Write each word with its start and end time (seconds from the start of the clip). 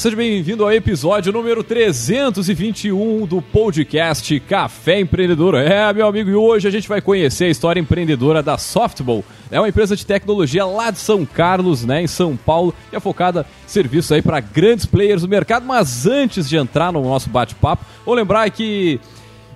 seja 0.00 0.16
bem-vindo 0.16 0.64
ao 0.64 0.72
episódio 0.72 1.30
número 1.30 1.62
321 1.62 3.26
do 3.26 3.42
podcast 3.42 4.40
Café 4.40 4.98
Empreendedor. 4.98 5.54
É, 5.56 5.92
meu 5.92 6.06
amigo, 6.06 6.30
e 6.30 6.34
hoje 6.34 6.66
a 6.66 6.70
gente 6.70 6.88
vai 6.88 7.02
conhecer 7.02 7.44
a 7.44 7.48
história 7.50 7.78
empreendedora 7.78 8.42
da 8.42 8.56
Softball. 8.56 9.22
É 9.50 9.60
uma 9.60 9.68
empresa 9.68 9.94
de 9.94 10.06
tecnologia 10.06 10.64
lá 10.64 10.90
de 10.90 10.98
São 10.98 11.26
Carlos, 11.26 11.84
né, 11.84 12.00
em 12.02 12.06
São 12.06 12.34
Paulo, 12.34 12.74
e 12.90 12.96
é 12.96 13.00
focada 13.00 13.44
em 13.66 13.68
serviços 13.68 14.10
aí 14.10 14.22
para 14.22 14.40
grandes 14.40 14.86
players 14.86 15.20
do 15.20 15.28
mercado. 15.28 15.66
Mas 15.66 16.06
antes 16.06 16.48
de 16.48 16.56
entrar 16.56 16.90
no 16.90 17.02
nosso 17.02 17.28
bate-papo, 17.28 17.84
vou 18.06 18.14
lembrar 18.14 18.48
que 18.48 18.98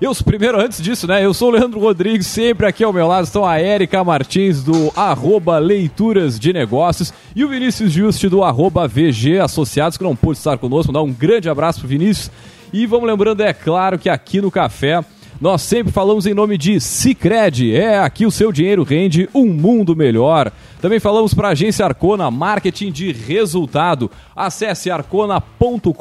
eu, 0.01 0.13
primeiro, 0.25 0.61
antes 0.61 0.83
disso, 0.83 1.07
né? 1.07 1.25
Eu 1.25 1.33
sou 1.33 1.49
o 1.49 1.53
Leandro 1.53 1.79
Rodrigues, 1.79 2.27
sempre 2.27 2.67
aqui 2.67 2.83
ao 2.83 2.93
meu 2.93 3.07
lado 3.07 3.25
estão 3.25 3.47
a 3.47 3.59
Érica 3.59 4.03
Martins 4.03 4.63
do 4.63 4.93
arroba 4.97 5.59
Leituras 5.59 6.39
de 6.39 6.53
Negócios 6.53 7.15
e 7.35 7.45
o 7.45 7.49
Vinícius 7.49 7.93
Juste 7.93 8.29
do 8.29 8.43
arroba 8.43 8.89
VG 8.89 9.39
Associados, 9.39 9.97
que 9.97 10.05
não 10.05 10.17
pôde 10.17 10.39
estar 10.39 10.59
conosco. 10.59 10.93
Dá 10.93 11.01
um 11.01 11.13
grande 11.13 11.49
abraço 11.49 11.79
pro 11.81 11.89
Vinícius. 11.89 12.31
E 12.73 12.87
vamos 12.87 13.07
lembrando, 13.07 13.43
é 13.43 13.53
claro, 13.53 13.99
que 13.99 14.09
aqui 14.09 14.41
no 14.41 14.51
Café 14.51 15.05
nós 15.41 15.63
sempre 15.63 15.93
falamos 15.93 16.27
em 16.27 16.35
nome 16.35 16.59
de 16.59 16.81
Cicred. 16.81 17.75
É, 17.75 17.99
aqui 17.99 18.27
o 18.27 18.31
seu 18.31 18.51
dinheiro 18.51 18.83
rende 18.83 19.29
um 19.35 19.47
mundo 19.47 19.95
melhor. 19.95 20.51
Também 20.81 20.99
falamos 20.99 21.35
para 21.35 21.49
a 21.49 21.53
agência 21.53 21.85
Arcona, 21.85 22.31
marketing 22.31 22.91
de 22.91 23.13
resultado. 23.13 24.11
Acesse 24.35 24.91
arcona.com.br 24.91 25.95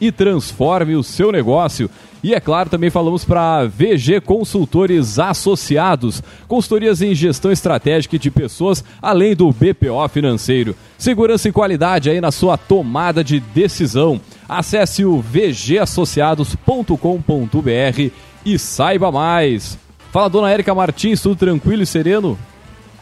e 0.00 0.12
transforme 0.12 0.96
o 0.96 1.02
seu 1.02 1.30
negócio. 1.30 1.88
E 2.22 2.34
é 2.34 2.40
claro, 2.40 2.70
também 2.70 2.88
falamos 2.88 3.24
para 3.24 3.66
VG 3.66 4.20
Consultores 4.20 5.18
Associados, 5.18 6.22
consultorias 6.46 7.02
em 7.02 7.16
gestão 7.16 7.50
estratégica 7.50 8.16
de 8.16 8.30
pessoas, 8.30 8.84
além 9.02 9.34
do 9.34 9.50
BPO 9.50 10.08
financeiro. 10.08 10.76
Segurança 10.96 11.48
e 11.48 11.52
qualidade 11.52 12.08
aí 12.08 12.20
na 12.20 12.30
sua 12.30 12.56
tomada 12.56 13.24
de 13.24 13.40
decisão. 13.40 14.20
Acesse 14.48 15.04
o 15.04 15.20
vgassociados.com.br 15.20 18.10
e 18.46 18.58
saiba 18.58 19.10
mais. 19.10 19.76
Fala, 20.12 20.30
dona 20.30 20.50
Érica 20.50 20.72
Martins, 20.72 21.20
tudo 21.20 21.34
tranquilo 21.34 21.82
e 21.82 21.86
sereno? 21.86 22.38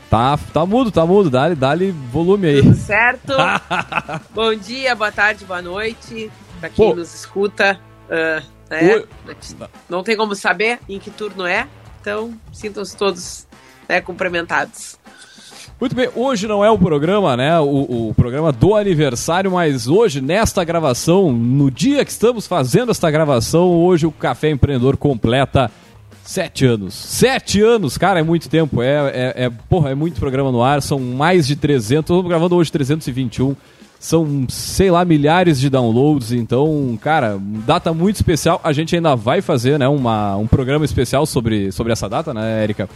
Tá, 0.08 0.38
tá 0.52 0.64
mudo, 0.64 0.90
tá 0.90 1.04
mudo. 1.04 1.28
Dá-lhe 1.28 1.54
dá 1.54 1.74
volume 2.10 2.48
aí. 2.48 2.62
Tudo 2.62 2.74
certo? 2.74 3.34
Bom 4.34 4.54
dia, 4.54 4.94
boa 4.94 5.12
tarde, 5.12 5.44
boa 5.44 5.60
noite. 5.60 6.30
Para 6.58 6.70
quem 6.70 6.88
Pô. 6.88 6.94
nos 6.94 7.14
escuta. 7.14 7.78
Uh, 8.08 8.59
né? 8.70 9.02
Não 9.88 10.02
tem 10.02 10.16
como 10.16 10.34
saber 10.34 10.78
em 10.88 10.98
que 10.98 11.10
turno 11.10 11.44
é, 11.44 11.66
então 12.00 12.32
sintam-se 12.52 12.96
todos 12.96 13.46
né, 13.88 14.00
cumprimentados. 14.00 14.98
Muito 15.80 15.96
bem, 15.96 16.10
hoje 16.14 16.46
não 16.46 16.62
é 16.62 16.70
o 16.70 16.78
programa, 16.78 17.36
né? 17.38 17.58
O, 17.58 18.08
o, 18.08 18.14
programa 18.14 18.52
do 18.52 18.76
aniversário, 18.76 19.50
mas 19.50 19.88
hoje, 19.88 20.20
nesta 20.20 20.62
gravação, 20.62 21.32
no 21.32 21.70
dia 21.70 22.04
que 22.04 22.10
estamos 22.10 22.46
fazendo 22.46 22.90
esta 22.90 23.10
gravação, 23.10 23.66
hoje 23.66 24.06
o 24.06 24.12
Café 24.12 24.50
Empreendedor 24.50 24.98
completa 24.98 25.70
sete 26.22 26.66
anos. 26.66 26.92
Sete 26.92 27.62
anos, 27.62 27.96
cara, 27.96 28.20
é 28.20 28.22
muito 28.22 28.48
tempo. 28.50 28.82
É, 28.82 28.92
é, 29.08 29.44
é, 29.44 29.50
porra, 29.70 29.90
é 29.90 29.94
muito 29.94 30.20
programa 30.20 30.52
no 30.52 30.62
ar, 30.62 30.82
são 30.82 31.00
mais 31.00 31.46
de 31.46 31.56
300. 31.56 32.10
Estamos 32.10 32.28
gravando 32.28 32.56
hoje 32.56 32.70
321 32.70 33.56
são, 34.00 34.46
sei 34.48 34.90
lá, 34.90 35.04
milhares 35.04 35.60
de 35.60 35.68
downloads, 35.68 36.32
então, 36.32 36.98
cara, 37.02 37.36
data 37.38 37.92
muito 37.92 38.16
especial. 38.16 38.58
A 38.64 38.72
gente 38.72 38.96
ainda 38.96 39.14
vai 39.14 39.42
fazer, 39.42 39.78
né, 39.78 39.86
uma, 39.86 40.36
um 40.36 40.46
programa 40.46 40.86
especial 40.86 41.26
sobre, 41.26 41.70
sobre 41.70 41.92
essa 41.92 42.08
data, 42.08 42.32
né, 42.32 42.62
Érica? 42.62 42.88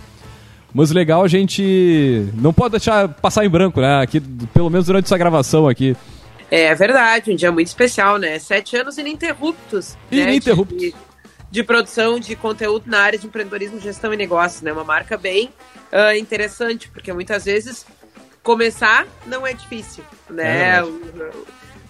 Mas 0.73 0.91
legal 0.91 1.23
a 1.23 1.29
gente 1.29 2.27
não 2.35 2.55
pode 2.55 2.73
deixar 2.73 3.07
passar 3.07 3.45
em 3.45 3.51
branco, 3.51 3.83
né, 3.83 4.01
aqui, 4.01 4.19
pelo 4.55 4.71
menos 4.71 4.87
durante 4.87 5.05
essa 5.05 5.19
gravação 5.19 5.69
aqui. 5.69 5.95
É 6.51 6.75
verdade, 6.75 7.31
um 7.31 7.37
dia 7.37 7.53
muito 7.53 7.67
especial, 7.67 8.17
né? 8.17 8.39
Sete 8.39 8.75
anos 8.77 8.97
ininterruptos. 8.97 9.99
Ininterruptos. 10.11 10.81
Né, 10.81 10.89
de, 10.89 10.95
de, 11.51 11.63
produção 11.63 12.19
de 12.19 12.35
conteúdo 12.35 12.85
na 12.87 13.01
área 13.01 13.19
de 13.19 13.27
empreendedorismo, 13.27 13.79
gestão 13.79 14.13
e 14.15 14.17
negócios, 14.17 14.63
né? 14.63 14.73
Uma 14.73 14.85
marca 14.85 15.19
bem 15.19 15.51
uh, 15.93 16.17
interessante, 16.17 16.89
porque 16.89 17.13
muitas 17.13 17.45
vezes 17.45 17.85
começar 18.45 19.07
não 19.27 19.45
é 19.45 19.55
difícil, 19.55 20.05
né? 20.31 20.79
É 20.79 20.83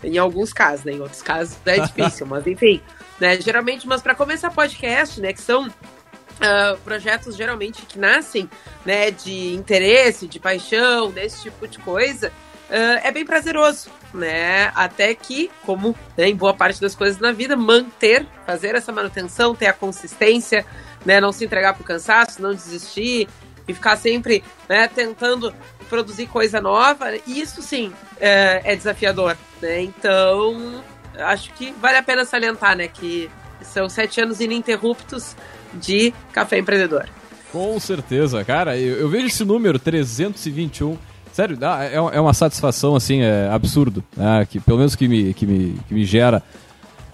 em 0.04 0.18
alguns 0.18 0.52
casos, 0.52 0.84
né? 0.84 0.92
Em 0.92 1.00
outros 1.00 1.20
casos 1.20 1.56
é 1.66 1.80
difícil, 1.80 2.24
mas 2.28 2.46
enfim, 2.46 2.80
né? 3.18 3.40
Geralmente, 3.40 3.86
mas 3.86 4.00
para 4.00 4.14
começar 4.14 4.50
podcast, 4.50 5.20
né? 5.20 5.32
Que 5.32 5.42
são 5.42 5.66
uh, 5.66 6.78
projetos 6.84 7.36
geralmente 7.36 7.82
que 7.82 7.98
nascem, 7.98 8.48
né? 8.84 9.10
De 9.10 9.54
interesse, 9.54 10.26
de 10.26 10.38
paixão, 10.38 11.10
desse 11.10 11.42
tipo 11.42 11.66
de 11.66 11.78
coisa, 11.78 12.28
uh, 12.70 13.00
é 13.02 13.10
bem 13.10 13.24
prazeroso, 13.24 13.90
né? 14.12 14.70
Até 14.74 15.14
que, 15.14 15.50
como 15.64 15.96
né, 16.16 16.28
em 16.28 16.36
boa 16.36 16.54
parte 16.54 16.80
das 16.80 16.94
coisas 16.94 17.18
na 17.18 17.32
vida, 17.32 17.56
manter, 17.56 18.26
fazer 18.46 18.74
essa 18.74 18.92
manutenção, 18.92 19.54
ter 19.54 19.66
a 19.66 19.72
consistência, 19.72 20.64
né? 21.04 21.20
Não 21.20 21.32
se 21.32 21.44
entregar 21.44 21.74
para 21.74 21.82
o 21.82 21.86
cansaço, 21.86 22.40
não 22.40 22.54
desistir 22.54 23.28
e 23.66 23.72
ficar 23.72 23.96
sempre 23.96 24.44
né, 24.68 24.88
tentando 24.88 25.54
produzir 25.94 26.26
coisa 26.26 26.60
nova, 26.60 27.06
isso 27.24 27.62
sim 27.62 27.92
é, 28.20 28.60
é 28.64 28.74
desafiador, 28.74 29.36
né? 29.62 29.80
Então, 29.80 30.82
acho 31.16 31.52
que 31.54 31.72
vale 31.80 31.96
a 31.96 32.02
pena 32.02 32.24
salientar, 32.24 32.76
né, 32.76 32.88
que 32.88 33.30
são 33.62 33.88
sete 33.88 34.20
anos 34.20 34.40
ininterruptos 34.40 35.36
de 35.74 36.12
Café 36.32 36.58
Empreendedor. 36.58 37.08
Com 37.52 37.78
certeza, 37.78 38.44
cara, 38.44 38.76
eu, 38.76 38.96
eu 38.96 39.08
vejo 39.08 39.26
esse 39.26 39.44
número, 39.44 39.78
321, 39.78 40.98
sério, 41.32 41.56
é, 41.62 41.94
é 41.94 42.20
uma 42.20 42.34
satisfação, 42.34 42.96
assim, 42.96 43.22
é 43.22 43.48
absurdo, 43.52 44.02
né, 44.16 44.44
que 44.50 44.58
pelo 44.58 44.78
menos 44.78 44.96
que 44.96 45.06
me, 45.06 45.32
que 45.32 45.46
me, 45.46 45.78
que 45.86 45.94
me 45.94 46.04
gera 46.04 46.42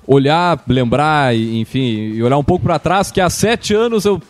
olhar, 0.06 0.58
lembrar, 0.66 1.36
enfim, 1.36 2.14
e 2.14 2.22
olhar 2.22 2.38
um 2.38 2.44
pouco 2.44 2.64
para 2.64 2.78
trás, 2.78 3.10
que 3.10 3.20
há 3.20 3.28
sete 3.28 3.74
anos 3.74 4.06
eu 4.06 4.22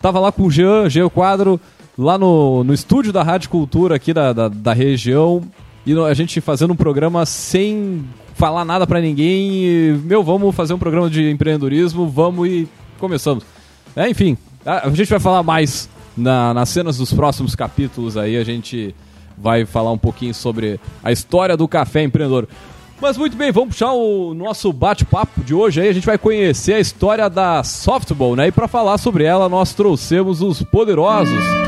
tava 0.00 0.20
lá 0.20 0.30
com 0.30 0.44
o 0.44 0.50
Jean, 0.50 0.88
Jean 0.88 1.08
Quadro, 1.08 1.60
lá 1.98 2.16
no, 2.16 2.62
no 2.62 2.72
estúdio 2.72 3.12
da 3.12 3.24
Rádio 3.24 3.50
Cultura 3.50 3.96
aqui 3.96 4.14
da, 4.14 4.32
da, 4.32 4.48
da 4.48 4.72
região 4.72 5.42
e 5.84 5.98
a 5.98 6.14
gente 6.14 6.40
fazendo 6.40 6.72
um 6.72 6.76
programa 6.76 7.26
sem 7.26 8.04
falar 8.34 8.64
nada 8.64 8.86
para 8.86 9.00
ninguém. 9.00 9.64
E, 9.64 10.00
meu, 10.04 10.22
vamos 10.22 10.54
fazer 10.54 10.72
um 10.74 10.78
programa 10.78 11.10
de 11.10 11.28
empreendedorismo, 11.28 12.06
vamos 12.08 12.48
e 12.48 12.68
começamos. 13.00 13.42
É, 13.96 14.08
enfim, 14.08 14.38
a, 14.64 14.88
gente 14.90 15.10
vai 15.10 15.18
falar 15.18 15.42
mais 15.42 15.88
na, 16.16 16.54
nas 16.54 16.68
cenas 16.68 16.98
dos 16.98 17.12
próximos 17.12 17.56
capítulos 17.56 18.16
aí, 18.16 18.36
a 18.36 18.44
gente 18.44 18.94
vai 19.36 19.64
falar 19.64 19.90
um 19.90 19.98
pouquinho 19.98 20.34
sobre 20.34 20.78
a 21.02 21.10
história 21.10 21.56
do 21.56 21.66
café 21.66 22.02
empreendedor. 22.02 22.48
Mas 23.00 23.16
muito 23.16 23.36
bem, 23.36 23.50
vamos 23.52 23.70
puxar 23.70 23.92
o 23.92 24.34
nosso 24.34 24.72
bate-papo 24.72 25.42
de 25.42 25.54
hoje 25.54 25.80
aí. 25.80 25.88
A 25.88 25.92
gente 25.92 26.06
vai 26.06 26.18
conhecer 26.18 26.74
a 26.74 26.80
história 26.80 27.30
da 27.30 27.62
Softball, 27.62 28.34
né? 28.34 28.48
E 28.48 28.52
para 28.52 28.66
falar 28.66 28.98
sobre 28.98 29.24
ela, 29.24 29.48
nós 29.48 29.72
trouxemos 29.72 30.42
os 30.42 30.62
poderosos. 30.64 31.67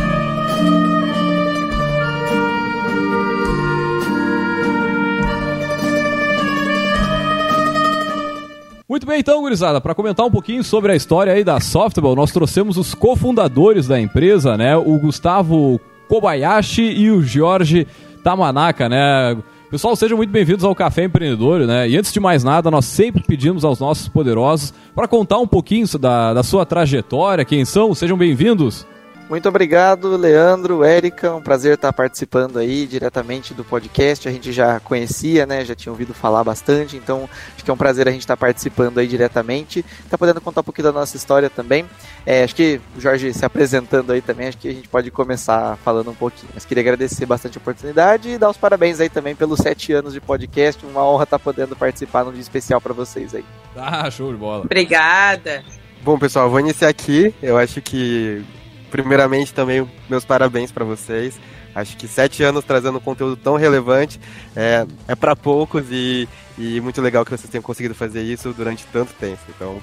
Muito 8.90 9.06
bem, 9.06 9.20
então, 9.20 9.40
gurizada, 9.40 9.80
para 9.80 9.94
comentar 9.94 10.26
um 10.26 10.30
pouquinho 10.32 10.64
sobre 10.64 10.90
a 10.90 10.96
história 10.96 11.32
aí 11.32 11.44
da 11.44 11.60
Softball, 11.60 12.16
nós 12.16 12.32
trouxemos 12.32 12.76
os 12.76 12.92
cofundadores 12.92 13.86
da 13.86 14.00
empresa, 14.00 14.56
né? 14.56 14.76
O 14.76 14.98
Gustavo 14.98 15.80
Kobayashi 16.08 16.82
e 16.82 17.08
o 17.08 17.22
Jorge 17.22 17.86
Tamanaka, 18.24 18.88
né? 18.88 19.36
Pessoal, 19.70 19.94
sejam 19.94 20.16
muito 20.16 20.30
bem-vindos 20.30 20.64
ao 20.64 20.74
Café 20.74 21.04
Empreendedor, 21.04 21.68
né? 21.68 21.88
E 21.88 21.96
antes 21.96 22.12
de 22.12 22.18
mais 22.18 22.42
nada, 22.42 22.68
nós 22.68 22.84
sempre 22.84 23.22
pedimos 23.22 23.64
aos 23.64 23.78
nossos 23.78 24.08
poderosos 24.08 24.74
para 24.92 25.06
contar 25.06 25.38
um 25.38 25.46
pouquinho 25.46 25.86
da, 25.96 26.34
da 26.34 26.42
sua 26.42 26.66
trajetória, 26.66 27.44
quem 27.44 27.64
são, 27.64 27.94
sejam 27.94 28.18
bem-vindos. 28.18 28.84
Muito 29.30 29.48
obrigado, 29.48 30.16
Leandro, 30.16 30.82
Érica. 30.82 31.32
Um 31.32 31.40
prazer 31.40 31.74
estar 31.74 31.92
participando 31.92 32.58
aí 32.58 32.84
diretamente 32.84 33.54
do 33.54 33.64
podcast. 33.64 34.28
A 34.28 34.32
gente 34.32 34.50
já 34.50 34.80
conhecia, 34.80 35.46
né? 35.46 35.64
Já 35.64 35.72
tinha 35.72 35.92
ouvido 35.92 36.12
falar 36.12 36.42
bastante, 36.42 36.96
então 36.96 37.30
acho 37.54 37.64
que 37.64 37.70
é 37.70 37.72
um 37.72 37.76
prazer 37.76 38.08
a 38.08 38.10
gente 38.10 38.22
estar 38.22 38.36
participando 38.36 38.98
aí 38.98 39.06
diretamente. 39.06 39.84
Tá 40.10 40.18
podendo 40.18 40.40
contar 40.40 40.62
um 40.62 40.64
pouquinho 40.64 40.88
da 40.88 40.92
nossa 40.92 41.16
história 41.16 41.48
também. 41.48 41.88
É, 42.26 42.42
acho 42.42 42.56
que 42.56 42.80
o 42.96 43.00
Jorge 43.00 43.32
se 43.32 43.44
apresentando 43.44 44.10
aí 44.10 44.20
também, 44.20 44.48
acho 44.48 44.58
que 44.58 44.68
a 44.68 44.72
gente 44.72 44.88
pode 44.88 45.12
começar 45.12 45.76
falando 45.76 46.10
um 46.10 46.14
pouquinho. 46.14 46.50
Mas 46.52 46.64
queria 46.64 46.82
agradecer 46.82 47.24
bastante 47.24 47.56
a 47.56 47.60
oportunidade 47.60 48.30
e 48.30 48.36
dar 48.36 48.50
os 48.50 48.56
parabéns 48.56 48.98
aí 48.98 49.08
também 49.08 49.36
pelos 49.36 49.60
sete 49.60 49.92
anos 49.92 50.12
de 50.12 50.20
podcast. 50.20 50.84
Uma 50.84 51.04
honra 51.04 51.22
estar 51.22 51.38
podendo 51.38 51.76
participar 51.76 52.24
num 52.24 52.32
dia 52.32 52.40
especial 52.40 52.80
para 52.80 52.92
vocês 52.92 53.32
aí. 53.32 53.44
Ah, 53.76 54.10
show 54.10 54.32
de 54.32 54.38
bola. 54.38 54.64
Obrigada. 54.64 55.62
Bom, 56.02 56.18
pessoal, 56.18 56.50
vou 56.50 56.58
iniciar 56.58 56.88
aqui. 56.88 57.32
Eu 57.40 57.56
acho 57.56 57.80
que 57.80 58.44
primeiramente 58.90 59.54
também 59.54 59.88
meus 60.08 60.24
parabéns 60.24 60.70
para 60.72 60.84
vocês. 60.84 61.38
Acho 61.74 61.96
que 61.96 62.08
sete 62.08 62.42
anos 62.42 62.64
trazendo 62.64 62.98
um 62.98 63.00
conteúdo 63.00 63.36
tão 63.36 63.56
relevante 63.56 64.20
é, 64.56 64.86
é 65.06 65.14
para 65.14 65.36
poucos 65.36 65.84
e, 65.90 66.28
e 66.58 66.80
muito 66.80 67.00
legal 67.00 67.24
que 67.24 67.30
vocês 67.30 67.48
tenham 67.48 67.62
conseguido 67.62 67.94
fazer 67.94 68.22
isso 68.22 68.52
durante 68.52 68.84
tanto 68.86 69.12
tempo. 69.14 69.40
Então, 69.48 69.80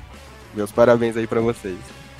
meus 0.53 0.71
parabéns 0.71 1.15
aí 1.15 1.25
para 1.25 1.39
vocês. 1.39 1.77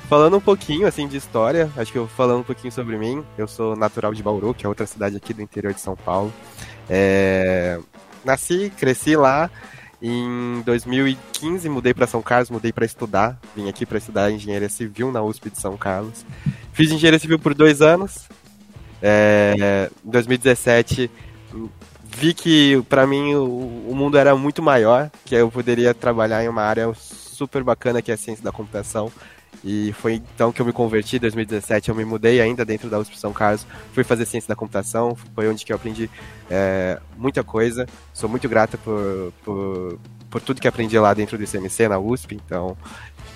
Falando 0.08 0.38
um 0.38 0.42
pouquinho 0.42 0.88
assim 0.88 1.06
de 1.06 1.18
história, 1.18 1.70
acho 1.76 1.92
que 1.92 1.98
eu 1.98 2.08
falando 2.08 2.40
um 2.40 2.44
pouquinho 2.44 2.72
sobre 2.72 2.98
mim. 2.98 3.26
Eu 3.38 3.46
sou 3.46 3.76
natural 3.76 4.14
de 4.14 4.24
Bauru, 4.24 4.54
que 4.54 4.66
é 4.66 4.70
outra 4.70 4.86
cidade 4.86 5.18
aqui 5.18 5.34
do 5.34 5.42
interior 5.42 5.74
de 5.74 5.82
São 5.82 5.98
Paulo. 5.98 6.34
É... 6.90 7.78
nasci, 8.24 8.72
cresci 8.78 9.18
lá. 9.18 9.52
Em 10.02 10.62
2015 10.62 11.68
mudei 11.68 11.94
para 11.94 12.08
São 12.08 12.22
Carlos, 12.22 12.50
mudei 12.50 12.72
para 12.72 12.86
estudar. 12.86 13.38
Vim 13.54 13.68
aqui 13.68 13.86
para 13.86 13.98
estudar 13.98 14.32
engenharia 14.32 14.70
civil 14.70 15.12
na 15.12 15.22
USP 15.22 15.50
de 15.50 15.60
São 15.60 15.76
Carlos. 15.76 16.26
Fiz 16.78 16.92
engenharia 16.92 17.18
civil 17.18 17.40
por 17.40 17.56
dois 17.56 17.82
anos. 17.82 18.30
É, 19.02 19.90
em 20.06 20.12
2017 20.12 21.10
vi 22.16 22.36
que 22.36 22.80
para 22.88 23.08
mim 23.08 23.34
o, 23.34 23.88
o, 23.90 23.96
mundo 23.96 24.16
era 24.16 24.36
muito 24.36 24.62
maior, 24.62 25.10
que 25.26 25.34
eu 25.34 25.50
poderia 25.50 25.92
trabalhar 25.96 26.44
em 26.44 26.48
uma 26.48 26.62
área 26.62 26.92
super 26.94 27.64
bacana 27.64 28.00
que 28.00 28.12
é 28.12 28.14
a 28.14 28.18
ciência 28.18 28.44
da 28.44 28.52
computação. 28.52 29.12
E 29.64 29.92
foi 29.94 30.22
então 30.36 30.52
que 30.52 30.62
eu 30.62 30.66
me 30.68 30.72
converti, 30.72 31.16
em 31.16 31.20
2017 31.20 31.90
eu 31.90 31.96
me 31.96 32.06
mudei 32.06 32.40
ainda 32.40 32.64
dentro 32.64 32.92
da 32.92 33.00
USP 33.00 33.20
São 33.20 33.34
Carlos, 33.34 33.66
fui 33.92 34.04
fazer 34.04 34.26
ciência 34.26 34.48
da 34.48 34.56
computação, 34.56 35.18
foi 35.34 35.50
onde 35.50 35.66
que 35.66 35.74
eu 35.74 35.78
aprendi 35.78 36.08
é, 36.48 37.02
muita 37.18 37.44
coisa. 37.44 37.88
Sou 38.14 38.30
muito 38.30 38.48
grato 38.48 38.78
por, 38.78 39.34
por, 39.44 40.00
por, 40.30 40.42
tudo 40.42 40.62
que 40.62 40.68
aprendi 40.68 41.00
lá 41.00 41.12
dentro 41.16 41.40
do 41.40 41.44
ICMC, 41.44 41.88
na 41.88 41.98
USP, 41.98 42.36
então 42.36 42.78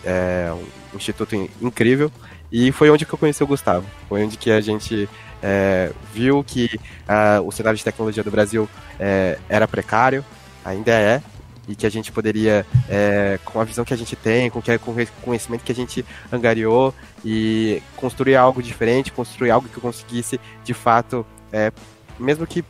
é 0.05 0.53
um 0.93 0.97
instituto 0.97 1.35
incrível. 1.59 2.11
E 2.51 2.71
foi 2.71 2.89
onde 2.89 3.05
que 3.05 3.13
eu 3.13 3.17
conheci 3.17 3.43
o 3.43 3.47
Gustavo, 3.47 3.85
foi 4.09 4.23
onde 4.23 4.37
que 4.37 4.51
a 4.51 4.59
gente 4.59 5.07
é, 5.41 5.91
viu 6.13 6.43
que 6.43 6.79
uh, 7.07 7.41
o 7.47 7.51
cenário 7.51 7.77
de 7.77 7.83
tecnologia 7.83 8.23
do 8.23 8.31
Brasil 8.31 8.69
é, 8.99 9.37
era 9.47 9.67
precário, 9.67 10.23
ainda 10.63 10.91
é, 10.91 11.21
e 11.67 11.75
que 11.75 11.85
a 11.85 11.89
gente 11.89 12.11
poderia, 12.11 12.65
é, 12.89 13.39
com 13.45 13.59
a 13.59 13.63
visão 13.63 13.85
que 13.85 13.93
a 13.93 13.97
gente 13.97 14.15
tem, 14.15 14.49
com, 14.49 14.61
que, 14.61 14.77
com 14.79 14.91
o 14.91 15.07
conhecimento 15.21 15.63
que 15.63 15.71
a 15.71 15.75
gente 15.75 16.05
angariou, 16.31 16.93
e 17.23 17.81
construir 17.95 18.35
algo 18.35 18.61
diferente, 18.61 19.11
construir 19.11 19.51
algo 19.51 19.69
que 19.69 19.77
eu 19.77 19.81
conseguisse, 19.81 20.39
de 20.63 20.73
fato, 20.73 21.25
é, 21.51 21.71
mesmo 22.19 22.45
que 22.45 22.65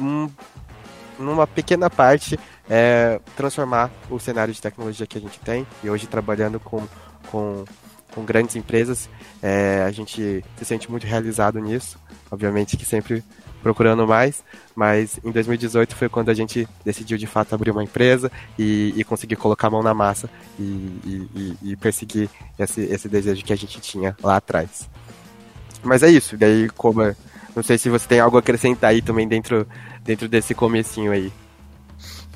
um, 0.00 0.30
numa 1.18 1.46
pequena 1.46 1.90
parte, 1.90 2.38
é, 2.70 3.20
transformar 3.36 3.90
o 4.08 4.18
cenário 4.18 4.54
de 4.54 4.60
tecnologia 4.60 5.06
que 5.06 5.18
a 5.18 5.20
gente 5.20 5.38
tem, 5.40 5.66
e 5.82 5.90
hoje 5.90 6.06
trabalhando 6.06 6.60
com, 6.60 6.86
com, 7.30 7.64
com 8.18 8.24
grandes 8.24 8.56
empresas, 8.56 9.08
é, 9.40 9.84
a 9.86 9.90
gente 9.92 10.44
se 10.56 10.64
sente 10.64 10.90
muito 10.90 11.06
realizado 11.06 11.60
nisso, 11.60 11.98
obviamente 12.30 12.76
que 12.76 12.84
sempre 12.84 13.22
procurando 13.62 14.06
mais, 14.06 14.42
mas 14.74 15.20
em 15.24 15.30
2018 15.30 15.94
foi 15.94 16.08
quando 16.08 16.30
a 16.30 16.34
gente 16.34 16.68
decidiu 16.84 17.16
de 17.16 17.26
fato 17.26 17.54
abrir 17.54 17.70
uma 17.70 17.82
empresa 17.82 18.30
e, 18.58 18.92
e 18.96 19.04
conseguir 19.04 19.36
colocar 19.36 19.68
a 19.68 19.70
mão 19.70 19.82
na 19.82 19.94
massa 19.94 20.28
e, 20.58 20.98
e, 21.04 21.56
e, 21.62 21.76
perseguir 21.76 22.28
esse, 22.58 22.80
esse 22.82 23.08
desejo 23.08 23.44
que 23.44 23.52
a 23.52 23.56
gente 23.56 23.80
tinha 23.80 24.16
lá 24.22 24.36
atrás. 24.36 24.88
Mas 25.82 26.02
é 26.02 26.08
isso, 26.08 26.36
daí 26.36 26.68
como 26.70 27.02
não 27.54 27.62
sei 27.62 27.78
se 27.78 27.88
você 27.88 28.06
tem 28.06 28.20
algo 28.20 28.36
a 28.36 28.40
acrescentar 28.40 28.90
aí 28.90 29.00
também 29.00 29.28
dentro, 29.28 29.66
dentro 30.02 30.28
desse 30.28 30.54
comecinho 30.54 31.12
aí. 31.12 31.32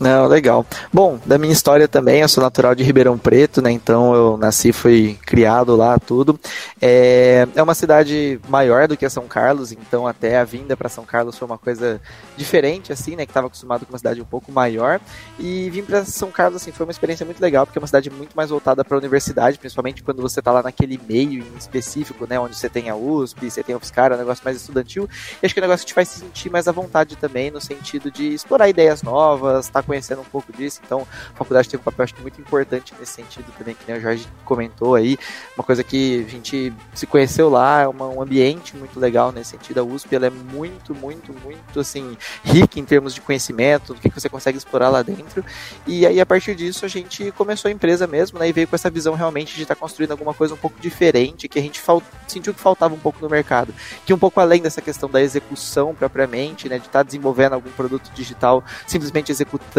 Não, 0.03 0.27
legal. 0.27 0.67
Bom, 0.93 1.21
da 1.25 1.39
minha 1.39 1.53
história 1.53 1.87
também, 1.87 2.23
eu 2.23 2.29
sou 2.29 2.43
natural 2.43 2.75
de 2.75 2.83
Ribeirão 2.83 3.17
Preto, 3.17 3.63
né? 3.63 3.71
Então 3.71 4.13
eu 4.13 4.37
nasci, 4.37 4.73
fui 4.73 5.17
criado 5.25 5.77
lá, 5.77 5.97
tudo. 5.97 6.41
É, 6.81 7.47
é 7.55 7.63
uma 7.63 7.73
cidade 7.73 8.41
maior 8.49 8.89
do 8.89 8.97
que 8.97 9.09
São 9.09 9.29
Carlos, 9.29 9.71
então 9.71 10.05
até 10.05 10.41
a 10.41 10.45
vinda 10.45 10.77
para 10.77 10.89
São 10.89 11.05
Carlos 11.05 11.39
foi 11.39 11.47
uma 11.47 11.57
coisa 11.57 12.01
diferente, 12.37 12.93
assim, 12.93 13.15
né? 13.15 13.25
Que 13.25 13.31
estava 13.31 13.47
acostumado 13.47 13.87
com 13.87 13.93
uma 13.93 13.99
cidade 13.99 14.21
um 14.21 14.25
pouco 14.25 14.51
maior. 14.51 15.01
E 15.39 15.71
vim 15.71 15.83
para 15.83 16.05
São 16.05 16.33
Carlos, 16.33 16.61
assim, 16.61 16.73
foi 16.73 16.85
uma 16.85 16.91
experiência 16.91 17.25
muito 17.25 17.41
legal, 17.41 17.65
porque 17.65 17.79
é 17.79 17.81
uma 17.81 17.87
cidade 17.87 18.11
muito 18.11 18.35
mais 18.35 18.51
voltada 18.51 18.85
para 18.85 18.97
a 18.97 18.99
universidade, 18.99 19.57
principalmente 19.57 20.03
quando 20.03 20.21
você 20.21 20.41
está 20.41 20.51
lá 20.51 20.65
naquele 20.65 21.01
meio 21.09 21.45
em 21.45 21.57
específico, 21.57 22.27
né? 22.29 22.41
Onde 22.41 22.57
você 22.57 22.69
tem 22.69 22.91
a 22.91 22.97
USP, 22.97 23.49
você 23.49 23.63
tem 23.63 23.73
a 23.73 23.79
UFSCar, 23.79 24.11
é 24.11 24.17
um 24.17 24.19
negócio 24.19 24.45
mais 24.45 24.57
estudantil. 24.57 25.09
E 25.41 25.47
acho 25.47 25.55
que 25.55 25.61
é 25.61 25.63
um 25.63 25.67
negócio 25.69 25.87
que 25.87 25.93
te 25.93 25.95
faz 25.95 26.09
se 26.09 26.19
sentir 26.19 26.51
mais 26.51 26.67
à 26.67 26.73
vontade 26.73 27.15
também, 27.15 27.53
no 27.53 27.61
sentido 27.61 28.11
de 28.11 28.35
explorar 28.35 28.69
ideias 28.69 29.01
novas, 29.01 29.69
tá 29.69 29.81
conhecendo 29.93 30.23
um 30.23 30.25
pouco 30.25 30.51
disso, 30.55 30.81
então 30.83 31.07
a 31.35 31.37
faculdade 31.37 31.69
tem 31.69 31.79
um 31.79 31.83
papel 31.83 32.05
acho, 32.05 32.15
muito 32.23 32.41
importante 32.41 32.95
nesse 32.99 33.13
sentido 33.13 33.45
também, 33.59 33.75
que 33.75 33.83
nem 33.87 33.99
o 33.99 34.01
Jorge 34.01 34.27
comentou 34.43 34.95
aí, 34.95 35.19
uma 35.55 35.63
coisa 35.63 35.85
que 35.85 36.25
a 36.27 36.31
gente 36.31 36.73
se 36.95 37.07
conheceu 37.07 37.51
lá, 37.51 37.83
é 37.83 37.89
uma, 37.89 38.09
um 38.09 38.23
ambiente 38.23 38.75
muito 38.75 38.99
legal 38.99 39.31
nesse 39.31 39.51
sentido, 39.51 39.81
a 39.81 39.85
USP 39.85 40.15
ela 40.15 40.29
é 40.29 40.31
muito, 40.31 40.95
muito, 40.95 41.35
muito 41.45 41.79
assim, 41.79 42.17
rica 42.43 42.81
em 42.81 42.85
termos 42.87 43.13
de 43.13 43.21
conhecimento, 43.21 43.93
do 43.93 44.01
que, 44.01 44.09
que 44.09 44.19
você 44.19 44.31
consegue 44.31 44.57
explorar 44.57 44.89
lá 44.89 45.03
dentro, 45.03 45.45
e 45.87 46.07
aí 46.07 46.19
a 46.19 46.25
partir 46.25 46.55
disso 46.55 46.87
a 46.87 46.89
gente 46.89 47.31
começou 47.33 47.69
a 47.69 47.73
empresa 47.73 48.07
mesmo, 48.07 48.39
né, 48.39 48.49
e 48.49 48.53
veio 48.53 48.67
com 48.67 48.75
essa 48.75 48.89
visão 48.89 49.15
realmente 49.15 49.55
de 49.55 49.63
estar 49.63 49.75
tá 49.75 49.81
construindo 49.81 50.13
alguma 50.13 50.33
coisa 50.33 50.55
um 50.55 50.57
pouco 50.59 50.81
diferente, 50.81 51.49
que 51.49 51.59
a 51.59 51.63
gente 51.63 51.83
sentiu 52.27 52.55
que 52.55 52.61
faltava 52.61 52.95
um 52.95 52.99
pouco 52.99 53.19
no 53.21 53.29
mercado, 53.29 53.75
que 54.07 54.15
um 54.15 54.19
pouco 54.19 54.41
além 54.41 54.63
dessa 54.63 54.81
questão 54.81 55.11
da 55.11 55.21
execução 55.21 55.95
propriamente, 55.95 56.67
né, 56.67 56.79
de 56.79 56.87
estar 56.87 57.01
tá 57.01 57.03
desenvolvendo 57.03 57.53
algum 57.53 57.71
produto 57.73 58.11
digital 58.15 58.65
simplesmente 58.87 59.31
executando, 59.31 59.72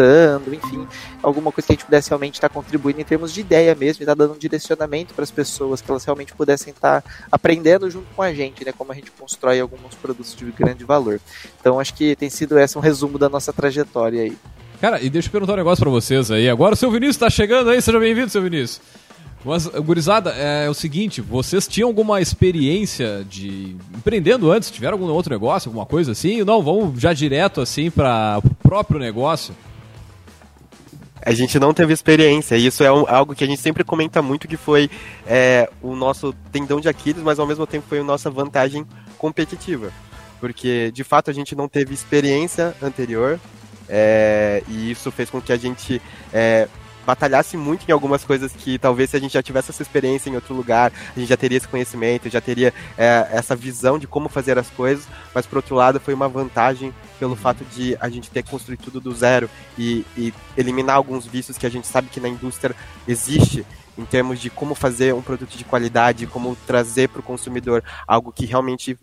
enfim, 0.52 0.86
alguma 1.22 1.52
coisa 1.52 1.66
que 1.66 1.72
a 1.72 1.76
gente 1.76 1.84
pudesse 1.84 2.08
realmente 2.08 2.34
estar 2.34 2.48
contribuindo 2.48 3.00
em 3.00 3.04
termos 3.04 3.32
de 3.32 3.40
ideia 3.40 3.74
mesmo, 3.74 4.02
e 4.02 4.04
estar 4.04 4.14
dando 4.14 4.34
um 4.34 4.38
direcionamento 4.38 5.14
para 5.14 5.24
as 5.24 5.30
pessoas, 5.30 5.80
que 5.80 5.90
elas 5.90 6.04
realmente 6.04 6.34
pudessem 6.34 6.72
estar 6.72 7.04
aprendendo 7.30 7.90
junto 7.90 8.06
com 8.14 8.22
a 8.22 8.32
gente, 8.32 8.64
né, 8.64 8.72
como 8.72 8.92
a 8.92 8.94
gente 8.94 9.10
constrói 9.10 9.60
alguns 9.60 9.94
produtos 9.94 10.34
de 10.34 10.44
grande 10.52 10.84
valor. 10.84 11.20
Então 11.60 11.78
acho 11.78 11.94
que 11.94 12.16
tem 12.16 12.30
sido 12.30 12.58
esse 12.58 12.76
um 12.76 12.80
resumo 12.80 13.18
da 13.18 13.28
nossa 13.28 13.52
trajetória 13.52 14.22
aí. 14.22 14.36
Cara, 14.80 15.00
e 15.00 15.08
deixa 15.08 15.28
eu 15.28 15.32
perguntar 15.32 15.54
um 15.54 15.56
negócio 15.56 15.82
para 15.82 15.90
vocês 15.90 16.30
aí. 16.30 16.48
Agora 16.48 16.74
o 16.74 16.76
seu 16.76 16.90
Vinícius 16.90 17.16
está 17.16 17.30
chegando 17.30 17.70
aí, 17.70 17.80
seja 17.80 17.98
bem-vindo, 17.98 18.28
seu 18.30 18.42
Vinícius. 18.42 18.80
Mas, 19.44 19.66
gurizada, 19.66 20.30
é, 20.30 20.70
o 20.70 20.74
seguinte, 20.74 21.20
vocês 21.20 21.68
tinham 21.68 21.88
alguma 21.88 22.20
experiência 22.20 23.24
de 23.28 23.76
empreendendo 23.94 24.50
antes? 24.50 24.70
Tiveram 24.70 24.94
algum 24.94 25.12
outro 25.12 25.32
negócio, 25.32 25.68
alguma 25.68 25.84
coisa 25.84 26.12
assim? 26.12 26.42
Não, 26.42 26.62
vamos 26.62 26.98
já 26.98 27.12
direto 27.12 27.60
assim 27.60 27.90
para 27.90 28.40
o 28.42 28.54
próprio 28.66 28.98
negócio? 28.98 29.54
A 31.24 31.32
gente 31.32 31.58
não 31.58 31.72
teve 31.72 31.92
experiência. 31.92 32.56
E 32.56 32.66
isso 32.66 32.84
é 32.84 32.92
um, 32.92 33.04
algo 33.08 33.34
que 33.34 33.42
a 33.42 33.46
gente 33.46 33.60
sempre 33.60 33.82
comenta 33.82 34.20
muito, 34.20 34.46
que 34.46 34.56
foi 34.56 34.90
é, 35.26 35.68
o 35.80 35.96
nosso 35.96 36.34
tendão 36.52 36.80
de 36.80 36.88
Aquiles, 36.88 37.22
mas 37.22 37.38
ao 37.38 37.46
mesmo 37.46 37.66
tempo 37.66 37.86
foi 37.88 38.00
a 38.00 38.04
nossa 38.04 38.30
vantagem 38.30 38.86
competitiva. 39.16 39.90
Porque, 40.40 40.90
de 40.92 41.02
fato, 41.02 41.30
a 41.30 41.34
gente 41.34 41.56
não 41.56 41.68
teve 41.68 41.94
experiência 41.94 42.74
anterior, 42.82 43.40
é, 43.88 44.62
e 44.68 44.90
isso 44.90 45.10
fez 45.10 45.30
com 45.30 45.40
que 45.40 45.52
a 45.52 45.56
gente 45.56 46.00
é, 46.32 46.68
batalhasse 47.04 47.56
muito 47.56 47.88
em 47.88 47.92
algumas 47.92 48.24
coisas 48.24 48.52
que 48.52 48.78
talvez 48.78 49.10
se 49.10 49.16
a 49.16 49.20
gente 49.20 49.32
já 49.32 49.42
tivesse 49.42 49.70
essa 49.70 49.82
experiência 49.82 50.30
em 50.30 50.34
outro 50.34 50.54
lugar, 50.54 50.92
a 51.14 51.18
gente 51.18 51.28
já 51.28 51.36
teria 51.36 51.58
esse 51.58 51.68
conhecimento, 51.68 52.28
já 52.28 52.40
teria 52.40 52.72
é, 52.96 53.28
essa 53.30 53.54
visão 53.54 53.98
de 53.98 54.06
como 54.06 54.28
fazer 54.28 54.58
as 54.58 54.68
coisas, 54.70 55.06
mas 55.34 55.46
por 55.46 55.56
outro 55.56 55.74
lado 55.74 56.00
foi 56.00 56.14
uma 56.14 56.28
vantagem 56.28 56.92
pelo 57.18 57.36
fato 57.36 57.64
de 57.64 57.96
a 58.00 58.08
gente 58.08 58.30
ter 58.30 58.42
construído 58.42 58.82
tudo 58.82 59.00
do 59.00 59.14
zero 59.14 59.48
e, 59.78 60.04
e 60.16 60.32
eliminar 60.56 60.96
alguns 60.96 61.26
vícios 61.26 61.58
que 61.58 61.66
a 61.66 61.70
gente 61.70 61.86
sabe 61.86 62.08
que 62.08 62.20
na 62.20 62.28
indústria 62.28 62.74
existe 63.06 63.64
em 63.96 64.04
termos 64.04 64.40
de 64.40 64.50
como 64.50 64.74
fazer 64.74 65.14
um 65.14 65.22
produto 65.22 65.56
de 65.56 65.64
qualidade, 65.64 66.26
como 66.26 66.56
trazer 66.66 67.08
para 67.08 67.20
o 67.20 67.22
consumidor 67.22 67.82
algo 68.06 68.32
que 68.32 68.44
realmente 68.44 68.98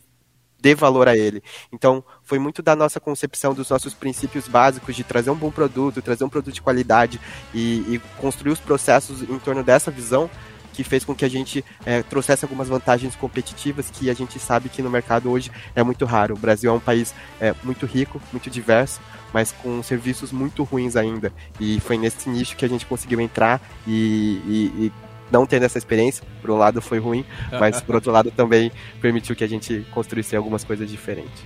dê 0.61 0.75
valor 0.75 1.07
a 1.07 1.17
ele. 1.17 1.41
Então, 1.71 2.03
foi 2.23 2.37
muito 2.37 2.61
da 2.61 2.75
nossa 2.75 2.99
concepção, 2.99 3.53
dos 3.53 3.69
nossos 3.69 3.93
princípios 3.93 4.47
básicos 4.47 4.95
de 4.95 5.03
trazer 5.03 5.31
um 5.31 5.35
bom 5.35 5.51
produto, 5.51 6.01
trazer 6.01 6.23
um 6.23 6.29
produto 6.29 6.53
de 6.53 6.61
qualidade 6.61 7.19
e, 7.53 7.95
e 7.95 8.01
construir 8.17 8.51
os 8.51 8.59
processos 8.59 9.23
em 9.23 9.39
torno 9.39 9.63
dessa 9.63 9.89
visão 9.89 10.29
que 10.73 10.83
fez 10.83 11.03
com 11.03 11.13
que 11.13 11.25
a 11.25 11.29
gente 11.29 11.65
é, 11.85 12.01
trouxesse 12.01 12.45
algumas 12.45 12.69
vantagens 12.69 13.15
competitivas 13.15 13.89
que 13.89 14.09
a 14.09 14.13
gente 14.13 14.39
sabe 14.39 14.69
que 14.69 14.81
no 14.81 14.89
mercado 14.89 15.29
hoje 15.29 15.51
é 15.75 15.83
muito 15.83 16.05
raro. 16.05 16.35
O 16.35 16.37
Brasil 16.37 16.71
é 16.71 16.73
um 16.73 16.79
país 16.79 17.13
é, 17.39 17.53
muito 17.63 17.85
rico, 17.85 18.21
muito 18.31 18.49
diverso, 18.49 19.01
mas 19.33 19.51
com 19.51 19.83
serviços 19.83 20.31
muito 20.31 20.63
ruins 20.63 20.95
ainda. 20.95 21.33
E 21.59 21.79
foi 21.81 21.97
nesse 21.97 22.29
nicho 22.29 22.55
que 22.55 22.63
a 22.63 22.69
gente 22.69 22.85
conseguiu 22.85 23.19
entrar 23.19 23.61
e, 23.85 24.41
e, 24.45 24.85
e 24.85 24.91
não 25.31 25.45
tendo 25.45 25.63
essa 25.63 25.77
experiência, 25.77 26.23
por 26.41 26.51
um 26.51 26.57
lado 26.57 26.81
foi 26.81 26.99
ruim, 26.99 27.25
mas 27.59 27.81
por 27.81 27.95
outro 27.95 28.11
lado 28.11 28.31
também 28.31 28.71
permitiu 28.99 29.35
que 29.35 29.43
a 29.43 29.47
gente 29.47 29.85
construísse 29.91 30.35
algumas 30.35 30.63
coisas 30.63 30.89
diferentes. 30.89 31.43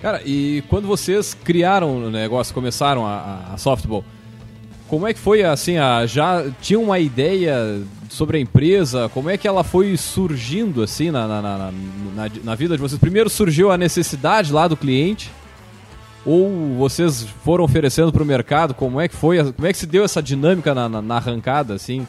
Cara, 0.00 0.22
e 0.24 0.62
quando 0.68 0.86
vocês 0.86 1.34
criaram 1.34 2.04
o 2.04 2.10
negócio, 2.10 2.54
começaram 2.54 3.04
a, 3.04 3.52
a 3.52 3.56
softball, 3.56 4.04
como 4.86 5.06
é 5.06 5.12
que 5.12 5.20
foi 5.20 5.42
assim? 5.42 5.76
A, 5.76 6.06
já 6.06 6.44
tinha 6.62 6.78
uma 6.78 6.98
ideia 6.98 7.82
sobre 8.08 8.38
a 8.38 8.40
empresa? 8.40 9.08
Como 9.10 9.28
é 9.28 9.36
que 9.36 9.46
ela 9.46 9.62
foi 9.62 9.96
surgindo 9.96 10.82
assim 10.82 11.10
na, 11.10 11.26
na, 11.26 11.42
na, 11.42 11.58
na, 11.58 12.30
na 12.44 12.54
vida 12.54 12.76
de 12.76 12.80
vocês? 12.80 12.98
Primeiro 12.98 13.28
surgiu 13.28 13.70
a 13.70 13.76
necessidade 13.76 14.52
lá 14.52 14.66
do 14.66 14.76
cliente? 14.76 15.30
Ou 16.24 16.76
vocês 16.78 17.22
foram 17.44 17.64
oferecendo 17.64 18.12
para 18.12 18.22
o 18.22 18.26
mercado? 18.26 18.74
Como 18.74 19.00
é 19.00 19.08
que 19.08 19.14
foi? 19.14 19.52
Como 19.52 19.66
é 19.66 19.72
que 19.72 19.78
se 19.78 19.86
deu 19.86 20.04
essa 20.04 20.22
dinâmica 20.22 20.74
na, 20.74 20.88
na, 20.88 21.02
na 21.02 21.16
arrancada 21.16 21.74
assim? 21.74 22.06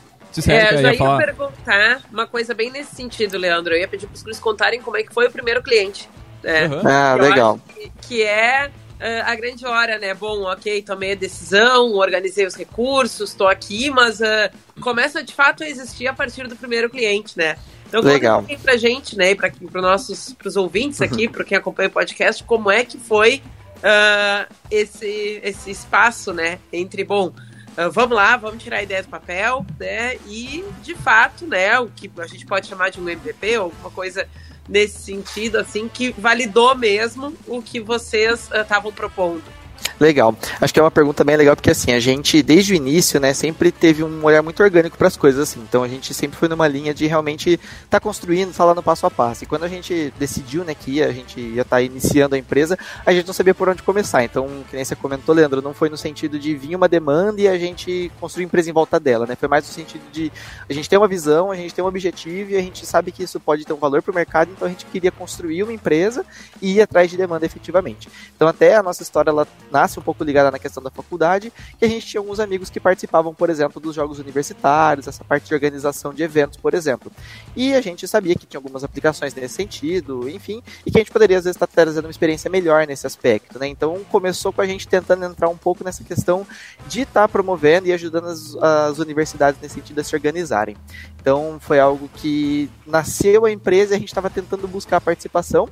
É, 0.47 0.75
eu 0.75 0.81
já 0.81 0.91
ia, 0.93 0.97
falar... 0.97 1.17
perguntar 1.17 2.01
uma 2.11 2.27
coisa 2.27 2.53
bem 2.53 2.71
nesse 2.71 2.95
sentido, 2.95 3.37
Leandro. 3.37 3.73
Eu 3.73 3.79
ia 3.79 3.87
pedir 3.87 4.05
para 4.05 4.15
os 4.15 4.23
Cruz 4.23 4.39
contarem 4.39 4.81
como 4.81 4.97
é 4.97 5.03
que 5.03 5.13
foi 5.13 5.27
o 5.27 5.31
primeiro 5.31 5.61
cliente. 5.63 6.09
Né? 6.43 6.67
Uhum. 6.67 6.81
Ah, 6.85 7.15
legal. 7.15 7.59
Que, 7.73 7.91
que, 8.07 8.23
é 8.23 8.67
uh, 8.67 9.25
a 9.25 9.35
grande 9.35 9.65
hora, 9.65 9.97
né? 9.97 10.13
Bom, 10.13 10.43
ok, 10.43 10.81
tomei 10.83 11.13
a 11.13 11.15
decisão, 11.15 11.93
organizei 11.93 12.45
os 12.45 12.55
recursos, 12.55 13.31
estou 13.31 13.47
aqui, 13.47 13.89
mas 13.89 14.19
uh, 14.19 14.49
começa 14.79 15.23
de 15.23 15.33
fato 15.33 15.63
a 15.63 15.69
existir 15.69 16.07
a 16.07 16.13
partir 16.13 16.47
do 16.47 16.55
primeiro 16.55 16.89
cliente, 16.89 17.37
né? 17.37 17.55
Então, 17.87 18.01
Legal. 18.01 18.45
para 18.61 18.73
a 18.73 18.77
gente, 18.77 19.17
né, 19.17 19.31
e 19.31 19.35
para 19.35 19.51
os 19.51 19.81
nossos 19.81 20.33
pros 20.33 20.55
ouvintes 20.55 21.01
aqui, 21.01 21.25
uhum. 21.25 21.31
para 21.31 21.43
quem 21.43 21.57
acompanha 21.57 21.89
o 21.89 21.91
podcast, 21.91 22.43
como 22.43 22.69
é 22.69 22.85
que 22.85 22.99
foi 22.99 23.41
uh, 23.77 24.53
esse, 24.69 25.41
esse 25.43 25.71
espaço, 25.71 26.31
né, 26.31 26.59
entre, 26.71 27.03
bom, 27.03 27.33
uh, 27.77 27.91
vamos 27.91 28.15
lá, 28.15 28.37
vamos 28.37 28.63
tirar 28.63 28.77
a 28.77 28.83
ideia 28.83 29.03
do 29.03 29.09
papel, 29.09 29.65
né, 29.79 30.15
e, 30.27 30.63
de 30.81 30.95
fato, 30.95 31.45
né, 31.45 31.79
o 31.79 31.87
que 31.87 32.09
a 32.17 32.27
gente 32.27 32.45
pode 32.45 32.67
chamar 32.67 32.89
de 32.89 32.99
um 32.99 33.09
MVP 33.09 33.57
ou 33.57 33.65
alguma 33.65 33.91
coisa 33.91 34.27
nesse 34.67 34.99
sentido, 34.99 35.57
assim, 35.57 35.87
que 35.87 36.11
validou 36.11 36.75
mesmo 36.75 37.35
o 37.47 37.61
que 37.61 37.79
vocês 37.79 38.49
estavam 38.53 38.91
uh, 38.91 38.93
propondo. 38.93 39.58
Legal. 39.99 40.35
Acho 40.61 40.73
que 40.73 40.79
é 40.79 40.83
uma 40.83 40.91
pergunta 40.91 41.23
bem 41.23 41.35
legal 41.35 41.55
porque 41.55 41.71
assim, 41.71 41.91
a 41.91 41.99
gente 41.99 42.41
desde 42.41 42.73
o 42.73 42.75
início, 42.75 43.19
né, 43.19 43.33
sempre 43.33 43.71
teve 43.71 44.03
um 44.03 44.23
olhar 44.23 44.41
muito 44.41 44.63
orgânico 44.63 44.97
para 44.97 45.07
as 45.07 45.17
coisas 45.17 45.49
assim. 45.49 45.59
Então 45.61 45.83
a 45.83 45.87
gente 45.87 46.13
sempre 46.13 46.37
foi 46.37 46.47
numa 46.47 46.67
linha 46.67 46.93
de 46.93 47.05
realmente 47.05 47.51
estar 47.51 47.59
tá 47.89 47.99
construindo, 47.99 48.53
falando 48.53 48.81
passo 48.81 49.05
a 49.05 49.11
passo. 49.11 49.43
E 49.43 49.47
quando 49.47 49.63
a 49.63 49.67
gente 49.67 50.13
decidiu, 50.17 50.63
né, 50.63 50.73
que 50.73 51.03
a 51.03 51.11
gente 51.11 51.39
ia 51.39 51.61
estar 51.63 51.77
tá 51.77 51.81
iniciando 51.81 52.35
a 52.35 52.37
empresa, 52.37 52.77
a 53.05 53.11
gente 53.11 53.27
não 53.27 53.33
sabia 53.33 53.53
por 53.53 53.67
onde 53.67 53.83
começar. 53.83 54.23
Então, 54.23 54.47
que 54.69 54.75
nem 54.75 54.85
você 54.85 54.95
comentou, 54.95 55.35
Leandro, 55.35 55.61
não 55.61 55.73
foi 55.73 55.89
no 55.89 55.97
sentido 55.97 56.39
de 56.39 56.55
vir 56.55 56.75
uma 56.75 56.87
demanda 56.87 57.41
e 57.41 57.47
a 57.47 57.57
gente 57.57 58.11
construir 58.19 58.45
empresa 58.45 58.69
em 58.69 58.73
volta 58.73 58.99
dela, 58.99 59.25
né? 59.25 59.35
Foi 59.35 59.49
mais 59.49 59.67
no 59.67 59.73
sentido 59.73 60.03
de 60.11 60.31
a 60.69 60.73
gente 60.73 60.89
ter 60.89 60.97
uma 60.97 61.07
visão, 61.07 61.51
a 61.51 61.55
gente 61.55 61.73
tem 61.73 61.83
um 61.83 61.87
objetivo 61.87 62.51
e 62.51 62.55
a 62.55 62.61
gente 62.61 62.85
sabe 62.85 63.11
que 63.11 63.23
isso 63.23 63.39
pode 63.39 63.65
ter 63.65 63.73
um 63.73 63.77
valor 63.77 64.01
para 64.01 64.11
o 64.11 64.15
mercado, 64.15 64.51
então 64.51 64.67
a 64.67 64.69
gente 64.69 64.85
queria 64.85 65.11
construir 65.11 65.63
uma 65.63 65.73
empresa 65.73 66.25
e 66.61 66.75
ir 66.75 66.81
atrás 66.81 67.11
de 67.11 67.17
demanda 67.17 67.45
efetivamente. 67.45 68.09
Então, 68.35 68.47
até 68.47 68.75
a 68.75 68.83
nossa 68.83 69.03
história 69.03 69.29
ela 69.29 69.47
nasce 69.71 69.99
um 69.99 70.01
pouco 70.01 70.23
ligada 70.23 70.51
na 70.51 70.59
questão 70.59 70.81
da 70.81 70.89
faculdade, 70.89 71.51
que 71.77 71.85
a 71.85 71.87
gente 71.87 72.05
tinha 72.05 72.19
alguns 72.19 72.39
amigos 72.39 72.69
que 72.69 72.79
participavam, 72.79 73.33
por 73.33 73.49
exemplo, 73.49 73.81
dos 73.81 73.95
jogos 73.95 74.19
universitários, 74.19 75.07
essa 75.07 75.23
parte 75.23 75.47
de 75.47 75.53
organização 75.53 76.13
de 76.13 76.23
eventos, 76.23 76.57
por 76.57 76.73
exemplo. 76.73 77.11
E 77.55 77.73
a 77.73 77.81
gente 77.81 78.07
sabia 78.07 78.35
que 78.35 78.45
tinha 78.45 78.59
algumas 78.59 78.83
aplicações 78.83 79.33
nesse 79.33 79.55
sentido, 79.55 80.29
enfim, 80.29 80.61
e 80.85 80.91
que 80.91 80.97
a 80.97 81.01
gente 81.01 81.11
poderia 81.11 81.37
às 81.37 81.43
vezes 81.43 81.55
estar 81.55 81.67
trazendo 81.67 82.05
uma 82.05 82.11
experiência 82.11 82.49
melhor 82.49 82.85
nesse 82.87 83.05
aspecto, 83.05 83.59
né? 83.59 83.67
Então 83.67 84.03
começou 84.09 84.51
com 84.51 84.61
a 84.61 84.65
gente 84.65 84.87
tentando 84.87 85.25
entrar 85.25 85.49
um 85.49 85.57
pouco 85.57 85.83
nessa 85.83 86.03
questão 86.03 86.45
de 86.87 87.01
estar 87.01 87.27
promovendo 87.27 87.87
e 87.87 87.93
ajudando 87.93 88.27
as, 88.27 88.55
as 88.55 88.99
universidades 88.99 89.59
nesse 89.61 89.75
sentido 89.75 89.99
a 89.99 90.03
se 90.03 90.15
organizarem. 90.15 90.75
Então 91.21 91.57
foi 91.59 91.79
algo 91.79 92.09
que 92.15 92.69
nasceu 92.85 93.45
a 93.45 93.51
empresa 93.51 93.93
e 93.93 93.95
a 93.95 93.99
gente 93.99 94.09
estava 94.09 94.29
tentando 94.29 94.67
buscar 94.67 95.01
participação 95.01 95.69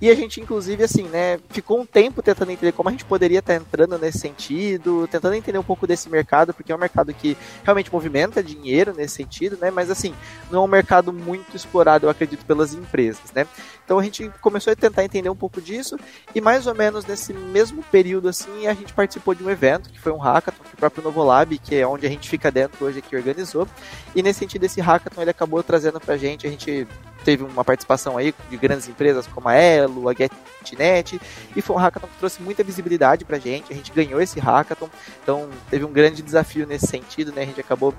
e 0.00 0.10
a 0.10 0.14
gente, 0.14 0.40
inclusive, 0.40 0.82
assim, 0.82 1.04
né, 1.04 1.38
ficou 1.50 1.80
um 1.80 1.86
tempo 1.86 2.22
tentando 2.22 2.50
entender 2.50 2.72
como 2.72 2.88
a 2.88 2.92
gente 2.92 3.04
poderia 3.04 3.40
estar 3.40 3.54
entrando 3.54 3.98
nesse 3.98 4.18
sentido, 4.18 5.06
tentando 5.10 5.34
entender 5.34 5.58
um 5.58 5.62
pouco 5.62 5.86
desse 5.86 6.08
mercado, 6.08 6.54
porque 6.54 6.72
é 6.72 6.74
um 6.74 6.78
mercado 6.78 7.12
que 7.12 7.36
realmente 7.62 7.92
movimenta 7.92 8.42
dinheiro 8.42 8.94
nesse 8.94 9.16
sentido, 9.16 9.58
né? 9.60 9.70
Mas 9.70 9.90
assim, 9.90 10.14
não 10.50 10.62
é 10.62 10.64
um 10.64 10.68
mercado 10.68 11.12
muito 11.12 11.54
explorado, 11.54 12.06
eu 12.06 12.10
acredito, 12.10 12.44
pelas 12.46 12.72
empresas, 12.72 13.30
né? 13.34 13.46
Então 13.84 13.98
a 13.98 14.02
gente 14.02 14.30
começou 14.40 14.72
a 14.72 14.76
tentar 14.76 15.04
entender 15.04 15.28
um 15.28 15.36
pouco 15.36 15.60
disso, 15.60 15.98
e 16.34 16.40
mais 16.40 16.66
ou 16.66 16.74
menos 16.74 17.04
nesse 17.04 17.34
mesmo 17.34 17.82
período, 17.82 18.28
assim, 18.28 18.66
a 18.66 18.72
gente 18.72 18.92
participou 18.92 19.34
de 19.34 19.44
um 19.44 19.50
evento, 19.50 19.90
que 19.90 20.00
foi 20.00 20.12
um 20.12 20.18
hackathon, 20.18 20.62
que 20.62 20.74
o 20.74 20.78
próprio 20.78 21.02
Novolab, 21.02 21.58
que 21.58 21.74
é 21.74 21.86
onde 21.86 22.06
a 22.06 22.08
gente 22.08 22.28
fica 22.28 22.50
dentro 22.50 22.86
hoje, 22.86 23.02
que 23.02 23.16
organizou. 23.16 23.66
E 24.14 24.22
nesse 24.22 24.38
sentido, 24.38 24.64
esse 24.64 24.80
hackathon 24.80 25.22
ele 25.22 25.30
acabou 25.30 25.62
trazendo 25.62 26.00
pra 26.00 26.16
gente, 26.16 26.46
a 26.46 26.50
gente 26.50 26.86
teve 27.24 27.42
uma 27.42 27.64
participação 27.64 28.16
aí 28.16 28.34
de 28.48 28.56
grandes 28.56 28.88
empresas 28.88 29.26
como 29.26 29.48
a 29.48 29.54
Elo, 29.54 30.08
a 30.08 30.14
GetNet, 30.14 31.20
e 31.54 31.62
foi 31.62 31.76
um 31.76 31.78
hackathon 31.78 32.08
que 32.08 32.18
trouxe 32.18 32.42
muita 32.42 32.64
visibilidade 32.64 33.24
pra 33.24 33.38
gente, 33.38 33.72
a 33.72 33.76
gente 33.76 33.92
ganhou 33.92 34.20
esse 34.20 34.38
hackathon, 34.40 34.88
então 35.22 35.48
teve 35.68 35.84
um 35.84 35.92
grande 35.92 36.22
desafio 36.22 36.66
nesse 36.66 36.86
sentido, 36.86 37.32
né, 37.32 37.42
a 37.42 37.46
gente 37.46 37.60
acabou 37.60 37.94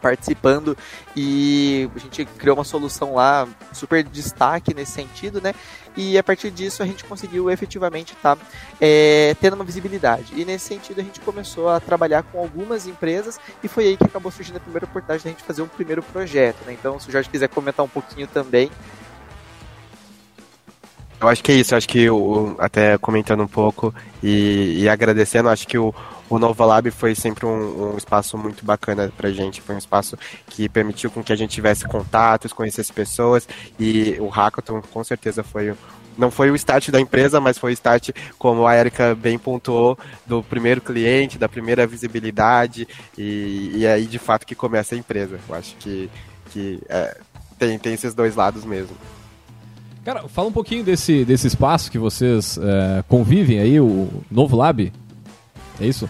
participando 0.00 0.76
e 1.16 1.88
a 1.94 1.98
gente 1.98 2.24
criou 2.24 2.56
uma 2.56 2.64
solução 2.64 3.14
lá 3.14 3.46
super 3.72 4.02
destaque 4.02 4.74
nesse 4.74 4.92
sentido, 4.92 5.40
né? 5.40 5.54
E 5.96 6.16
a 6.16 6.22
partir 6.22 6.50
disso 6.50 6.82
a 6.82 6.86
gente 6.86 7.04
conseguiu 7.04 7.50
efetivamente 7.50 8.12
estar 8.12 8.36
tá, 8.36 8.42
é, 8.80 9.34
tendo 9.40 9.54
uma 9.54 9.64
visibilidade. 9.64 10.32
E 10.36 10.44
nesse 10.44 10.66
sentido 10.66 11.00
a 11.00 11.04
gente 11.04 11.20
começou 11.20 11.68
a 11.68 11.80
trabalhar 11.80 12.22
com 12.22 12.38
algumas 12.38 12.86
empresas 12.86 13.40
e 13.62 13.68
foi 13.68 13.88
aí 13.88 13.96
que 13.96 14.04
acabou 14.04 14.30
surgindo 14.30 14.56
a 14.56 14.60
primeira 14.60 14.86
oportunidade 14.86 15.24
da 15.24 15.30
gente 15.30 15.42
fazer 15.42 15.62
um 15.62 15.68
primeiro 15.68 16.02
projeto, 16.02 16.64
né? 16.64 16.72
Então 16.72 16.98
se 17.00 17.08
o 17.08 17.12
Jorge 17.12 17.28
quiser 17.28 17.48
comentar 17.48 17.84
um 17.84 17.88
pouquinho 17.88 18.26
também. 18.26 18.70
Eu 21.20 21.28
acho 21.28 21.42
que 21.42 21.50
é 21.50 21.56
isso, 21.56 21.74
acho 21.74 21.88
que 21.88 22.08
o, 22.08 22.54
até 22.58 22.96
comentando 22.96 23.42
um 23.42 23.48
pouco 23.48 23.92
e, 24.22 24.82
e 24.82 24.88
agradecendo, 24.88 25.48
acho 25.48 25.66
que 25.66 25.76
o, 25.76 25.92
o 26.30 26.38
Nova 26.38 26.64
Lab 26.64 26.88
foi 26.92 27.14
sempre 27.14 27.44
um, 27.44 27.94
um, 27.94 27.96
espaço 27.96 28.38
muito 28.38 28.64
bacana 28.64 29.12
pra 29.16 29.30
gente, 29.30 29.60
foi 29.60 29.74
um 29.74 29.78
espaço 29.78 30.16
que 30.46 30.68
permitiu 30.68 31.10
com 31.10 31.22
que 31.22 31.32
a 31.32 31.36
gente 31.36 31.50
tivesse 31.50 31.86
contatos, 31.88 32.52
conhecesse 32.52 32.92
pessoas 32.92 33.48
e 33.80 34.16
o 34.20 34.28
Hackathon 34.28 34.80
com 34.80 35.02
certeza 35.02 35.42
foi 35.42 35.74
não 36.16 36.32
foi 36.32 36.50
o 36.50 36.56
start 36.56 36.90
da 36.90 37.00
empresa, 37.00 37.40
mas 37.40 37.58
foi 37.58 37.70
o 37.70 37.74
start, 37.74 38.10
como 38.36 38.66
a 38.66 38.76
Erika 38.76 39.14
bem 39.14 39.38
pontuou, 39.38 39.96
do 40.26 40.42
primeiro 40.42 40.80
cliente, 40.80 41.38
da 41.38 41.48
primeira 41.48 41.86
visibilidade, 41.86 42.88
e, 43.16 43.70
e 43.76 43.86
aí 43.86 44.04
de 44.04 44.18
fato 44.18 44.44
que 44.44 44.56
começa 44.56 44.96
a 44.96 44.98
empresa. 44.98 45.38
Eu 45.48 45.54
acho 45.54 45.76
que, 45.76 46.10
que 46.50 46.80
é, 46.88 47.16
tem, 47.56 47.78
tem 47.78 47.94
esses 47.94 48.14
dois 48.14 48.34
lados 48.34 48.64
mesmo. 48.64 48.96
Cara, 50.08 50.26
fala 50.26 50.48
um 50.48 50.52
pouquinho 50.52 50.82
desse, 50.82 51.22
desse 51.22 51.46
espaço 51.46 51.90
que 51.90 51.98
vocês 51.98 52.56
é, 52.56 53.04
convivem 53.06 53.58
aí, 53.58 53.78
o 53.78 54.08
Novo 54.30 54.56
Lab. 54.56 54.90
É 55.78 55.86
isso? 55.86 56.08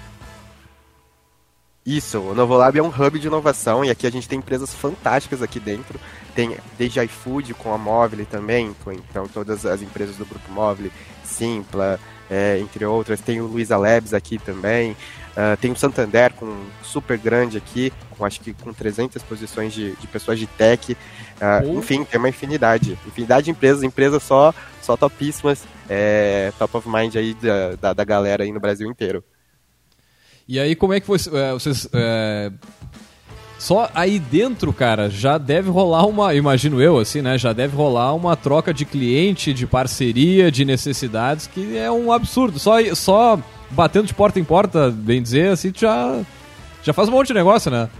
Isso, 1.85 2.21
o 2.21 2.33
Novolab 2.33 2.79
é 2.79 2.83
um 2.83 2.91
hub 2.91 3.19
de 3.19 3.27
inovação 3.27 3.85
e 3.85 3.91
aqui 3.91 4.07
a 4.07 4.11
gente 4.11 4.29
tem 4.29 4.39
empresas 4.39 4.73
fantásticas 4.73 5.43
aqui 5.43 5.59
dentro. 5.59 5.99
Tem 6.33 6.57
desde 6.79 7.01
iFood 7.01 7.55
com 7.55 7.75
a 7.75 7.79
Móvel 7.79 8.25
também, 8.25 8.73
então 9.11 9.27
todas 9.27 9.67
as 9.67 9.83
empresas 9.83 10.15
do 10.15 10.25
Grupo 10.25 10.49
Móvel, 10.53 10.93
Simpla, 11.25 11.99
é, 12.31 12.59
entre 12.59 12.85
outras. 12.85 13.21
Tem 13.21 13.41
o 13.41 13.47
Luiza 13.47 13.77
Labs 13.77 14.15
aqui 14.15 14.39
também. 14.39 14.93
Uh, 14.93 15.57
tem 15.61 15.71
o 15.71 15.77
Santander 15.77 16.33
com 16.33 16.65
super 16.83 17.17
grande 17.17 17.57
aqui, 17.57 17.93
com 18.11 18.25
acho 18.25 18.41
que 18.41 18.53
com 18.53 18.73
300 18.73 19.23
posições 19.23 19.73
de, 19.73 19.95
de 19.95 20.07
pessoas 20.09 20.39
de 20.39 20.47
tech. 20.49 20.93
Uh, 20.93 21.79
Enfim, 21.79 22.05
tem 22.05 22.19
uma 22.19 22.29
infinidade. 22.29 22.99
Infinidade 23.07 23.45
de 23.45 23.51
empresas, 23.53 23.85
empresas 23.85 24.23
só, 24.23 24.53
só 24.83 24.97
topíssimas, 24.97 25.63
é, 25.89 26.53
top 26.59 26.79
of 26.79 26.89
mind 26.89 27.15
aí 27.15 27.35
da, 27.35 27.77
da, 27.77 27.93
da 27.93 28.05
galera 28.05 28.43
aí 28.43 28.51
no 28.51 28.59
Brasil 28.59 28.91
inteiro. 28.91 29.23
E 30.49 30.59
aí, 30.59 30.75
como 30.75 30.95
é 30.95 30.99
que 30.99 31.07
é, 31.13 31.53
vocês. 31.53 31.89
Só 33.59 33.91
aí 33.93 34.21
dentro, 34.21 34.73
cara, 34.73 35.11
já 35.11 35.37
deve 35.37 35.69
rolar 35.69 36.07
uma. 36.07 36.33
Imagino 36.33 36.81
eu, 36.81 36.99
assim, 36.99 37.21
né? 37.21 37.37
Já 37.37 37.53
deve 37.53 37.77
rolar 37.77 38.15
uma 38.15 38.37
troca 38.37 38.73
de 38.73 38.85
cliente, 38.85 39.53
de 39.53 39.67
parceria, 39.67 40.51
de 40.51 40.65
necessidades, 40.65 41.49
que 41.49 41.77
é 41.77 41.91
um 41.91 42.13
absurdo. 42.13 42.59
Só, 42.59 42.77
só 42.95 43.39
batendo 43.71 44.07
de 44.07 44.15
porta 44.15 44.39
em 44.39 44.45
porta, 44.45 44.91
bem 44.91 45.21
dizer, 45.21 45.51
assim, 45.51 45.73
já, 45.75 46.21
já 46.85 46.93
faz 46.93 47.09
um 47.09 47.13
monte 47.13 47.29
de 47.29 47.35
negócio, 47.35 47.69
né? 47.69 47.91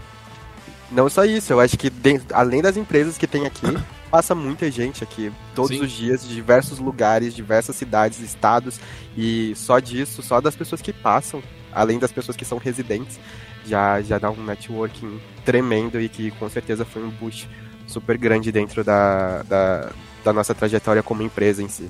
Não 0.89 1.09
só 1.09 1.25
isso, 1.25 1.53
eu 1.53 1.59
acho 1.59 1.77
que 1.77 1.91
além 2.33 2.61
das 2.61 2.77
empresas 2.77 3.17
que 3.17 3.27
tem 3.27 3.45
aqui, 3.45 3.67
passa 4.09 4.33
muita 4.33 4.71
gente 4.71 5.03
aqui 5.03 5.31
todos 5.53 5.77
Sim. 5.77 5.83
os 5.83 5.91
dias, 5.91 6.27
de 6.27 6.33
diversos 6.33 6.79
lugares, 6.79 7.35
diversas 7.35 7.75
cidades, 7.75 8.19
estados, 8.21 8.79
e 9.15 9.53
só 9.55 9.77
disso, 9.79 10.23
só 10.23 10.39
das 10.41 10.55
pessoas 10.55 10.81
que 10.81 10.93
passam 10.93 11.43
além 11.73 11.99
das 11.99 12.11
pessoas 12.11 12.35
que 12.35 12.45
são 12.45 12.57
residentes, 12.57 13.19
já, 13.65 14.01
já 14.01 14.17
dá 14.17 14.29
um 14.31 14.43
networking 14.43 15.19
tremendo 15.45 15.99
e 15.99 16.09
que 16.09 16.31
com 16.31 16.49
certeza 16.49 16.85
foi 16.85 17.03
um 17.03 17.09
boost 17.09 17.49
super 17.87 18.17
grande 18.17 18.51
dentro 18.51 18.83
da, 18.83 19.43
da, 19.43 19.89
da 20.23 20.33
nossa 20.33 20.53
trajetória 20.53 21.03
como 21.03 21.23
empresa 21.23 21.61
em 21.61 21.67
si. 21.67 21.89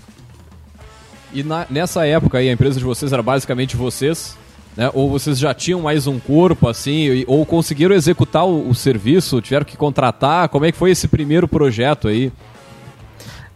E 1.32 1.44
na, 1.44 1.66
nessa 1.70 2.06
época 2.08 2.40
aí, 2.40 2.50
a 2.50 2.54
empresa 2.54 2.80
de 2.80 2.86
vocês 2.86 3.14
era 3.14 3.22
basicamente 3.22 3.76
vocês, 3.76 4.36
né? 4.76 4.90
Ou 4.94 5.10
vocês 5.10 5.38
já 5.38 5.54
tinham 5.54 5.82
mais 5.82 6.08
um 6.08 6.20
corpo, 6.20 6.68
assim, 6.68 7.24
ou 7.28 7.46
conseguiram 7.46 7.94
executar 7.94 8.46
o, 8.46 8.70
o 8.70 8.74
serviço, 8.74 9.42
tiveram 9.42 9.66
que 9.66 9.78
contratar? 9.78 10.50
Como 10.50 10.66
é 10.66 10.72
que 10.72 10.78
foi 10.78 10.92
esse 10.92 11.08
primeiro 11.08 11.48
projeto 11.48 12.08
aí? 12.08 12.32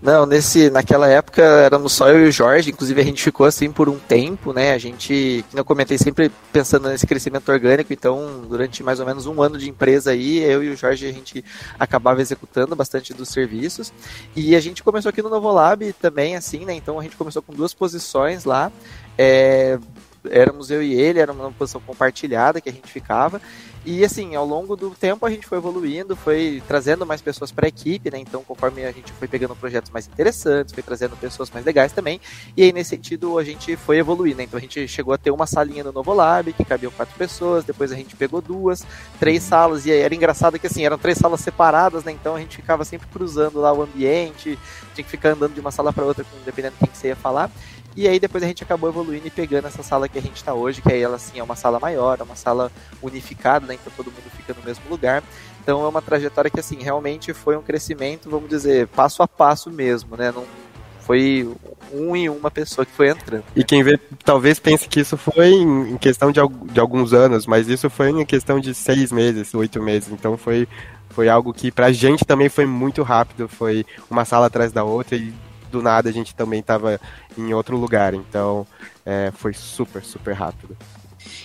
Não, 0.03 0.25
nesse, 0.25 0.69
naquela 0.69 1.07
época 1.07 1.41
éramos 1.41 1.93
só 1.93 2.09
eu 2.09 2.25
e 2.25 2.27
o 2.27 2.31
Jorge, 2.31 2.71
inclusive 2.71 2.99
a 2.99 3.05
gente 3.05 3.23
ficou 3.23 3.45
assim 3.45 3.71
por 3.71 3.87
um 3.87 3.97
tempo, 3.97 4.51
né? 4.51 4.73
A 4.73 4.77
gente, 4.77 5.45
como 5.49 5.61
eu 5.61 5.63
comentei, 5.63 5.97
sempre 5.97 6.29
pensando 6.51 6.89
nesse 6.89 7.07
crescimento 7.07 7.49
orgânico, 7.49 7.93
então 7.93 8.41
durante 8.49 8.83
mais 8.83 8.99
ou 8.99 9.05
menos 9.05 9.25
um 9.27 9.41
ano 9.41 9.57
de 9.57 9.69
empresa 9.69 10.11
aí, 10.11 10.39
eu 10.39 10.61
e 10.61 10.67
o 10.67 10.75
Jorge 10.75 11.07
a 11.07 11.11
gente 11.13 11.45
acabava 11.79 12.21
executando 12.21 12.75
bastante 12.75 13.13
dos 13.13 13.29
serviços. 13.29 13.93
E 14.35 14.57
a 14.57 14.59
gente 14.59 14.83
começou 14.83 15.07
aqui 15.07 15.21
no 15.21 15.29
Novolab 15.29 15.93
também, 15.93 16.35
assim, 16.35 16.65
né? 16.65 16.73
Então 16.73 16.99
a 16.99 17.03
gente 17.03 17.15
começou 17.15 17.41
com 17.41 17.53
duas 17.53 17.73
posições 17.73 18.43
lá. 18.43 18.73
É, 19.17 19.79
éramos 20.29 20.71
eu 20.71 20.81
e 20.81 20.93
ele, 20.93 21.19
era 21.19 21.31
uma 21.31 21.51
posição 21.51 21.81
compartilhada 21.81 22.61
que 22.61 22.69
a 22.69 22.73
gente 22.73 22.91
ficava. 22.91 23.41
E 23.85 24.05
assim, 24.05 24.33
ao 24.33 24.45
longo 24.45 24.77
do 24.77 24.91
tempo 24.91 25.25
a 25.25 25.29
gente 25.29 25.45
foi 25.45 25.57
evoluindo, 25.57 26.15
foi 26.15 26.63
trazendo 26.65 27.05
mais 27.05 27.21
pessoas 27.21 27.51
para 27.51 27.65
a 27.65 27.69
equipe, 27.69 28.09
né? 28.09 28.17
Então, 28.17 28.41
conforme 28.41 28.85
a 28.85 28.91
gente 28.93 29.11
foi 29.11 29.27
pegando 29.27 29.53
projetos 29.57 29.91
mais 29.91 30.07
interessantes, 30.07 30.73
foi 30.73 30.81
trazendo 30.81 31.17
pessoas 31.17 31.51
mais 31.51 31.65
legais 31.65 31.91
também. 31.91 32.21
E 32.55 32.63
aí, 32.63 32.71
nesse 32.71 32.91
sentido, 32.91 33.37
a 33.37 33.43
gente 33.43 33.75
foi 33.75 33.97
evoluindo. 33.97 34.37
Né? 34.37 34.43
Então, 34.43 34.57
a 34.57 34.61
gente 34.61 34.87
chegou 34.87 35.13
a 35.13 35.17
ter 35.17 35.31
uma 35.31 35.45
salinha 35.45 35.83
no 35.83 35.91
Novo 35.91 36.13
Lab, 36.13 36.53
que 36.53 36.63
cabiam 36.63 36.93
quatro 36.93 37.13
pessoas, 37.17 37.65
depois 37.65 37.91
a 37.91 37.95
gente 37.95 38.15
pegou 38.15 38.41
duas, 38.41 38.85
três 39.19 39.43
uhum. 39.43 39.49
salas, 39.49 39.85
e 39.85 39.91
aí 39.91 39.99
era 39.99 40.15
engraçado 40.15 40.57
que 40.57 40.67
assim, 40.67 40.85
eram 40.85 40.97
três 40.97 41.17
salas 41.17 41.41
separadas, 41.41 42.05
né? 42.05 42.13
Então 42.13 42.37
a 42.37 42.39
gente 42.39 42.55
ficava 42.55 42.85
sempre 42.85 43.07
cruzando 43.11 43.59
lá 43.59 43.73
o 43.73 43.81
ambiente, 43.81 44.57
tinha 44.95 45.03
que 45.03 45.11
ficar 45.11 45.31
andando 45.31 45.53
de 45.53 45.59
uma 45.59 45.71
sala 45.71 45.91
para 45.91 46.05
outra, 46.05 46.25
dependendo 46.45 46.75
de 46.75 46.79
quem 46.79 46.87
que 46.87 46.97
você 46.97 47.07
ia 47.09 47.15
falar. 47.17 47.51
E 47.95 48.07
aí 48.07 48.19
depois 48.19 48.43
a 48.43 48.47
gente 48.47 48.63
acabou 48.63 48.89
evoluindo 48.89 49.27
e 49.27 49.31
pegando 49.31 49.67
essa 49.67 49.83
sala 49.83 50.09
que 50.09 50.17
a 50.17 50.21
gente 50.21 50.35
está 50.35 50.53
hoje, 50.53 50.81
que 50.81 50.91
aí 50.91 51.01
ela 51.01 51.15
assim 51.15 51.39
é 51.39 51.43
uma 51.43 51.55
sala 51.55 51.79
maior, 51.79 52.19
é 52.19 52.23
uma 52.23 52.35
sala 52.35 52.71
unificada, 53.01 53.65
né? 53.65 53.75
Então 53.75 53.93
todo 53.95 54.11
mundo 54.11 54.31
fica 54.35 54.53
no 54.53 54.63
mesmo 54.65 54.83
lugar. 54.89 55.23
Então 55.61 55.83
é 55.83 55.87
uma 55.87 56.01
trajetória 56.01 56.51
que 56.51 56.59
assim 56.59 56.77
realmente 56.81 57.33
foi 57.33 57.55
um 57.55 57.61
crescimento, 57.61 58.29
vamos 58.29 58.49
dizer, 58.49 58.87
passo 58.87 59.23
a 59.23 59.27
passo 59.27 59.69
mesmo, 59.69 60.17
né? 60.17 60.31
Não 60.31 60.45
foi 61.03 61.49
um 61.91 62.15
em 62.15 62.29
uma 62.29 62.49
pessoa 62.49 62.85
que 62.85 62.91
foi 62.91 63.09
entrando. 63.09 63.43
E 63.55 63.63
quem 63.63 63.83
vê 63.83 63.99
talvez 64.23 64.57
pense 64.57 64.87
que 64.87 65.01
isso 65.01 65.17
foi 65.17 65.49
em 65.49 65.97
questão 65.97 66.31
de, 66.31 66.39
de 66.71 66.79
alguns 66.79 67.13
anos, 67.13 67.45
mas 67.45 67.67
isso 67.67 67.89
foi 67.89 68.09
em 68.09 68.25
questão 68.25 68.59
de 68.59 68.73
seis 68.73 69.11
meses, 69.11 69.53
oito 69.53 69.81
meses. 69.81 70.09
Então 70.11 70.37
foi 70.37 70.67
foi 71.09 71.29
algo 71.29 71.53
que 71.53 71.71
pra 71.71 71.91
gente 71.91 72.25
também 72.25 72.49
foi 72.49 72.65
muito 72.65 73.03
rápido, 73.03 73.47
foi 73.47 73.85
uma 74.09 74.25
sala 74.25 74.47
atrás 74.47 74.71
da 74.71 74.83
outra 74.83 75.15
e 75.15 75.31
do 75.73 75.81
nada 75.81 76.09
a 76.09 76.13
gente 76.13 76.33
também 76.35 76.59
estava 76.59 77.01
em 77.37 77.53
outro 77.53 77.75
lugar. 77.75 78.13
Então, 78.13 78.65
é, 79.05 79.31
foi 79.35 79.53
super, 79.53 80.03
super 80.03 80.33
rápido. 80.33 80.77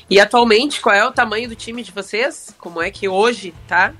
E 0.08 0.20
atualmente, 0.20 0.80
qual 0.80 0.94
é 0.94 1.06
o 1.06 1.12
tamanho 1.12 1.48
do 1.48 1.56
time 1.56 1.82
de 1.82 1.90
vocês? 1.90 2.54
Como 2.58 2.80
é 2.80 2.90
que 2.90 3.08
hoje 3.08 3.54
tá? 3.66 3.92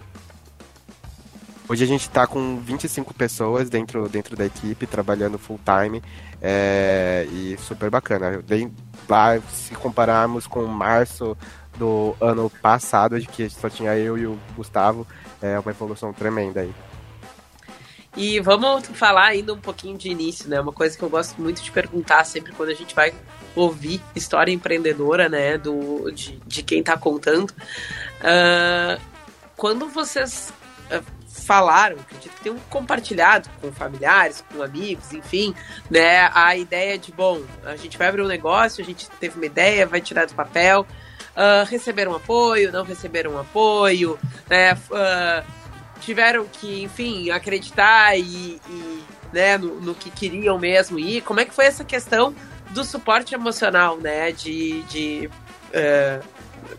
Hoje 1.68 1.84
a 1.84 1.86
gente 1.86 2.02
está 2.02 2.26
com 2.26 2.58
25 2.60 3.12
pessoas 3.12 3.68
dentro, 3.68 4.08
dentro 4.08 4.34
da 4.34 4.46
equipe, 4.46 4.86
trabalhando 4.86 5.38
full 5.38 5.60
time. 5.64 6.02
É, 6.40 7.26
e 7.30 7.56
super 7.58 7.90
bacana. 7.90 8.42
Bem, 8.46 8.72
se 9.50 9.74
compararmos 9.74 10.46
com 10.46 10.64
março 10.66 11.36
do 11.76 12.14
ano 12.20 12.50
passado, 12.62 13.20
de 13.20 13.26
que 13.26 13.48
só 13.50 13.68
tinha 13.68 13.96
eu 13.96 14.16
e 14.16 14.26
o 14.26 14.38
Gustavo, 14.56 15.06
é 15.42 15.58
uma 15.58 15.70
evolução 15.70 16.12
tremenda 16.12 16.60
aí. 16.60 16.72
E 18.18 18.40
vamos 18.40 18.84
falar 18.94 19.26
ainda 19.26 19.54
um 19.54 19.60
pouquinho 19.60 19.96
de 19.96 20.08
início, 20.08 20.50
né? 20.50 20.60
Uma 20.60 20.72
coisa 20.72 20.98
que 20.98 21.04
eu 21.04 21.08
gosto 21.08 21.40
muito 21.40 21.62
de 21.62 21.70
perguntar 21.70 22.24
sempre 22.24 22.50
quando 22.50 22.70
a 22.70 22.74
gente 22.74 22.92
vai 22.92 23.14
ouvir 23.54 24.02
história 24.12 24.50
empreendedora, 24.50 25.28
né? 25.28 25.56
Do, 25.56 26.10
de, 26.10 26.36
de 26.44 26.64
quem 26.64 26.80
está 26.80 26.98
contando. 26.98 27.52
Uh, 28.18 29.00
quando 29.56 29.88
vocês 29.88 30.52
uh, 30.90 31.00
falaram, 31.28 31.96
acredito 32.00 32.34
que 32.34 32.42
tenham 32.42 32.58
compartilhado 32.68 33.48
com 33.60 33.70
familiares, 33.70 34.44
com 34.52 34.64
amigos, 34.64 35.12
enfim, 35.12 35.54
né? 35.88 36.28
A 36.34 36.56
ideia 36.56 36.98
de, 36.98 37.12
bom, 37.12 37.40
a 37.64 37.76
gente 37.76 37.96
vai 37.96 38.08
abrir 38.08 38.22
um 38.22 38.26
negócio, 38.26 38.82
a 38.82 38.84
gente 38.84 39.08
teve 39.20 39.36
uma 39.36 39.46
ideia, 39.46 39.86
vai 39.86 40.00
tirar 40.00 40.26
do 40.26 40.34
papel. 40.34 40.84
Uh, 41.36 41.64
receberam 41.70 42.16
apoio, 42.16 42.72
não 42.72 42.82
receberam 42.82 43.38
apoio, 43.38 44.18
né? 44.50 44.74
Uh, 44.74 45.57
tiveram 46.00 46.46
que, 46.46 46.82
enfim, 46.82 47.30
acreditar 47.30 48.16
e, 48.16 48.60
e 48.68 49.02
né, 49.32 49.58
no, 49.58 49.80
no, 49.80 49.94
que 49.94 50.10
queriam 50.10 50.58
mesmo 50.58 50.98
ir. 50.98 51.22
Como 51.22 51.40
é 51.40 51.44
que 51.44 51.54
foi 51.54 51.66
essa 51.66 51.84
questão 51.84 52.34
do 52.70 52.84
suporte 52.84 53.34
emocional, 53.34 53.98
né? 53.98 54.32
De, 54.32 54.82
de 54.84 55.30
uh, 55.68 56.24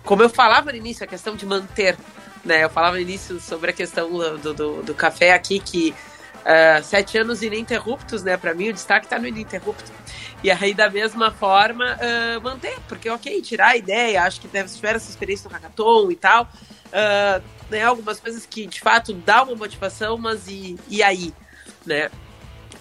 como 0.04 0.24
eu 0.24 0.30
falava 0.30 0.72
no 0.72 0.78
início, 0.78 1.04
a 1.04 1.08
questão 1.08 1.36
de 1.36 1.46
manter, 1.46 1.98
né? 2.44 2.64
Eu 2.64 2.70
falava 2.70 2.96
no 2.96 3.02
início 3.02 3.40
sobre 3.40 3.72
a 3.72 3.74
questão 3.74 4.10
do, 4.10 4.54
do, 4.54 4.84
do 4.84 4.94
café 4.94 5.34
aqui 5.34 5.60
que 5.60 5.94
uh, 6.40 6.84
sete 6.84 7.18
anos 7.18 7.42
ininterruptos, 7.42 8.24
né? 8.24 8.38
Para 8.38 8.54
mim 8.54 8.70
o 8.70 8.74
destaque 8.74 9.06
está 9.06 9.20
no 9.20 9.28
ininterrupto. 9.28 9.92
E 10.42 10.50
aí, 10.50 10.74
da 10.74 10.90
mesma 10.90 11.32
forma, 11.32 11.98
uh, 11.98 12.42
manter, 12.42 12.78
porque, 12.88 13.10
ok, 13.10 13.42
tirar 13.42 13.70
a 13.70 13.76
ideia, 13.76 14.24
acho 14.24 14.40
que 14.40 14.48
deve 14.48 14.70
tiver 14.70 14.96
essa 14.96 15.10
experiência 15.10 15.50
no 15.50 15.54
hackathon 15.54 16.10
e 16.10 16.16
tal, 16.16 16.44
uh, 16.44 17.44
né, 17.70 17.84
algumas 17.84 18.20
coisas 18.20 18.46
que 18.46 18.66
de 18.66 18.80
fato 18.82 19.14
dá 19.14 19.44
uma 19.44 19.56
motivação, 19.56 20.18
mas 20.18 20.48
e, 20.48 20.78
e 20.88 21.04
aí, 21.04 21.34
né? 21.86 22.10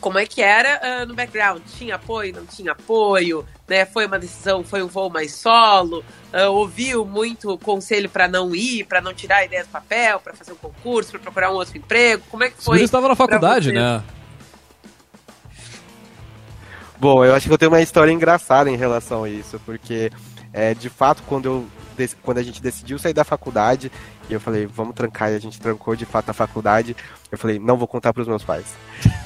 Como 0.00 0.16
é 0.16 0.26
que 0.26 0.40
era 0.40 1.02
uh, 1.02 1.06
no 1.06 1.14
background? 1.14 1.60
Tinha 1.76 1.96
apoio, 1.96 2.32
não 2.36 2.46
tinha 2.46 2.70
apoio, 2.70 3.44
né? 3.66 3.84
Foi 3.84 4.06
uma 4.06 4.18
decisão, 4.18 4.62
foi 4.62 4.80
um 4.80 4.86
voo 4.86 5.10
mais 5.10 5.34
solo, 5.34 6.04
uh, 6.32 6.52
ouviu 6.52 7.04
muito 7.04 7.58
conselho 7.58 8.08
para 8.08 8.28
não 8.28 8.54
ir, 8.54 8.84
para 8.84 9.00
não 9.00 9.12
tirar 9.12 9.38
a 9.38 9.44
ideia 9.44 9.64
do 9.64 9.70
papel, 9.70 10.20
para 10.20 10.34
fazer 10.34 10.52
um 10.52 10.56
concurso, 10.56 11.10
para 11.10 11.20
procurar 11.20 11.50
um 11.50 11.54
outro 11.54 11.76
emprego. 11.76 12.22
Como 12.30 12.44
é 12.44 12.50
que 12.50 12.62
foi? 12.62 12.78
Você 12.78 12.84
estava 12.84 13.08
na 13.08 13.16
faculdade, 13.16 13.72
né? 13.72 14.02
Bom, 17.00 17.24
eu 17.24 17.34
acho 17.34 17.46
que 17.46 17.52
eu 17.52 17.58
tenho 17.58 17.70
uma 17.70 17.80
história 17.80 18.10
engraçada 18.10 18.70
em 18.70 18.76
relação 18.76 19.24
a 19.24 19.30
isso, 19.30 19.60
porque 19.64 20.10
é, 20.52 20.74
de 20.74 20.88
fato, 20.88 21.22
quando, 21.26 21.44
eu, 21.46 21.66
quando 22.22 22.38
a 22.38 22.42
gente 22.42 22.62
decidiu 22.62 22.98
sair 22.98 23.12
da 23.12 23.24
faculdade, 23.24 23.90
e 24.28 24.32
eu 24.32 24.40
falei, 24.40 24.66
vamos 24.66 24.94
trancar, 24.94 25.32
e 25.32 25.36
a 25.36 25.38
gente 25.38 25.60
trancou 25.60 25.96
de 25.96 26.04
fato 26.04 26.30
a 26.30 26.34
faculdade, 26.34 26.96
eu 27.30 27.38
falei, 27.38 27.58
não 27.58 27.76
vou 27.76 27.88
contar 27.88 28.12
para 28.12 28.22
os 28.22 28.28
meus 28.28 28.44
pais. 28.44 28.66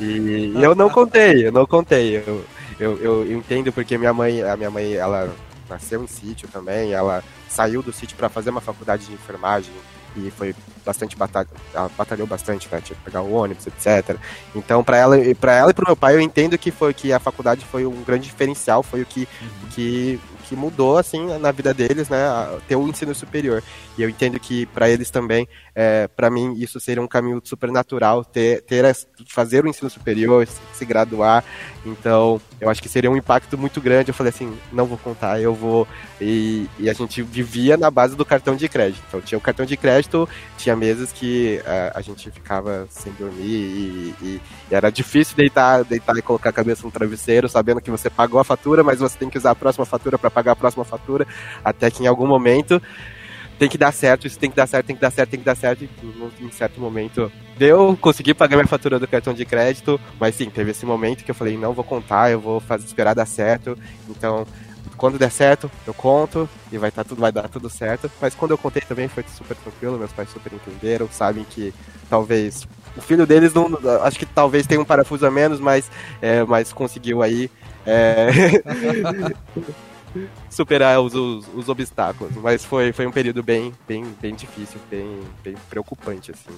E, 0.00 0.52
eu 0.60 0.74
não 0.74 0.88
contei, 0.88 1.46
eu 1.46 1.52
não 1.52 1.66
contei. 1.66 2.16
Eu, 2.16 2.44
eu, 2.78 2.98
eu, 2.98 3.32
entendo 3.32 3.72
porque 3.72 3.98
minha 3.98 4.12
mãe, 4.12 4.42
a 4.42 4.56
minha 4.56 4.70
mãe, 4.70 4.94
ela 4.94 5.34
nasceu 5.68 6.02
em 6.02 6.06
sítio 6.06 6.48
também, 6.48 6.92
ela 6.92 7.22
saiu 7.48 7.82
do 7.82 7.92
sítio 7.92 8.16
para 8.16 8.28
fazer 8.28 8.50
uma 8.50 8.60
faculdade 8.60 9.06
de 9.06 9.12
enfermagem 9.12 9.72
e 10.16 10.30
foi 10.30 10.54
bastante 10.84 11.16
batalha, 11.16 11.48
ela 11.72 11.90
batalhou 11.96 12.26
bastante, 12.26 12.68
né? 12.70 12.80
Tinha 12.80 12.96
que 12.96 13.04
pegar 13.04 13.22
o 13.22 13.32
ônibus, 13.32 13.66
etc. 13.66 14.16
Então, 14.54 14.82
para 14.84 14.96
ela, 14.96 15.16
para 15.40 15.54
ela 15.54 15.70
e 15.70 15.74
para 15.74 15.86
meu 15.86 15.96
pai, 15.96 16.14
eu 16.14 16.20
entendo 16.20 16.58
que 16.58 16.70
foi 16.70 16.92
que 16.92 17.12
a 17.12 17.18
faculdade 17.18 17.64
foi 17.64 17.86
um 17.86 18.02
grande 18.02 18.24
diferencial, 18.24 18.82
foi 18.82 19.02
o 19.02 19.06
que, 19.06 19.28
uhum. 19.40 19.68
que 19.70 20.20
que 20.52 20.56
mudou 20.56 20.98
assim 20.98 21.38
na 21.38 21.50
vida 21.50 21.72
deles, 21.72 22.10
né, 22.10 22.18
ter 22.68 22.76
o 22.76 22.86
ensino 22.86 23.14
superior. 23.14 23.62
E 23.96 24.02
eu 24.02 24.08
entendo 24.08 24.38
que 24.38 24.66
para 24.66 24.90
eles 24.90 25.10
também, 25.10 25.48
é, 25.74 26.06
para 26.08 26.28
mim 26.30 26.54
isso 26.58 26.78
seria 26.78 27.02
um 27.02 27.08
caminho 27.08 27.40
super 27.42 27.70
natural 27.70 28.22
ter, 28.22 28.60
ter 28.62 28.84
fazer 29.28 29.64
o 29.64 29.68
ensino 29.68 29.88
superior, 29.88 30.46
se, 30.46 30.60
se, 30.74 30.84
graduar. 30.84 31.42
Então, 31.86 32.40
eu 32.60 32.68
acho 32.68 32.82
que 32.82 32.88
seria 32.88 33.10
um 33.10 33.16
impacto 33.16 33.56
muito 33.56 33.80
grande. 33.80 34.10
Eu 34.10 34.14
falei 34.14 34.30
assim, 34.30 34.56
não 34.70 34.84
vou 34.84 34.98
contar, 34.98 35.40
eu 35.40 35.54
vou 35.54 35.88
e, 36.20 36.68
e 36.78 36.90
a 36.90 36.92
gente 36.92 37.22
vivia 37.22 37.76
na 37.76 37.90
base 37.90 38.14
do 38.14 38.24
cartão 38.24 38.54
de 38.54 38.68
crédito. 38.68 39.02
Então, 39.08 39.20
tinha 39.20 39.38
o 39.38 39.40
cartão 39.40 39.64
de 39.64 39.76
crédito, 39.76 40.28
tinha 40.58 40.76
meses 40.76 41.12
que 41.12 41.62
a, 41.64 41.70
é, 41.70 41.92
a 41.94 42.00
gente 42.02 42.30
ficava 42.30 42.86
sem 42.90 43.12
dormir 43.14 43.44
e, 43.44 44.14
e, 44.20 44.40
e 44.70 44.74
era 44.74 44.90
difícil 44.90 45.34
deitar, 45.34 45.84
deitar 45.84 46.16
e 46.16 46.22
colocar 46.22 46.50
a 46.50 46.52
cabeça 46.52 46.82
no 46.84 46.90
travesseiro, 46.90 47.48
sabendo 47.48 47.80
que 47.80 47.90
você 47.90 48.10
pagou 48.10 48.38
a 48.38 48.44
fatura, 48.44 48.84
mas 48.84 48.98
você 48.98 49.16
tem 49.18 49.30
que 49.30 49.38
usar 49.38 49.52
a 49.52 49.54
próxima 49.54 49.86
fatura 49.86 50.18
para 50.18 50.30
pagar 50.30 50.41
pagar 50.42 50.52
a 50.52 50.56
próxima 50.56 50.84
fatura, 50.84 51.26
até 51.64 51.90
que 51.90 52.02
em 52.02 52.06
algum 52.06 52.26
momento 52.26 52.82
tem 53.58 53.68
que 53.68 53.78
dar 53.78 53.92
certo, 53.92 54.26
isso 54.26 54.38
tem 54.38 54.50
que 54.50 54.56
dar 54.56 54.66
certo, 54.66 54.86
tem 54.86 54.96
que 54.96 55.02
dar 55.02 55.10
certo, 55.12 55.30
tem 55.30 55.38
que 55.38 55.46
dar 55.46 55.54
certo. 55.54 55.88
Em 56.40 56.50
certo 56.50 56.80
momento 56.80 57.30
deu, 57.56 57.96
consegui 58.00 58.34
pagar 58.34 58.56
minha 58.56 58.66
fatura 58.66 58.98
do 58.98 59.06
cartão 59.06 59.32
de 59.32 59.44
crédito, 59.44 60.00
mas 60.18 60.34
sim, 60.34 60.50
teve 60.50 60.72
esse 60.72 60.84
momento 60.84 61.22
que 61.22 61.30
eu 61.30 61.34
falei, 61.34 61.56
não 61.56 61.72
vou 61.72 61.84
contar, 61.84 62.30
eu 62.30 62.40
vou 62.40 62.58
fazer, 62.58 62.86
esperar 62.86 63.14
dar 63.14 63.26
certo. 63.26 63.78
Então, 64.08 64.44
quando 64.96 65.18
der 65.18 65.30
certo, 65.30 65.70
eu 65.86 65.94
conto 65.94 66.48
e 66.72 66.78
vai 66.78 66.90
tá 66.90 67.04
tudo, 67.04 67.20
vai 67.20 67.30
dar 67.30 67.48
tudo 67.48 67.70
certo. 67.70 68.10
Mas 68.20 68.34
quando 68.34 68.50
eu 68.50 68.58
contei 68.58 68.82
também 68.82 69.06
foi 69.06 69.24
super 69.32 69.56
tranquilo, 69.56 69.96
meus 69.96 70.12
pais 70.12 70.28
super 70.30 70.52
entenderam, 70.52 71.08
sabem 71.10 71.44
que 71.44 71.72
talvez 72.10 72.66
o 72.96 73.00
filho 73.00 73.26
deles 73.26 73.54
não, 73.54 73.78
acho 74.02 74.18
que 74.18 74.26
talvez 74.26 74.66
tenha 74.66 74.80
um 74.80 74.84
parafuso 74.84 75.24
a 75.24 75.30
menos, 75.30 75.60
mas, 75.60 75.90
é, 76.20 76.42
mas 76.44 76.72
conseguiu 76.72 77.22
aí. 77.22 77.50
É... 77.86 78.28
superar 80.50 81.00
os, 81.00 81.14
os, 81.14 81.46
os, 81.54 81.68
obstáculos. 81.68 82.34
Mas 82.36 82.64
foi, 82.64 82.92
foi 82.92 83.06
um 83.06 83.12
período 83.12 83.42
bem, 83.42 83.72
bem, 83.86 84.04
bem 84.20 84.34
difícil, 84.34 84.80
bem, 84.90 85.20
bem 85.42 85.54
preocupante, 85.68 86.30
assim. 86.30 86.56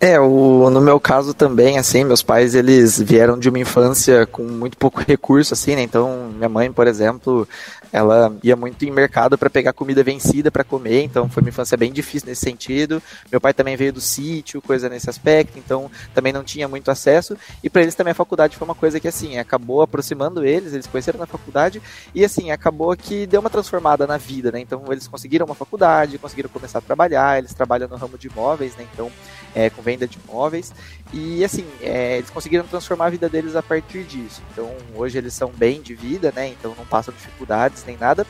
É, 0.00 0.18
o, 0.20 0.70
no 0.70 0.80
meu 0.80 0.98
caso 1.00 1.34
também, 1.34 1.78
assim, 1.78 2.04
meus 2.04 2.22
pais, 2.22 2.54
eles 2.54 3.00
vieram 3.00 3.38
de 3.38 3.48
uma 3.48 3.58
infância 3.58 4.26
com 4.26 4.42
muito 4.42 4.76
pouco 4.76 5.00
recurso, 5.00 5.54
assim, 5.54 5.76
né, 5.76 5.82
então 5.82 6.30
minha 6.34 6.48
mãe, 6.48 6.72
por 6.72 6.86
exemplo, 6.86 7.46
ela 7.94 8.34
ia 8.42 8.56
muito 8.56 8.84
em 8.84 8.90
mercado 8.90 9.38
para 9.38 9.48
pegar 9.48 9.72
comida 9.72 10.02
vencida 10.02 10.50
para 10.50 10.64
comer, 10.64 11.04
então 11.04 11.28
foi 11.28 11.44
uma 11.44 11.50
infância 11.50 11.76
bem 11.76 11.92
difícil 11.92 12.28
nesse 12.28 12.40
sentido. 12.40 13.00
Meu 13.30 13.40
pai 13.40 13.54
também 13.54 13.76
veio 13.76 13.92
do 13.92 14.00
sítio, 14.00 14.60
coisa 14.60 14.88
nesse 14.88 15.08
aspecto, 15.08 15.56
então 15.56 15.88
também 16.12 16.32
não 16.32 16.42
tinha 16.42 16.66
muito 16.66 16.90
acesso. 16.90 17.36
E 17.62 17.70
para 17.70 17.82
eles 17.82 17.94
também 17.94 18.10
a 18.10 18.14
faculdade 18.14 18.56
foi 18.56 18.66
uma 18.66 18.74
coisa 18.74 18.98
que 18.98 19.06
assim 19.06 19.38
acabou 19.38 19.80
aproximando 19.80 20.44
eles, 20.44 20.72
eles 20.72 20.88
conheceram 20.88 21.20
na 21.20 21.26
faculdade 21.26 21.80
e 22.12 22.24
assim 22.24 22.50
acabou 22.50 22.96
que 22.96 23.28
deu 23.28 23.40
uma 23.40 23.48
transformada 23.48 24.08
na 24.08 24.16
vida, 24.16 24.50
né? 24.50 24.58
Então 24.58 24.82
eles 24.90 25.06
conseguiram 25.06 25.46
uma 25.46 25.54
faculdade, 25.54 26.18
conseguiram 26.18 26.50
começar 26.50 26.80
a 26.80 26.82
trabalhar, 26.82 27.38
eles 27.38 27.54
trabalham 27.54 27.86
no 27.86 27.94
ramo 27.94 28.18
de 28.18 28.26
imóveis, 28.26 28.74
né? 28.74 28.84
Então 28.92 29.08
é, 29.54 29.70
com 29.74 29.82
venda 29.82 30.06
de 30.06 30.18
imóveis 30.26 30.72
e 31.12 31.44
assim 31.44 31.66
é, 31.80 32.18
eles 32.18 32.30
conseguiram 32.30 32.64
transformar 32.66 33.06
a 33.06 33.10
vida 33.10 33.28
deles 33.28 33.56
a 33.56 33.62
partir 33.62 34.04
disso. 34.04 34.42
Então 34.52 34.70
hoje 34.94 35.18
eles 35.18 35.34
são 35.34 35.50
bem 35.50 35.80
de 35.80 35.94
vida, 35.94 36.32
né? 36.34 36.48
Então 36.48 36.74
não 36.76 36.86
passam 36.86 37.12
dificuldades 37.14 37.84
nem 37.86 37.96
nada. 37.96 38.26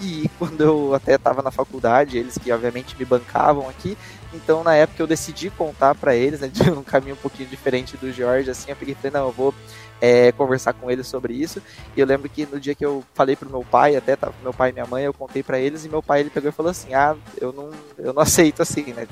E 0.00 0.30
quando 0.38 0.60
eu 0.60 0.94
até 0.94 1.14
estava 1.14 1.42
na 1.42 1.50
faculdade, 1.50 2.18
eles 2.18 2.38
que 2.38 2.52
obviamente 2.52 2.96
me 2.98 3.04
bancavam 3.04 3.68
aqui, 3.68 3.96
então 4.34 4.62
na 4.62 4.74
época 4.74 5.02
eu 5.02 5.06
decidi 5.06 5.50
contar 5.50 5.94
para 5.94 6.14
eles, 6.14 6.40
né, 6.40 6.48
de 6.52 6.70
um 6.70 6.82
caminho 6.82 7.14
um 7.14 7.18
pouquinho 7.18 7.48
diferente 7.48 7.96
do 7.96 8.12
Jorge, 8.12 8.50
assim, 8.50 8.70
eu 8.70 8.76
peguei 8.76 8.96
não, 9.10 9.26
eu 9.26 9.32
vou 9.32 9.54
é, 10.00 10.32
conversar 10.32 10.72
com 10.74 10.90
eles 10.90 11.06
sobre 11.06 11.34
isso. 11.34 11.62
E 11.96 12.00
eu 12.00 12.06
lembro 12.06 12.28
que 12.28 12.46
no 12.46 12.60
dia 12.60 12.74
que 12.74 12.84
eu 12.84 13.02
falei 13.14 13.36
pro 13.36 13.50
meu 13.50 13.64
pai, 13.64 13.96
até 13.96 14.16
tava 14.16 14.34
meu 14.42 14.52
pai 14.52 14.70
e 14.70 14.72
minha 14.72 14.86
mãe, 14.86 15.04
eu 15.04 15.14
contei 15.14 15.42
para 15.42 15.58
eles 15.58 15.84
e 15.84 15.88
meu 15.88 16.02
pai 16.02 16.20
ele 16.20 16.30
pegou 16.30 16.50
e 16.50 16.52
falou 16.52 16.70
assim: 16.70 16.94
"Ah, 16.94 17.16
eu 17.40 17.52
não, 17.52 17.70
eu 17.98 18.12
não 18.12 18.22
aceito 18.22 18.62
assim, 18.62 18.92
né? 18.92 19.06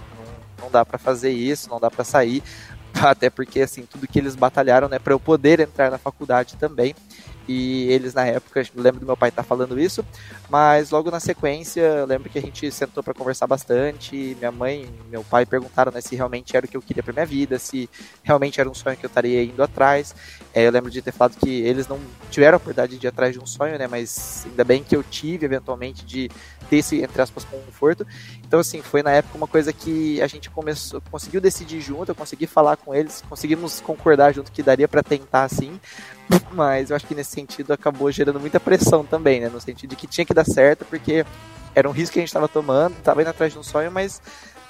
Não, 0.65 0.71
dá 0.71 0.85
para 0.85 0.99
fazer 0.99 1.31
isso, 1.31 1.69
não 1.69 1.79
dá 1.79 1.91
para 1.91 2.05
sair, 2.05 2.43
até 2.95 3.29
porque 3.29 3.61
assim, 3.61 3.83
tudo 3.83 4.09
que 4.09 4.19
eles 4.19 4.35
batalharam, 4.35 4.89
né, 4.89 4.99
para 4.99 5.13
eu 5.13 5.21
poder 5.21 5.61
entrar 5.61 5.91
na 5.91 5.99
faculdade 5.99 6.57
também 6.57 6.95
e 7.47 7.91
eles 7.91 8.15
na 8.15 8.27
época, 8.27 8.63
lembro 8.75 9.01
do 9.01 9.07
meu 9.07 9.17
pai 9.17 9.29
estar 9.29 9.43
tá 9.43 9.49
falando 9.49 9.79
isso, 9.79 10.05
mas 10.49 10.91
logo 10.91 11.11
na 11.11 11.21
sequência, 11.21 11.81
eu 11.81 12.07
lembro 12.07 12.31
que 12.31 12.39
a 12.39 12.43
gente 12.43 12.71
sentou 12.71 13.03
para 13.03 13.15
conversar 13.15 13.47
bastante, 13.47 14.37
minha 14.39 14.53
mãe 14.53 14.85
e 14.85 15.11
meu 15.11 15.23
pai 15.23 15.45
perguntaram 15.45 15.93
né, 15.93 16.01
se 16.01 16.17
realmente 16.17 16.57
era 16.57 16.65
o 16.65 16.69
que 16.69 16.77
eu 16.77 16.83
queria 16.83 17.03
para 17.03 17.13
minha 17.13 17.27
vida, 17.27 17.59
se 17.59 17.89
realmente 18.23 18.61
era 18.61 18.69
um 18.69 18.75
sonho 18.75 18.97
que 18.97 19.05
eu 19.05 19.09
estaria 19.09 19.43
indo 19.43 19.63
atrás. 19.63 20.15
É, 20.55 20.67
eu 20.67 20.71
lembro 20.71 20.91
de 20.91 21.03
ter 21.03 21.13
falado 21.13 21.37
que 21.37 21.63
eles 21.63 21.87
não 21.87 22.01
tiveram 22.31 22.55
a 22.55 22.59
oportunidade 22.59 22.97
de 22.99 23.07
ir 23.07 23.09
atrás 23.09 23.33
de 23.33 23.41
um 23.41 23.47
sonho, 23.47 23.79
né, 23.79 23.87
mas 23.87 24.47
ainda 24.49 24.65
bem 24.65 24.83
que 24.83 24.97
eu 24.97 25.03
tive 25.03 25.45
eventualmente 25.45 26.05
de 26.05 26.31
ter 26.69 26.77
esse, 26.77 27.03
entre 27.03 27.21
aspas, 27.21 27.45
conforto. 27.45 28.07
Então, 28.47 28.61
assim, 28.61 28.81
foi 28.83 29.03
na 29.03 29.11
época 29.11 29.37
uma 29.37 29.47
coisa 29.47 29.73
que 29.73 30.21
a 30.23 30.27
gente 30.27 30.51
começou, 30.51 31.01
conseguiu 31.11 31.41
decidir 31.41 31.81
junto, 31.81 32.11
eu 32.11 32.15
consegui 32.15 32.47
falar 32.47 32.77
com 32.77 32.95
eles, 32.95 33.23
conseguimos 33.29 33.81
concordar 33.81 34.33
junto 34.33 34.53
que 34.53 34.63
daria 34.63 34.89
para 34.89 35.03
tentar 35.03 35.45
assim, 35.45 35.79
mas 36.53 36.91
eu 36.91 36.97
acho 36.97 37.07
que 37.07 37.15
nesse 37.15 37.33
sentido 37.33 37.73
acabou 37.73 38.11
gerando 38.11 38.41
muita 38.41 38.61
pressão 38.61 39.05
também, 39.05 39.41
né? 39.41 39.49
No 39.49 39.61
sentido 39.61 39.91
de 39.91 39.97
que 39.97 40.07
tinha 40.07 40.25
que 40.25 40.35
dar 40.35 40.45
certo, 40.45 40.85
porque 40.85 41.25
era 41.75 41.89
um 41.89 41.93
risco 41.93 42.15
que 42.15 42.19
a 42.21 42.23
gente 42.23 42.29
estava 42.29 42.49
tomando, 42.49 42.97
estava 42.97 43.21
indo 43.21 43.31
atrás 43.31 43.53
de 43.53 43.59
um 43.59 43.63
sonho, 43.63 43.91
mas 43.91 44.21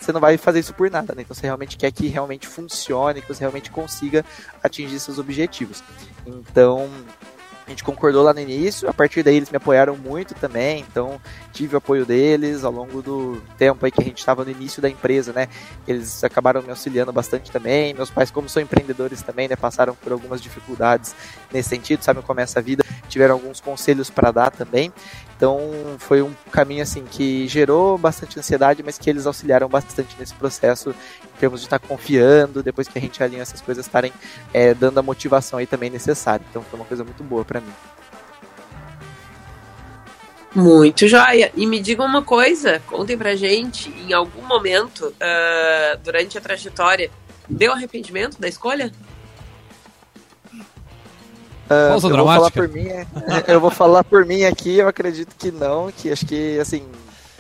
você 0.01 0.13
não 0.13 0.21
vai 0.21 0.37
fazer 0.37 0.61
isso 0.61 0.75
por 0.75 0.91
nada, 0.91 1.15
né? 1.15 1.23
Então 1.23 1.35
você 1.35 1.47
realmente 1.47 1.77
quer 1.77 1.91
que 1.91 2.09
realmente 2.09 2.47
funcione, 2.47 3.23
que 3.23 3.29
você 3.29 3.41
realmente 3.41 3.71
consiga 3.71 4.25
atingir 4.63 4.99
seus 5.01 5.19
objetivos. 5.19 5.83
Então, 6.27 6.89
a 7.67 7.71
gente 7.71 7.83
concordou 7.83 8.23
lá 8.23 8.35
no 8.35 8.41
início, 8.41 8.89
a 8.89 8.93
partir 8.93 9.23
daí 9.23 9.37
eles 9.37 9.51
me 9.51 9.57
apoiaram 9.57 9.97
muito 9.97 10.35
também, 10.35 10.85
então 10.89 11.19
tive 11.53 11.75
o 11.75 11.79
apoio 11.79 12.05
deles 12.05 12.63
ao 12.63 12.71
longo 12.71 13.01
do 13.01 13.41
tempo 13.57 13.85
aí 13.85 13.91
que 13.91 14.03
a 14.03 14.05
gente 14.05 14.19
estava 14.19 14.45
no 14.45 14.51
início 14.51 14.83
da 14.83 14.89
empresa, 14.89 15.33
né? 15.33 15.49
Eles 15.89 16.23
acabaram 16.23 16.61
me 16.61 16.69
auxiliando 16.69 17.13
bastante 17.13 17.51
também. 17.51 17.95
Meus 17.95 18.11
pais, 18.11 18.31
como 18.31 18.49
são 18.49 18.63
empreendedores 18.63 19.23
também, 19.23 19.49
né, 19.49 19.57
passaram 19.57 19.95
por 19.95 20.13
algumas 20.13 20.43
dificuldades 20.43 21.15
nesse 21.51 21.71
sentido, 21.71 22.03
sabem 22.03 22.23
como 22.23 22.41
é 22.41 22.43
essa 22.43 22.61
vida, 22.61 22.85
tiveram 23.09 23.35
alguns 23.35 23.61
conselhos 23.61 24.11
para 24.11 24.31
dar 24.31 24.51
também. 24.51 24.93
Então 25.45 25.99
foi 25.99 26.23
um 26.23 26.33
caminho 26.51 26.83
assim 26.83 27.05
que 27.05 27.47
gerou 27.47 27.99
bastante 27.99 28.39
ansiedade, 28.39 28.83
mas 28.83 28.97
que 28.97 29.11
eles 29.11 29.27
auxiliaram 29.27 29.69
bastante 29.69 30.17
nesse 30.19 30.33
processo 30.33 30.95
em 31.23 31.39
termos 31.39 31.61
de 31.61 31.67
estar 31.67 31.79
tá 31.79 31.87
confiando, 31.87 32.63
depois 32.63 32.89
que 32.89 32.97
a 32.97 33.01
gente 33.01 33.23
alinha 33.23 33.43
essas 33.43 33.61
coisas 33.61 33.85
estarem 33.85 34.11
é, 34.55 34.73
dando 34.73 34.99
a 35.01 35.03
motivação 35.03 35.59
aí 35.59 35.67
também 35.67 35.91
necessária. 35.91 36.43
Então 36.49 36.63
foi 36.63 36.81
uma 36.81 36.87
coisa 36.87 37.05
muito 37.05 37.23
boa 37.23 37.45
para 37.45 37.61
mim. 37.61 37.73
Muito 40.55 41.07
joia. 41.07 41.53
E 41.55 41.67
me 41.67 41.79
digam 41.79 42.07
uma 42.07 42.23
coisa, 42.23 42.81
contem 42.87 43.19
pra 43.19 43.37
gente, 43.37 43.91
em 43.91 44.15
algum 44.15 44.47
momento 44.47 45.09
uh, 45.09 45.99
durante 46.03 46.39
a 46.39 46.41
trajetória, 46.41 47.11
deu 47.47 47.71
arrependimento 47.71 48.41
da 48.41 48.49
escolha? 48.49 48.91
Uh, 51.71 51.95
eu 51.95 52.01
vou 52.01 52.27
falar 52.27 52.51
por 52.51 52.69
mim, 52.69 52.89
é, 52.89 53.07
eu 53.49 53.61
vou 53.61 53.71
falar 53.71 54.05
por 54.05 54.27
mim 54.27 54.45
aqui, 54.45 54.77
eu 54.79 54.89
acredito 54.89 55.35
que 55.37 55.51
não, 55.51 55.91
que 55.91 56.11
acho 56.11 56.27
que 56.27 56.59
assim, 56.59 56.87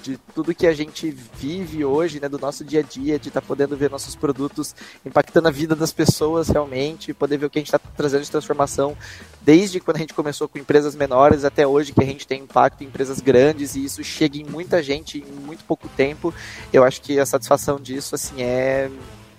de 0.04 0.18
tudo 0.34 0.54
que 0.54 0.66
a 0.66 0.74
gente 0.74 1.10
vive 1.10 1.82
hoje, 1.82 2.20
né, 2.20 2.28
do 2.28 2.38
nosso 2.38 2.62
dia 2.62 2.80
a 2.80 2.82
dia, 2.82 3.18
de 3.18 3.28
estar 3.28 3.40
tá 3.40 3.46
podendo 3.46 3.74
ver 3.74 3.90
nossos 3.90 4.14
produtos 4.14 4.74
impactando 5.04 5.48
a 5.48 5.50
vida 5.50 5.74
das 5.74 5.92
pessoas 5.92 6.48
realmente, 6.48 7.14
poder 7.14 7.38
ver 7.38 7.46
o 7.46 7.50
que 7.50 7.58
a 7.58 7.60
gente 7.60 7.68
está 7.68 7.78
trazendo 7.78 8.22
de 8.22 8.30
transformação, 8.30 8.94
desde 9.40 9.80
quando 9.80 9.96
a 9.96 10.00
gente 10.00 10.12
começou 10.12 10.46
com 10.46 10.58
empresas 10.58 10.94
menores 10.94 11.42
até 11.42 11.66
hoje, 11.66 11.92
que 11.92 12.02
a 12.02 12.06
gente 12.06 12.26
tem 12.26 12.42
impacto 12.42 12.84
em 12.84 12.86
empresas 12.86 13.20
grandes 13.20 13.74
e 13.76 13.84
isso 13.84 14.04
chega 14.04 14.36
em 14.36 14.44
muita 14.44 14.82
gente 14.82 15.18
em 15.18 15.40
muito 15.40 15.64
pouco 15.64 15.88
tempo. 15.88 16.34
Eu 16.70 16.84
acho 16.84 17.00
que 17.00 17.18
a 17.18 17.24
satisfação 17.24 17.80
disso, 17.80 18.14
assim, 18.14 18.42
é 18.42 18.90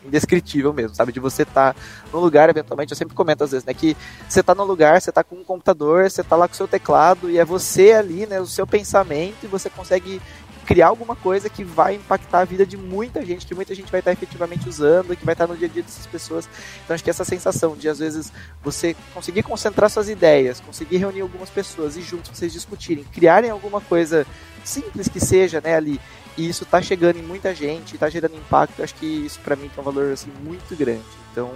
indescritível 0.06 0.74
mesmo, 0.74 0.96
sabe? 0.96 1.12
De 1.12 1.20
você 1.20 1.44
estar 1.44 1.74
tá 1.74 1.80
no 2.12 2.20
lugar, 2.20 2.50
eventualmente, 2.50 2.91
eu 2.91 2.98
sempre 2.98 3.15
comento 3.15 3.44
às 3.44 3.52
vezes, 3.52 3.65
né? 3.65 3.74
Que 3.74 3.96
você 4.28 4.39
está 4.39 4.54
no 4.54 4.63
lugar, 4.63 5.02
você 5.02 5.10
está 5.10 5.24
com 5.24 5.36
um 5.36 5.44
computador, 5.44 6.10
você 6.10 6.22
está 6.22 6.36
lá 6.36 6.48
com 6.48 6.54
o 6.54 6.58
seu 6.58 6.68
teclado 6.68 7.30
e 7.30 7.38
é 7.38 7.46
você 7.46 7.94
ali, 7.94 8.26
né? 8.26 8.39
O 8.39 8.48
seu 8.48 8.65
pensamento 8.65 9.44
e 9.44 9.48
você 9.48 9.70
consegue 9.70 10.22
criar 10.65 10.88
alguma 10.88 11.15
coisa 11.15 11.50
que 11.50 11.63
vai 11.63 11.96
impactar 11.96 12.39
a 12.39 12.46
vida 12.46 12.65
de 12.65 12.76
muita 12.76 13.24
gente, 13.24 13.46
que 13.46 13.54
muita 13.54 13.74
gente 13.76 13.91
vai 13.91 14.00
estar 14.00 14.12
efetivamente 14.12 14.68
usando, 14.68 15.15
que 15.15 15.24
vai 15.24 15.34
estar 15.34 15.48
no 15.48 15.56
dia 15.56 15.68
a 15.68 15.72
dia 15.72 15.84
dessas 15.84 16.08
pessoas. 16.08 16.50
Então 16.84 16.94
acho 16.96 17.04
que 17.04 17.10
essa 17.10 17.24
sensação 17.24 17.76
de 17.78 17.88
às 17.88 18.00
vezes 18.00 18.34
você 18.63 18.96
conseguir 19.13 19.44
concentrar 19.44 19.89
suas 19.89 20.10
ideias, 20.10 20.60
conseguir 20.60 20.98
reunir 20.98 21.22
algumas 21.22 21.50
pessoas 21.50 21.96
e 21.96 22.02
juntos 22.02 22.32
vocês 22.34 22.52
discutirem, 22.52 23.04
criarem 23.04 23.52
alguma 23.52 23.80
coisa 23.80 24.26
simples 24.63 25.08
que 25.08 25.20
seja, 25.20 25.62
né, 25.62 25.76
ali 25.76 26.02
e 26.38 26.50
isso 26.50 26.65
tá 26.65 26.82
chegando 26.82 27.17
em 27.17 27.21
muita 27.21 27.54
gente, 27.56 27.98
tá 27.98 28.10
gerando 28.10 28.36
impacto. 28.36 28.84
Acho 28.84 28.95
que 28.95 29.06
isso 29.06 29.39
para 29.41 29.56
mim 29.56 29.69
tem 29.69 29.82
um 29.82 29.86
valor 29.86 30.12
assim 30.12 30.32
muito 30.43 30.76
grande. 30.76 31.04
Então, 31.32 31.52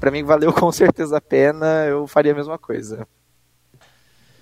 para 0.00 0.10
mim 0.10 0.22
valeu 0.22 0.52
com 0.54 0.70
certeza 0.72 1.18
a 1.18 1.20
pena. 1.20 1.84
Eu 1.86 2.06
faria 2.06 2.32
a 2.32 2.34
mesma 2.34 2.58
coisa. 2.58 3.06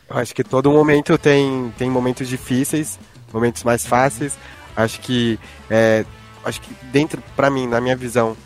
Acho 0.08 0.34
que 0.34 0.42
todo 0.42 0.70
momento 0.70 1.16
tem 1.16 1.72
tem 1.78 1.88
momentos 1.88 2.28
difíceis, 2.28 2.98
momentos 3.32 3.64
mais 3.64 3.86
fáceis. 3.86 4.36
Acho 4.76 5.00
que 5.00 5.38
é, 5.68 6.04
acho 6.44 6.60
que 6.60 6.74
dentro 6.86 7.22
para 7.36 7.50
mim, 7.50 7.66
na 7.66 7.80
minha 7.80 7.96
visão, 7.96 8.36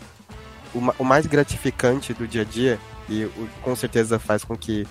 o, 0.73 0.79
o, 0.99 1.03
mais 1.03 1.25
gratificante 1.25 2.13
do 2.13 2.27
dia 2.27 2.41
a 2.41 2.45
dia 2.45 2.79
e 3.07 3.25
o, 3.25 3.49
com 3.61 3.75
certeza 3.75 4.19
faz 4.19 4.43
com 4.43 4.55
que 4.55 4.87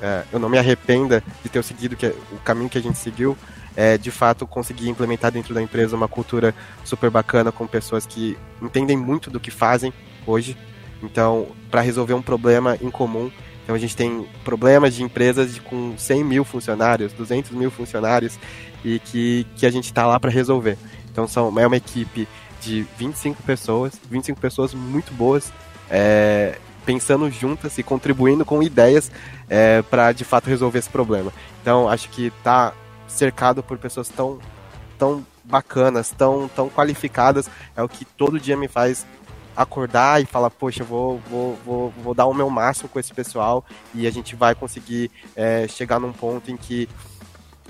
é, 0.00 0.24
eu 0.32 0.38
não 0.38 0.48
me 0.48 0.58
arrependa 0.58 1.22
de 1.42 1.48
ter 1.48 1.62
seguido 1.64 1.96
que, 1.96 2.06
o 2.06 2.38
caminho 2.44 2.68
que 2.68 2.78
a 2.78 2.82
gente 2.82 2.98
seguiu 2.98 3.36
é, 3.76 3.98
de 3.98 4.10
fato 4.10 4.46
conseguir 4.46 4.88
implementar 4.88 5.32
dentro 5.32 5.54
da 5.54 5.62
empresa 5.62 5.96
uma 5.96 6.08
cultura 6.08 6.54
super 6.84 7.10
bacana 7.10 7.50
com 7.50 7.66
pessoas 7.66 8.06
que 8.06 8.36
entendem 8.62 8.96
muito 8.96 9.30
do 9.30 9.40
que 9.40 9.50
fazem 9.50 9.92
hoje. 10.26 10.56
Então, 11.02 11.48
para 11.70 11.80
resolver 11.80 12.14
um 12.14 12.22
problema 12.22 12.78
em 12.80 12.90
comum, 12.90 13.30
então 13.64 13.74
a 13.74 13.78
gente 13.78 13.96
tem 13.96 14.26
problemas 14.44 14.94
de 14.94 15.02
empresas 15.02 15.54
de, 15.54 15.60
com 15.60 15.94
100 15.96 16.24
mil 16.24 16.44
funcionários, 16.44 17.12
200 17.12 17.50
mil 17.52 17.70
funcionários 17.70 18.38
e 18.84 18.98
que, 18.98 19.46
que 19.56 19.66
a 19.66 19.70
gente 19.70 19.86
está 19.86 20.06
lá 20.06 20.20
para 20.20 20.30
resolver. 20.30 20.76
Então 21.10 21.26
são, 21.26 21.58
é 21.58 21.66
uma 21.66 21.76
equipe 21.76 22.28
de 22.60 22.86
25 22.98 23.42
pessoas, 23.42 23.94
25 24.10 24.40
pessoas 24.40 24.74
muito 24.74 25.12
boas, 25.14 25.52
é, 25.90 26.58
pensando 26.84 27.30
juntas 27.30 27.78
e 27.78 27.82
contribuindo 27.82 28.44
com 28.44 28.62
ideias 28.62 29.10
é, 29.48 29.82
para 29.82 30.12
de 30.12 30.24
fato 30.24 30.48
resolver 30.48 30.78
esse 30.78 30.90
problema. 30.90 31.32
Então 31.62 31.88
acho 31.88 32.10
que 32.10 32.30
tá 32.42 32.74
cercado 33.08 33.62
por 33.62 33.78
pessoas 33.78 34.08
tão, 34.08 34.38
tão 34.98 35.24
bacanas, 35.44 36.10
tão, 36.10 36.48
tão 36.48 36.68
qualificadas, 36.68 37.48
é 37.76 37.82
o 37.82 37.88
que 37.88 38.04
todo 38.04 38.40
dia 38.40 38.56
me 38.56 38.68
faz 38.68 39.06
acordar 39.56 40.20
e 40.20 40.26
falar, 40.26 40.50
poxa, 40.50 40.82
vou, 40.82 41.20
vou, 41.30 41.58
vou, 41.64 41.94
vou 42.02 42.14
dar 42.14 42.26
o 42.26 42.34
meu 42.34 42.50
máximo 42.50 42.88
com 42.88 42.98
esse 42.98 43.14
pessoal 43.14 43.64
e 43.94 44.06
a 44.06 44.10
gente 44.10 44.34
vai 44.34 44.54
conseguir 44.54 45.10
é, 45.36 45.68
chegar 45.68 46.00
num 46.00 46.12
ponto 46.12 46.50
em 46.50 46.56
que 46.56 46.88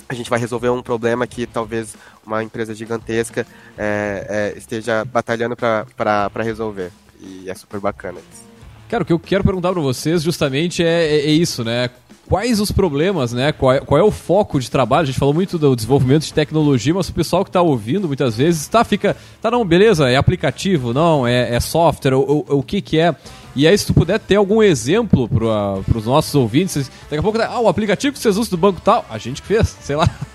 a 0.08 0.14
gente 0.14 0.30
vai 0.30 0.38
resolver 0.38 0.68
um 0.70 0.82
problema 0.82 1.26
que 1.26 1.46
talvez 1.46 1.94
uma 2.26 2.42
empresa 2.42 2.74
gigantesca 2.74 3.46
é, 3.76 4.52
é, 4.54 4.58
esteja 4.58 5.04
batalhando 5.04 5.56
para 5.56 6.42
resolver. 6.42 6.90
E 7.20 7.48
é 7.48 7.54
super 7.54 7.80
bacana 7.80 8.18
isso. 8.32 8.44
Cara, 8.88 9.02
o 9.02 9.06
que 9.06 9.12
eu 9.12 9.18
quero 9.18 9.42
perguntar 9.42 9.72
para 9.72 9.80
vocês 9.80 10.22
justamente 10.22 10.82
é, 10.84 11.06
é, 11.06 11.20
é 11.20 11.30
isso, 11.30 11.64
né? 11.64 11.90
Quais 12.28 12.60
os 12.60 12.72
problemas, 12.72 13.32
né? 13.32 13.52
Qual 13.52 13.72
é, 13.72 13.80
qual 13.80 14.00
é, 14.00 14.02
o 14.02 14.10
foco 14.10 14.58
de 14.58 14.70
trabalho? 14.70 15.02
A 15.02 15.06
gente 15.06 15.18
falou 15.18 15.34
muito 15.34 15.58
do 15.58 15.74
desenvolvimento 15.74 16.24
de 16.24 16.32
tecnologia, 16.32 16.94
mas 16.94 17.08
o 17.08 17.12
pessoal 17.12 17.44
que 17.44 17.50
está 17.50 17.62
ouvindo 17.62 18.06
muitas 18.06 18.36
vezes 18.36 18.66
tá, 18.66 18.84
fica, 18.84 19.16
tá, 19.40 19.50
não, 19.50 19.64
beleza, 19.64 20.08
é 20.08 20.16
aplicativo, 20.16 20.92
não, 20.92 21.26
é, 21.26 21.54
é 21.54 21.60
software, 21.60 22.14
o, 22.14 22.44
o, 22.48 22.58
o, 22.58 22.62
que 22.62 22.80
que 22.80 22.98
é? 22.98 23.14
E 23.56 23.68
aí, 23.68 23.78
se 23.78 23.86
tu 23.86 23.94
puder 23.94 24.18
ter 24.18 24.36
algum 24.36 24.62
exemplo 24.62 25.28
para 25.28 25.96
os 25.98 26.06
nossos 26.06 26.34
ouvintes, 26.34 26.90
daqui 27.02 27.18
a 27.18 27.22
pouco, 27.22 27.40
ah, 27.40 27.60
o 27.60 27.68
aplicativo 27.68 28.12
que 28.12 28.18
vocês 28.18 28.36
usam 28.36 28.50
do 28.50 28.56
banco 28.56 28.80
tal, 28.80 29.04
a 29.08 29.18
gente 29.18 29.40
fez, 29.42 29.76
sei 29.80 29.96
lá. 29.96 30.08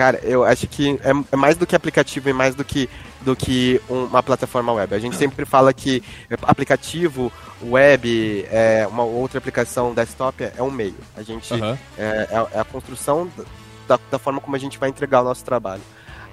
Cara, 0.00 0.18
eu 0.22 0.44
acho 0.44 0.66
que 0.66 0.98
é, 1.04 1.10
é 1.30 1.36
mais 1.36 1.58
do 1.58 1.66
que 1.66 1.76
aplicativo 1.76 2.30
e 2.30 2.32
mais 2.32 2.54
do 2.54 2.64
que, 2.64 2.88
do 3.20 3.36
que 3.36 3.78
uma 3.86 4.22
plataforma 4.22 4.72
web. 4.72 4.94
A 4.94 4.98
gente 4.98 5.14
sempre 5.14 5.44
fala 5.44 5.74
que 5.74 6.02
aplicativo, 6.40 7.30
web, 7.62 8.46
é, 8.50 8.86
uma 8.90 9.02
outra 9.04 9.36
aplicação 9.36 9.92
desktop 9.92 10.42
é, 10.42 10.54
é 10.56 10.62
um 10.62 10.70
meio. 10.70 10.96
A 11.14 11.20
gente 11.20 11.52
uhum. 11.52 11.76
é, 11.98 12.28
é, 12.30 12.60
a 12.60 12.64
construção 12.64 13.30
da, 13.86 14.00
da, 14.10 14.18
forma 14.18 14.40
como 14.40 14.56
a 14.56 14.58
gente 14.58 14.78
vai 14.78 14.88
entregar 14.88 15.20
o 15.20 15.24
nosso 15.24 15.44
trabalho. 15.44 15.82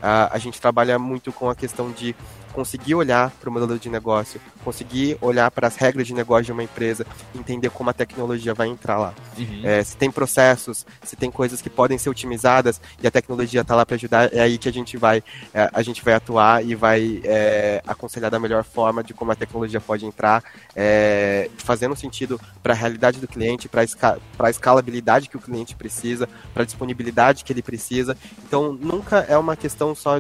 a 0.02 0.38
gente 0.38 0.62
trabalha 0.62 0.98
muito 0.98 1.34
com 1.34 1.50
a 1.50 1.56
questão 1.56 1.92
de 1.92 2.16
conseguir 2.58 2.96
olhar 2.96 3.30
para 3.30 3.52
o 3.52 3.54
modelo 3.54 3.78
de 3.78 3.88
negócio, 3.88 4.42
conseguir 4.64 5.16
olhar 5.22 5.52
para 5.52 5.68
as 5.68 5.76
regras 5.76 6.08
de 6.08 6.14
negócio 6.16 6.46
de 6.46 6.52
uma 6.52 6.64
empresa, 6.64 7.06
entender 7.36 7.70
como 7.70 7.92
a 7.92 7.94
tecnologia 7.94 8.52
vai 8.52 8.68
entrar 8.68 8.98
lá. 8.98 9.14
Uhum. 9.38 9.62
É, 9.64 9.84
se 9.84 9.96
tem 9.96 10.10
processos, 10.10 10.84
se 11.04 11.16
tem 11.16 11.30
coisas 11.30 11.62
que 11.62 11.70
podem 11.70 12.00
ser 12.00 12.10
otimizadas 12.10 12.82
e 13.00 13.06
a 13.06 13.12
tecnologia 13.12 13.62
está 13.62 13.76
lá 13.76 13.86
para 13.86 13.94
ajudar, 13.94 14.34
é 14.34 14.40
aí 14.40 14.58
que 14.58 14.68
a 14.68 14.74
gente 14.74 14.98
vai, 14.98 15.24
é, 15.54 15.70
a 15.72 15.84
gente 15.84 16.04
vai 16.04 16.16
atuar 16.16 16.66
e 16.66 16.74
vai 16.74 17.22
é, 17.24 17.80
aconselhar 17.86 18.32
da 18.32 18.40
melhor 18.40 18.64
forma 18.64 19.04
de 19.04 19.14
como 19.14 19.32
a 19.32 19.36
tecnologia 19.36 19.80
pode 19.80 20.08
entrar, 20.08 20.44
é, 20.76 21.52
fazendo 21.60 21.96
sentido 21.96 22.42
para 22.64 22.74
a 22.74 22.76
realidade 22.76 23.20
do 23.20 23.28
cliente, 23.28 23.70
para 23.70 23.84
esca 23.84 24.18
a 24.40 24.50
escalabilidade 24.50 25.30
que 25.30 25.38
o 25.38 25.40
cliente 25.40 25.76
precisa, 25.76 26.28
para 26.56 26.64
a 26.64 26.66
disponibilidade 26.66 27.44
que 27.44 27.54
ele 27.54 27.62
precisa. 27.62 28.18
Então, 28.48 28.74
nunca 28.74 29.20
é 29.30 29.38
uma 29.38 29.56
questão 29.56 29.94
só 29.94 30.20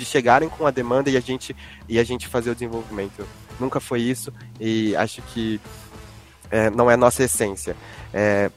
de 0.00 0.06
chegarem 0.06 0.48
com 0.48 0.66
a 0.66 0.70
demanda 0.70 1.10
e 1.10 1.16
a 1.16 1.20
gente, 1.20 1.54
e 1.86 1.98
a 1.98 2.04
gente 2.04 2.26
fazer 2.26 2.50
o 2.50 2.54
desenvolvimento. 2.54 3.26
Nunca 3.60 3.78
foi 3.78 4.00
isso 4.00 4.32
e 4.58 4.96
acho 4.96 5.20
que 5.20 5.60
é, 6.50 6.70
não 6.70 6.90
é 6.90 6.96
nossa 6.96 7.22
essência. 7.22 7.76
É, 8.12 8.50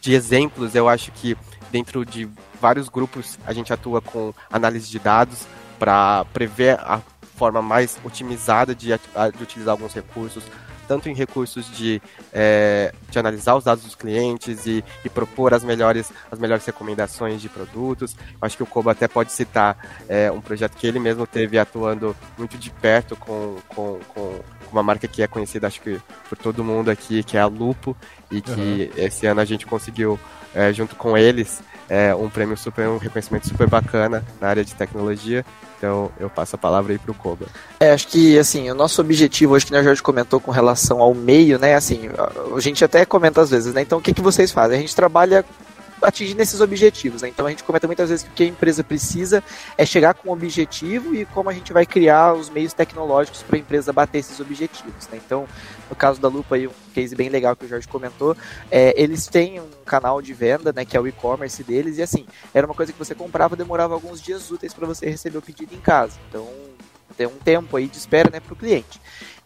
de 0.00 0.12
exemplos, 0.12 0.74
eu 0.74 0.88
acho 0.88 1.12
que 1.12 1.36
dentro 1.70 2.04
de 2.04 2.28
vários 2.60 2.88
grupos 2.88 3.38
a 3.46 3.52
gente 3.52 3.72
atua 3.72 4.00
com 4.00 4.34
análise 4.50 4.90
de 4.90 4.98
dados 4.98 5.46
para 5.78 6.24
prever 6.32 6.78
a 6.80 7.00
forma 7.36 7.62
mais 7.62 7.96
otimizada 8.04 8.74
de, 8.74 8.88
de 8.88 9.42
utilizar 9.42 9.72
alguns 9.72 9.94
recursos, 9.94 10.42
tanto 10.90 11.08
em 11.08 11.14
recursos 11.14 11.70
de, 11.70 12.02
é, 12.32 12.92
de 13.08 13.16
analisar 13.16 13.54
os 13.54 13.62
dados 13.62 13.84
dos 13.84 13.94
clientes 13.94 14.66
e, 14.66 14.82
e, 15.04 15.08
propor 15.08 15.54
as 15.54 15.62
melhores, 15.62 16.12
as 16.32 16.36
melhores 16.36 16.66
recomendações 16.66 17.40
de 17.40 17.48
produtos. 17.48 18.16
Acho 18.42 18.56
que 18.56 18.64
o 18.64 18.66
Kobo 18.66 18.90
até 18.90 19.06
pode 19.06 19.30
citar 19.30 19.78
é, 20.08 20.32
um 20.32 20.40
projeto 20.40 20.76
que 20.76 20.88
ele 20.88 20.98
mesmo 20.98 21.28
teve 21.28 21.60
atuando 21.60 22.16
muito 22.36 22.58
de 22.58 22.70
perto 22.70 23.14
com, 23.14 23.58
com, 23.68 24.00
com 24.08 24.40
uma 24.72 24.82
marca 24.82 25.06
que 25.06 25.22
é 25.22 25.28
conhecida, 25.28 25.68
acho 25.68 25.80
que 25.80 26.00
por 26.28 26.36
todo 26.36 26.64
mundo 26.64 26.90
aqui, 26.90 27.22
que 27.22 27.36
é 27.36 27.40
a 27.40 27.46
Lupo, 27.46 27.96
e 28.28 28.40
que 28.40 28.50
uhum. 28.50 28.90
esse 28.96 29.28
ano 29.28 29.40
a 29.40 29.44
gente 29.44 29.66
conseguiu, 29.66 30.18
é, 30.52 30.72
junto 30.72 30.96
com 30.96 31.16
eles, 31.16 31.62
é, 31.90 32.14
um 32.14 32.30
prêmio 32.30 32.56
super, 32.56 32.88
um 32.88 32.98
reconhecimento 32.98 33.48
super 33.48 33.68
bacana 33.68 34.24
na 34.40 34.48
área 34.48 34.64
de 34.64 34.74
tecnologia. 34.76 35.44
Então 35.76 36.12
eu 36.20 36.30
passo 36.30 36.54
a 36.54 36.58
palavra 36.58 36.92
aí 36.92 36.98
para 36.98 37.10
o 37.10 37.14
Koba. 37.14 37.46
É, 37.80 37.90
acho 37.90 38.06
que 38.06 38.38
assim, 38.38 38.70
o 38.70 38.74
nosso 38.74 39.00
objetivo, 39.00 39.54
hoje 39.54 39.66
que 39.66 39.74
a 39.74 39.82
Jorge 39.82 40.00
comentou 40.00 40.38
com 40.38 40.52
relação 40.52 41.00
ao 41.00 41.12
meio, 41.12 41.58
né? 41.58 41.74
Assim, 41.74 42.08
a 42.56 42.60
gente 42.60 42.84
até 42.84 43.04
comenta 43.04 43.40
às 43.40 43.50
vezes, 43.50 43.74
né? 43.74 43.82
Então 43.82 43.98
o 43.98 44.00
que, 44.00 44.14
que 44.14 44.20
vocês 44.20 44.52
fazem? 44.52 44.78
A 44.78 44.80
gente 44.80 44.94
trabalha 44.94 45.44
atingindo 46.02 46.40
esses 46.42 46.60
objetivos. 46.60 47.22
Né? 47.22 47.28
Então 47.28 47.46
a 47.46 47.50
gente 47.50 47.64
comenta 47.64 47.86
muitas 47.86 48.08
vezes 48.08 48.24
que 48.24 48.30
o 48.30 48.34
que 48.34 48.42
a 48.44 48.46
empresa 48.46 48.82
precisa 48.84 49.42
é 49.76 49.84
chegar 49.84 50.14
com 50.14 50.30
um 50.30 50.32
objetivo 50.32 51.14
e 51.14 51.24
como 51.26 51.50
a 51.50 51.52
gente 51.52 51.72
vai 51.72 51.86
criar 51.86 52.34
os 52.34 52.50
meios 52.50 52.72
tecnológicos 52.72 53.42
para 53.42 53.56
a 53.56 53.58
empresa 53.60 53.92
bater 53.92 54.18
esses 54.18 54.40
objetivos. 54.40 55.08
Né? 55.08 55.20
Então, 55.24 55.46
no 55.88 55.96
caso 55.96 56.20
da 56.20 56.28
Lupa, 56.28 56.54
aí, 56.54 56.68
um 56.68 56.72
case 56.94 57.16
bem 57.16 57.28
legal 57.28 57.56
que 57.56 57.64
o 57.64 57.68
Jorge 57.68 57.88
comentou, 57.88 58.36
é, 58.70 58.94
eles 59.00 59.26
têm 59.26 59.60
um 59.60 59.68
canal 59.84 60.22
de 60.22 60.32
venda, 60.32 60.72
né, 60.72 60.84
que 60.84 60.96
é 60.96 61.00
o 61.00 61.06
e-commerce 61.06 61.64
deles, 61.64 61.98
e 61.98 62.02
assim, 62.02 62.26
era 62.54 62.64
uma 62.64 62.74
coisa 62.74 62.92
que 62.92 62.98
você 62.98 63.14
comprava, 63.14 63.56
demorava 63.56 63.92
alguns 63.92 64.22
dias 64.22 64.50
úteis 64.50 64.72
para 64.72 64.86
você 64.86 65.10
receber 65.10 65.38
o 65.38 65.42
pedido 65.42 65.74
em 65.74 65.80
casa. 65.80 66.18
Então, 66.28 66.46
tem 67.16 67.26
um 67.26 67.36
tempo 67.36 67.76
aí 67.76 67.86
de 67.86 67.98
espera 67.98 68.30
né, 68.32 68.40
para 68.40 68.52
o 68.52 68.56
cliente. 68.56 69.00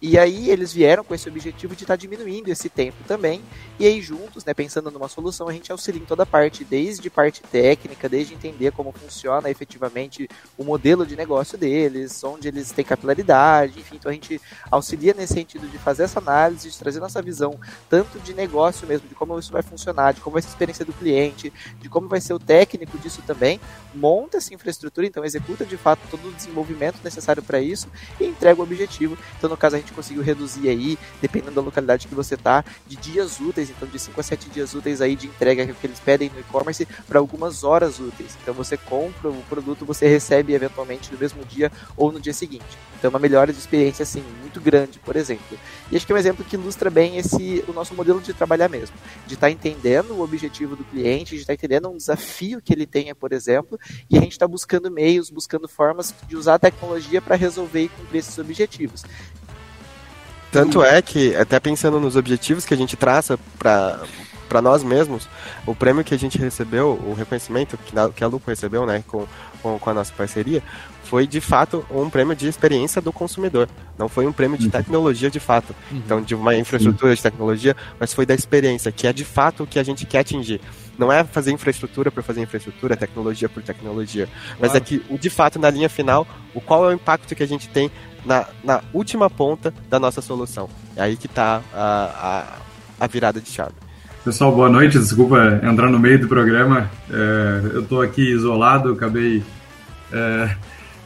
E 0.07 0.19
aí 0.19 0.51
eles 0.51 0.71
vieram 0.71 1.03
com 1.03 1.15
esse 1.15 1.27
objetivo 1.27 1.75
de 1.75 1.85
estar 1.85 1.95
tá 1.95 1.97
diminuindo 1.97 2.51
esse 2.51 2.69
tempo 2.69 2.99
também. 3.09 3.41
E 3.79 3.87
aí 3.87 4.03
juntos, 4.03 4.45
né, 4.45 4.53
pensando 4.53 4.91
numa 4.91 5.09
solução, 5.09 5.49
a 5.49 5.53
gente 5.55 5.73
auxilia 5.73 5.99
em 5.99 6.05
toda 6.05 6.27
parte, 6.27 6.63
desde 6.63 7.09
parte 7.09 7.41
técnica, 7.41 8.07
desde 8.07 8.35
entender 8.35 8.71
como 8.73 8.93
funciona 8.93 9.49
efetivamente 9.49 10.29
o 10.59 10.63
modelo 10.63 11.07
de 11.07 11.17
negócio 11.17 11.57
deles, 11.57 12.23
onde 12.23 12.49
eles 12.49 12.71
têm 12.71 12.85
capilaridade, 12.85 13.81
enfim, 13.81 13.97
então 13.97 14.11
a 14.11 14.13
gente 14.13 14.39
auxilia 14.71 15.15
nesse 15.15 15.33
sentido 15.33 15.67
de 15.67 15.79
fazer 15.79 16.03
essa 16.03 16.19
análise, 16.19 16.71
de 16.71 16.79
trazer 16.79 17.01
nossa 17.01 17.23
visão 17.23 17.59
tanto 17.89 18.19
de 18.21 18.35
negócio 18.35 18.87
mesmo, 18.87 19.09
de 19.09 19.15
como 19.15 19.39
isso 19.39 19.53
vai 19.53 19.63
funcionar, 19.63 20.13
de 20.13 20.21
como 20.21 20.35
vai 20.35 20.43
ser 20.43 20.49
a 20.49 20.51
experiência 20.51 20.85
do 20.85 20.93
cliente, 20.93 21.51
de 21.81 21.89
como 21.89 22.09
vai 22.09 22.21
ser 22.21 22.35
o 22.35 22.39
técnico 22.39 22.99
disso 22.99 23.23
também, 23.27 23.59
monta 23.95 24.37
essa 24.37 24.53
infraestrutura, 24.53 25.07
então 25.07 25.25
executa 25.25 25.65
de 25.65 25.79
fato 25.79 26.03
todo 26.11 26.29
o 26.29 26.33
desenvolvimento 26.33 27.01
necessário 27.03 27.43
para 27.43 27.59
isso 27.59 27.89
e 28.21 28.27
entrega 28.27 28.61
o 28.61 28.65
objetivo. 28.65 29.17
Então 29.39 29.49
no 29.49 29.57
caso 29.57 29.77
a 29.77 29.79
gente 29.79 29.94
conseguiu 29.95 30.23
reduzir 30.23 30.69
aí, 30.69 30.99
dependendo 31.21 31.53
da 31.53 31.61
localidade 31.61 32.07
que 32.07 32.15
você 32.15 32.37
tá, 32.37 32.65
de 32.87 32.97
dias 32.97 33.41
úteis, 33.41 33.71
então 33.71 33.89
de 33.89 33.99
5 33.99 34.21
a 34.21 34.23
7 34.23 34.51
dias 34.51 34.75
úteis 34.75 35.01
aí 35.01 35.17
de 35.17 35.27
entrega 35.27 35.67
que 35.67 35.87
eles 35.87 36.01
pedem 36.01 36.31
no 36.31 36.41
e-commerce 36.41 36.87
para 37.07 37.19
algumas 37.19 37.65
horas 37.65 37.99
úteis. 37.99 38.37
Então 38.43 38.55
você 38.55 38.77
compra 38.77 39.31
o 39.31 39.43
produto, 39.49 39.85
você 39.85 40.07
recebe 40.07 40.55
eventualmente 40.55 41.13
no 41.13 41.19
mesmo 41.19 41.45
dia 41.45 41.71
ou 41.97 42.13
no 42.13 42.21
dia 42.21 42.33
seguinte. 42.33 42.65
Então 42.99 43.11
uma 43.11 43.19
melhora 43.19 43.53
de 43.53 43.59
experiência 43.59 44.03
assim 44.03 44.25
muito 44.41 44.61
grande, 44.61 44.99
por 44.99 45.17
exemplo. 45.17 45.59
E 45.91 45.97
acho 45.97 46.07
que 46.07 46.13
é 46.13 46.15
um 46.15 46.19
exemplo 46.19 46.45
que 46.45 46.57
ilustra 46.57 46.91
bem 46.91 47.19
esse 47.19 47.65
o 47.69 47.73
nosso 47.73 47.95
modelo 47.95 48.21
de 48.21 48.33
trabalhar 48.33 48.69
mesmo, 48.69 48.97
de 49.27 49.35
estar 49.35 49.47
tá 49.47 49.51
entendendo 49.51 50.13
o 50.13 50.23
objetivo 50.23 50.75
do 50.75 50.85
cliente, 50.85 51.35
de 51.35 51.43
estar 51.43 51.53
tá 51.53 51.55
entendendo 51.55 51.89
um 51.89 51.97
desafio 51.97 52.61
que 52.61 52.73
ele 52.73 52.87
tenha, 52.87 53.15
por 53.15 53.33
exemplo, 53.33 53.79
e 54.09 54.17
a 54.17 54.21
gente 54.21 54.33
está 54.33 54.49
buscando 54.49 54.91
meios, 54.91 55.31
buscando 55.31 55.69
formas 55.69 56.15
de 56.27 56.37
usar 56.37 56.55
a 56.55 56.59
tecnologia 56.59 57.21
para 57.21 57.37
resolver 57.37 57.85
e 57.85 57.89
cumprir 57.89 58.19
esses 58.19 58.39
objetivos. 58.39 59.05
Tanto 60.55 60.83
é 60.83 61.03
que, 61.03 61.35
até 61.37 61.59
pensando 61.59 61.99
nos 61.99 62.17
objetivos 62.17 62.65
que 62.65 62.73
a 62.73 62.77
gente 62.77 62.97
traça 62.97 63.39
para 63.59 64.01
para 64.49 64.63
nós 64.63 64.85
mesmos, 64.85 65.29
o 65.67 65.75
prêmio 65.75 66.05
que 66.05 66.15
a 66.15 66.19
gente 66.19 66.39
recebeu, 66.39 66.91
o 67.05 67.13
reconhecimento 67.13 67.77
que 67.77 67.99
a, 67.99 68.09
que 68.09 68.23
a 68.23 68.27
Lupo 68.29 68.49
recebeu, 68.49 68.87
né, 68.87 69.03
com, 69.09 69.27
com, 69.61 69.79
com, 69.79 69.91
a 69.91 69.95
nossa 69.95 70.13
parceria, 70.13 70.63
foi 71.03 71.27
de 71.27 71.41
fato 71.41 71.85
um 71.91 72.09
prêmio 72.09 72.37
de 72.37 72.47
experiência 72.47 73.03
do 73.03 73.13
consumidor. 73.13 73.69
Não 73.99 74.09
foi 74.09 74.27
um 74.27 74.33
prêmio 74.33 74.57
de 74.57 74.67
uhum. 74.67 74.71
tecnologia 74.71 75.31
de 75.31 75.41
fato. 75.41 75.75
Uhum. 75.91 75.99
Então, 75.99 76.23
de 76.23 76.35
uma 76.35 76.55
infraestrutura 76.55 77.17
de 77.17 77.23
tecnologia, 77.23 77.75
mas 77.99 78.15
foi 78.15 78.25
da 78.25 78.35
experiência, 78.35 78.93
que 78.93 79.07
é 79.07 79.13
de 79.13 79.25
fato 79.25 79.65
o 79.65 79.67
que 79.67 79.79
a 79.79 79.83
gente 79.83 80.07
quer 80.07 80.21
atingir. 80.21 80.61
Não 80.99 81.13
é 81.13 81.25
fazer 81.25 81.51
infraestrutura 81.51 82.11
por 82.11 82.23
fazer 82.23 82.41
infraestrutura, 82.43 82.97
tecnologia 82.97 83.49
por 83.49 83.63
tecnologia. 83.63 84.29
Mas 84.61 84.75
é 84.75 84.81
que, 84.81 85.03
de 85.19 85.31
fato, 85.31 85.59
na 85.59 85.71
linha 85.71 85.89
final, 85.89 86.27
o 86.55 86.61
qual 86.61 86.85
é 86.85 86.89
o 86.89 86.97
impacto 86.97 87.35
que 87.35 87.43
a 87.43 87.49
gente 87.49 87.69
tem 87.69 87.91
na, 88.25 88.47
na 88.63 88.81
última 88.93 89.29
ponta 89.29 89.73
da 89.89 89.99
nossa 89.99 90.21
solução. 90.23 90.69
É 90.97 91.03
aí 91.03 91.17
que 91.17 91.27
está 91.27 91.61
a, 91.73 92.47
a, 93.01 93.05
a 93.05 93.07
virada 93.07 93.41
de 93.41 93.51
chave. 93.51 93.75
Pessoal, 94.25 94.53
boa 94.53 94.71
noite. 94.71 94.99
Desculpa 94.99 95.61
entrar 95.63 95.91
no 95.91 95.99
meio 95.99 96.19
do 96.19 96.29
programa. 96.29 96.91
É, 97.11 97.75
eu 97.75 97.83
estou 97.83 98.01
aqui 98.01 98.23
isolado, 98.23 98.93
acabei 98.93 99.43
é, 100.11 100.57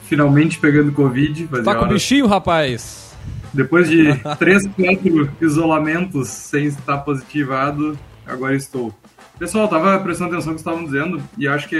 finalmente 0.04 0.58
pegando 0.58 0.92
Covid. 0.92 1.48
Tá 1.64 1.74
com 1.74 1.88
bichinho, 1.88 2.26
rapaz? 2.26 3.12
Depois 3.52 3.88
de 3.88 4.14
três, 4.38 4.66
quatro 4.66 5.30
isolamentos 5.40 6.28
sem 6.28 6.66
estar 6.66 6.98
positivado, 6.98 7.98
agora 8.24 8.54
estou. 8.54 8.94
Pessoal, 9.38 9.66
estava 9.66 9.98
prestando 10.00 10.32
atenção 10.32 10.52
no 10.52 10.56
que 10.56 10.60
estavam 10.60 10.84
dizendo 10.84 11.22
e 11.38 11.46
acho 11.46 11.68
que 11.68 11.76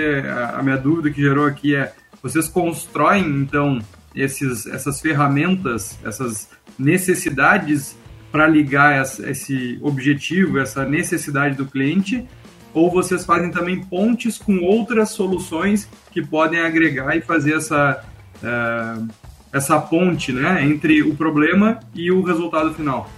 a 0.55 0.63
minha 0.63 0.77
dúvida 0.77 1.11
que 1.11 1.21
gerou 1.21 1.45
aqui 1.45 1.75
é: 1.75 1.93
vocês 2.23 2.47
constroem 2.47 3.25
então 3.25 3.81
esses, 4.15 4.65
essas 4.67 5.01
ferramentas, 5.01 5.99
essas 6.05 6.49
necessidades 6.79 7.97
para 8.31 8.47
ligar 8.47 9.03
esse 9.03 9.79
objetivo, 9.83 10.59
essa 10.59 10.85
necessidade 10.85 11.57
do 11.57 11.67
cliente, 11.67 12.25
ou 12.73 12.93
vocês 12.93 13.25
fazem 13.25 13.51
também 13.51 13.83
pontes 13.83 14.39
com 14.39 14.61
outras 14.61 15.11
soluções 15.11 15.89
que 16.13 16.23
podem 16.23 16.61
agregar 16.61 17.17
e 17.17 17.21
fazer 17.21 17.55
essa, 17.55 18.05
uh, 18.43 19.09
essa 19.53 19.81
ponte 19.81 20.33
né, 20.33 20.65
entre 20.65 21.03
o 21.03 21.17
problema 21.17 21.81
e 21.93 22.13
o 22.13 22.23
resultado 22.23 22.73
final? 22.73 23.11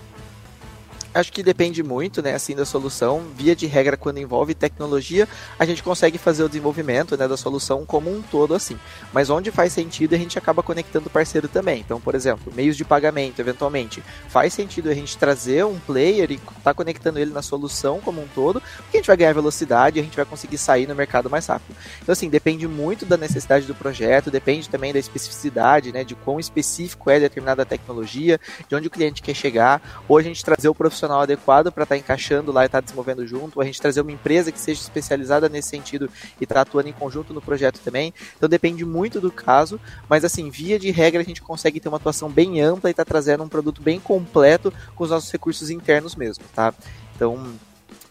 Acho 1.14 1.32
que 1.32 1.42
depende 1.42 1.82
muito, 1.82 2.22
né, 2.22 2.34
assim, 2.34 2.54
da 2.54 2.64
solução. 2.64 3.22
Via 3.36 3.54
de 3.56 3.66
regra, 3.66 3.96
quando 3.96 4.18
envolve 4.18 4.54
tecnologia, 4.54 5.28
a 5.58 5.64
gente 5.64 5.82
consegue 5.82 6.18
fazer 6.18 6.44
o 6.44 6.48
desenvolvimento, 6.48 7.16
né, 7.16 7.26
da 7.26 7.36
solução 7.36 7.84
como 7.84 8.10
um 8.10 8.22
todo, 8.22 8.54
assim. 8.54 8.78
Mas 9.12 9.30
onde 9.30 9.50
faz 9.50 9.72
sentido, 9.72 10.14
a 10.14 10.18
gente 10.18 10.38
acaba 10.38 10.62
conectando 10.62 11.08
o 11.08 11.10
parceiro 11.10 11.48
também. 11.48 11.80
Então, 11.80 12.00
por 12.00 12.14
exemplo, 12.14 12.52
meios 12.54 12.76
de 12.76 12.84
pagamento, 12.84 13.40
eventualmente, 13.40 14.02
faz 14.28 14.54
sentido 14.54 14.88
a 14.88 14.94
gente 14.94 15.18
trazer 15.18 15.64
um 15.64 15.78
player 15.78 16.30
e 16.30 16.40
tá 16.62 16.72
conectando 16.72 17.18
ele 17.18 17.32
na 17.32 17.42
solução 17.42 18.00
como 18.00 18.22
um 18.22 18.28
todo, 18.28 18.60
porque 18.60 18.96
a 18.96 19.00
gente 19.00 19.06
vai 19.06 19.16
ganhar 19.16 19.32
velocidade 19.32 19.98
e 19.98 20.00
a 20.00 20.04
gente 20.04 20.16
vai 20.16 20.24
conseguir 20.24 20.58
sair 20.58 20.86
no 20.86 20.94
mercado 20.94 21.28
mais 21.28 21.46
rápido. 21.46 21.76
Então, 22.02 22.12
assim, 22.12 22.28
depende 22.28 22.68
muito 22.68 23.04
da 23.04 23.16
necessidade 23.16 23.66
do 23.66 23.74
projeto, 23.74 24.30
depende 24.30 24.68
também 24.68 24.92
da 24.92 24.98
especificidade, 24.98 25.92
né, 25.92 26.04
de 26.04 26.14
quão 26.14 26.38
específico 26.38 27.10
é 27.10 27.18
determinada 27.18 27.64
tecnologia, 27.64 28.40
de 28.68 28.74
onde 28.74 28.86
o 28.86 28.90
cliente 28.90 29.22
quer 29.22 29.34
chegar, 29.34 30.04
ou 30.08 30.16
a 30.16 30.22
gente 30.22 30.44
trazer 30.44 30.68
o 30.68 30.74
profissional 30.74 30.99
profissional 31.00 31.20
adequado 31.22 31.72
para 31.72 31.84
estar 31.84 31.94
tá 31.94 31.98
encaixando 31.98 32.52
lá 32.52 32.62
e 32.62 32.66
estar 32.66 32.78
tá 32.78 32.84
desenvolvendo 32.84 33.26
junto, 33.26 33.60
a 33.60 33.64
gente 33.64 33.80
trazer 33.80 34.00
uma 34.02 34.12
empresa 34.12 34.52
que 34.52 34.58
seja 34.58 34.80
especializada 34.80 35.48
nesse 35.48 35.68
sentido 35.68 36.10
e 36.38 36.44
estar 36.44 36.56
tá 36.56 36.60
atuando 36.62 36.88
em 36.88 36.92
conjunto 36.92 37.32
no 37.32 37.40
projeto 37.40 37.80
também. 37.80 38.12
Então 38.36 38.48
depende 38.48 38.84
muito 38.84 39.20
do 39.20 39.32
caso, 39.32 39.80
mas 40.08 40.24
assim, 40.24 40.50
via 40.50 40.78
de 40.78 40.90
regra 40.90 41.22
a 41.22 41.24
gente 41.24 41.40
consegue 41.40 41.80
ter 41.80 41.88
uma 41.88 41.96
atuação 41.96 42.28
bem 42.28 42.60
ampla 42.60 42.90
e 42.90 42.92
estar 42.92 43.04
tá 43.04 43.08
trazendo 43.08 43.42
um 43.42 43.48
produto 43.48 43.80
bem 43.80 43.98
completo 43.98 44.72
com 44.94 45.04
os 45.04 45.10
nossos 45.10 45.30
recursos 45.30 45.70
internos 45.70 46.14
mesmo, 46.14 46.44
tá? 46.54 46.74
Então, 47.16 47.54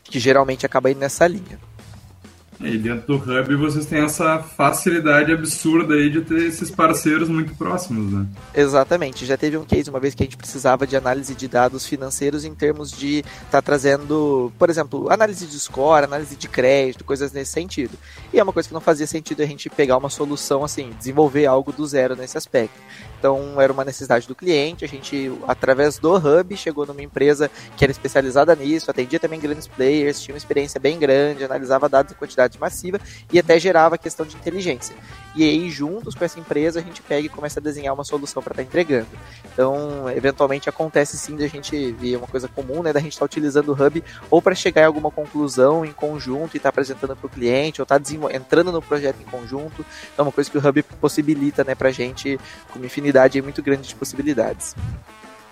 que 0.04 0.19
geralmente 0.19 0.65
acaba 0.65 0.89
indo 0.89 0.99
nessa 0.99 1.28
linha. 1.28 1.68
E 2.62 2.78
dentro 2.78 3.08
do 3.08 3.15
Hub 3.15 3.56
vocês 3.56 3.86
têm 3.86 4.00
essa 4.00 4.39
facilidade 4.39 5.32
absurda 5.32 5.93
aí 5.93 6.10
de 6.10 6.22
ter 6.22 6.48
esses 6.48 6.69
parceiros 6.69 7.30
muito 7.30 7.56
próximos, 7.56 8.12
né? 8.12 8.26
Exatamente. 8.54 9.26
Já 9.26 9.38
teve 9.38 9.56
um 9.56 9.63
case 9.63 9.89
uma 9.89 10.00
vez 10.00 10.13
que 10.13 10.24
a 10.24 10.26
gente 10.26 10.36
precisava 10.36 10.86
de 10.86 10.98
análise 10.98 11.34
de 11.34 11.48
dados 11.48 11.86
financeiros 11.86 12.43
em 12.43 12.54
termos 12.54 12.91
de 12.91 13.19
estar 13.19 13.52
tá 13.52 13.62
trazendo, 13.62 14.52
por 14.60 14.69
exemplo, 14.69 15.10
análise 15.10 15.45
de 15.48 15.58
score, 15.58 16.04
análise 16.04 16.36
de 16.36 16.50
crédito, 16.50 17.06
coisas 17.06 17.32
nesse 17.32 17.54
sentido. 17.54 17.98
E 18.34 18.39
é 18.39 18.43
uma 18.43 18.52
coisa 18.52 18.67
que 18.67 18.74
não 18.74 18.82
fazia 18.82 19.08
sentido 19.08 19.41
a 19.41 19.45
gente 19.45 19.69
pegar 19.69 19.98
uma 19.98 20.10
solução 20.10 20.63
assim, 20.63 20.91
desenvolver 20.98 21.45
algo 21.45 21.72
do 21.72 21.88
zero 21.88 22.13
nesse 22.13 22.38
aspecto. 22.38 22.78
Então 23.19 23.60
era 23.60 23.71
uma 23.71 23.84
necessidade 23.84 24.25
do 24.27 24.34
cliente, 24.34 24.86
a 24.86 24.88
gente, 24.88 25.29
através 25.45 25.99
do 25.99 26.15
Hub, 26.15 26.55
chegou 26.55 26.86
numa 26.86 27.03
empresa 27.03 27.51
que 27.75 27.84
era 27.84 27.91
especializada 27.91 28.55
nisso, 28.55 28.89
atendia 28.89 29.19
também 29.19 29.39
grandes 29.39 29.67
players, 29.67 30.21
tinha 30.21 30.34
uma 30.34 30.38
experiência 30.38 30.79
bem 30.79 30.97
grande, 30.97 31.43
analisava 31.43 31.89
dados 31.89 32.13
em 32.13 32.15
quantidade 32.15 32.58
massiva 32.58 32.99
e 33.32 33.38
até 33.38 33.60
gerava 33.60 33.97
questão 33.97 34.25
de 34.25 34.38
inteligência. 34.38 34.95
E 35.35 35.43
aí, 35.43 35.69
juntos 35.69 36.15
com 36.15 36.25
essa 36.25 36.39
empresa, 36.39 36.79
a 36.79 36.83
gente 36.83 37.01
pega 37.01 37.25
e 37.25 37.29
começa 37.29 37.59
a 37.59 37.63
desenhar 37.63 37.93
uma 37.93 38.03
solução 38.03 38.41
para 38.41 38.53
estar 38.53 38.63
tá 38.63 38.67
entregando. 38.67 39.07
Então, 39.53 40.09
eventualmente 40.09 40.67
acontece 40.67 41.17
sim 41.17 41.35
da 41.35 41.47
gente 41.47 41.91
ver 41.93 42.17
uma 42.17 42.27
coisa 42.27 42.47
comum, 42.47 42.81
né, 42.81 42.91
da 42.91 42.99
gente 42.99 43.13
estar 43.13 43.19
tá 43.19 43.25
utilizando 43.25 43.69
o 43.69 43.73
Hub 43.73 44.03
ou 44.29 44.41
para 44.41 44.55
chegar 44.55 44.81
em 44.81 44.85
alguma 44.85 45.11
conclusão 45.11 45.85
em 45.85 45.91
conjunto 45.91 46.55
e 46.55 46.57
estar 46.57 46.63
tá 46.63 46.69
apresentando 46.69 47.15
para 47.15 47.27
o 47.27 47.29
cliente, 47.29 47.81
ou 47.81 47.83
estar 47.83 47.99
tá 47.99 48.35
entrando 48.35 48.71
no 48.71 48.81
projeto 48.81 49.21
em 49.21 49.25
conjunto. 49.25 49.85
Então, 50.13 50.19
é 50.19 50.21
uma 50.23 50.31
coisa 50.31 50.49
que 50.49 50.57
o 50.57 50.67
Hub 50.67 50.83
possibilita, 50.99 51.63
né, 51.63 51.75
para 51.75 51.91
gente 51.91 52.39
com 52.71 52.79
uma 52.79 52.85
infinidade 52.85 53.41
muito 53.41 53.61
grande 53.61 53.87
de 53.87 53.95
possibilidades. 53.95 54.75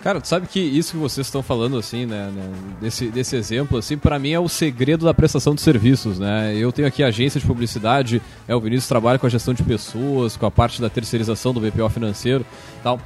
Cara, 0.01 0.21
tu 0.21 0.27
sabe 0.27 0.47
que 0.47 0.59
isso 0.59 0.91
que 0.91 0.97
vocês 0.97 1.25
estão 1.25 1.41
falando, 1.41 1.77
assim, 1.77 2.05
né, 2.05 2.31
né 2.33 2.49
desse, 2.79 3.07
desse 3.07 3.35
exemplo, 3.35 3.79
assim, 3.79 3.97
para 3.97 4.19
mim 4.19 4.31
é 4.31 4.39
o 4.39 4.47
segredo 4.47 5.05
da 5.05 5.13
prestação 5.13 5.55
de 5.55 5.61
serviços, 5.61 6.19
né? 6.19 6.55
Eu 6.55 6.71
tenho 6.71 6.87
aqui 6.87 7.01
a 7.03 7.07
agência 7.07 7.39
de 7.39 7.47
publicidade, 7.47 8.21
é, 8.47 8.55
o 8.55 8.59
Vinícius 8.59 8.87
trabalha 8.87 9.17
com 9.17 9.25
a 9.25 9.29
gestão 9.29 9.53
de 9.53 9.63
pessoas, 9.63 10.37
com 10.37 10.45
a 10.45 10.51
parte 10.51 10.79
da 10.79 10.89
terceirização 10.89 11.51
do 11.51 11.59
BPO 11.59 11.89
financeiro 11.89 12.45
tal. 12.83 12.99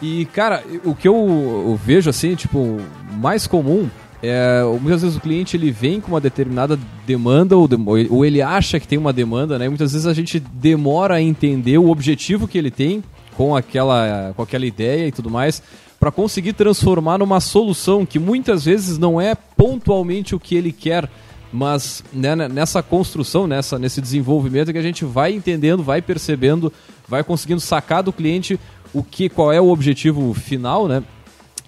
E, 0.00 0.24
cara, 0.26 0.64
o 0.84 0.94
que 0.94 1.06
eu, 1.06 1.14
eu 1.14 1.76
vejo, 1.76 2.08
assim, 2.08 2.34
tipo, 2.34 2.80
mais 3.12 3.46
comum 3.46 3.88
é, 4.22 4.62
muitas 4.80 5.02
vezes 5.02 5.16
o 5.16 5.20
cliente 5.20 5.56
ele 5.56 5.72
vem 5.72 6.00
com 6.00 6.12
uma 6.12 6.20
determinada 6.20 6.78
demanda 7.04 7.56
ou, 7.56 7.68
ou 8.08 8.24
ele 8.24 8.40
acha 8.40 8.78
que 8.78 8.86
tem 8.86 8.96
uma 8.96 9.12
demanda, 9.12 9.58
né? 9.58 9.66
E 9.66 9.68
muitas 9.68 9.92
vezes 9.92 10.06
a 10.06 10.14
gente 10.14 10.38
demora 10.38 11.16
a 11.16 11.22
entender 11.22 11.76
o 11.76 11.90
objetivo 11.90 12.46
que 12.46 12.56
ele 12.56 12.70
tem 12.70 13.02
com 13.36 13.56
aquela, 13.56 14.32
com 14.36 14.42
aquela 14.42 14.64
ideia 14.64 15.08
e 15.08 15.12
tudo 15.12 15.28
mais 15.28 15.60
para 16.02 16.10
conseguir 16.10 16.54
transformar 16.54 17.18
numa 17.18 17.38
solução 17.38 18.04
que 18.04 18.18
muitas 18.18 18.64
vezes 18.64 18.98
não 18.98 19.20
é 19.20 19.36
pontualmente 19.36 20.34
o 20.34 20.40
que 20.40 20.56
ele 20.56 20.72
quer, 20.72 21.08
mas 21.52 22.02
né, 22.12 22.34
nessa 22.34 22.82
construção, 22.82 23.46
nessa, 23.46 23.78
nesse 23.78 24.00
desenvolvimento 24.00 24.72
que 24.72 24.78
a 24.78 24.82
gente 24.82 25.04
vai 25.04 25.32
entendendo, 25.32 25.80
vai 25.80 26.02
percebendo, 26.02 26.72
vai 27.06 27.22
conseguindo 27.22 27.60
sacar 27.60 28.02
do 28.02 28.12
cliente 28.12 28.58
o 28.92 29.04
que, 29.04 29.28
qual 29.28 29.52
é 29.52 29.60
o 29.60 29.68
objetivo 29.68 30.34
final, 30.34 30.88
né? 30.88 31.04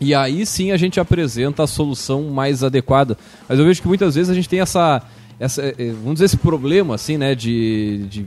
E 0.01 0.12
aí 0.12 0.44
sim 0.44 0.73
a 0.73 0.77
gente 0.77 0.99
apresenta 0.99 1.62
a 1.62 1.68
solução 1.68 2.25
mais 2.25 2.64
adequada. 2.64 3.16
Mas 3.49 3.61
eu 3.61 3.64
vejo 3.64 3.83
que 3.83 3.87
muitas 3.87 4.16
vezes 4.16 4.31
a 4.31 4.35
gente 4.35 4.49
tem 4.49 4.59
essa, 4.59 5.01
essa 5.38 5.62
eh, 5.62 5.92
vamos 6.03 6.14
dizer 6.14 6.25
esse 6.25 6.38
problema 6.38 6.97
assim, 6.97 7.16
né, 7.16 7.37
de, 7.37 8.05
de, 8.11 8.27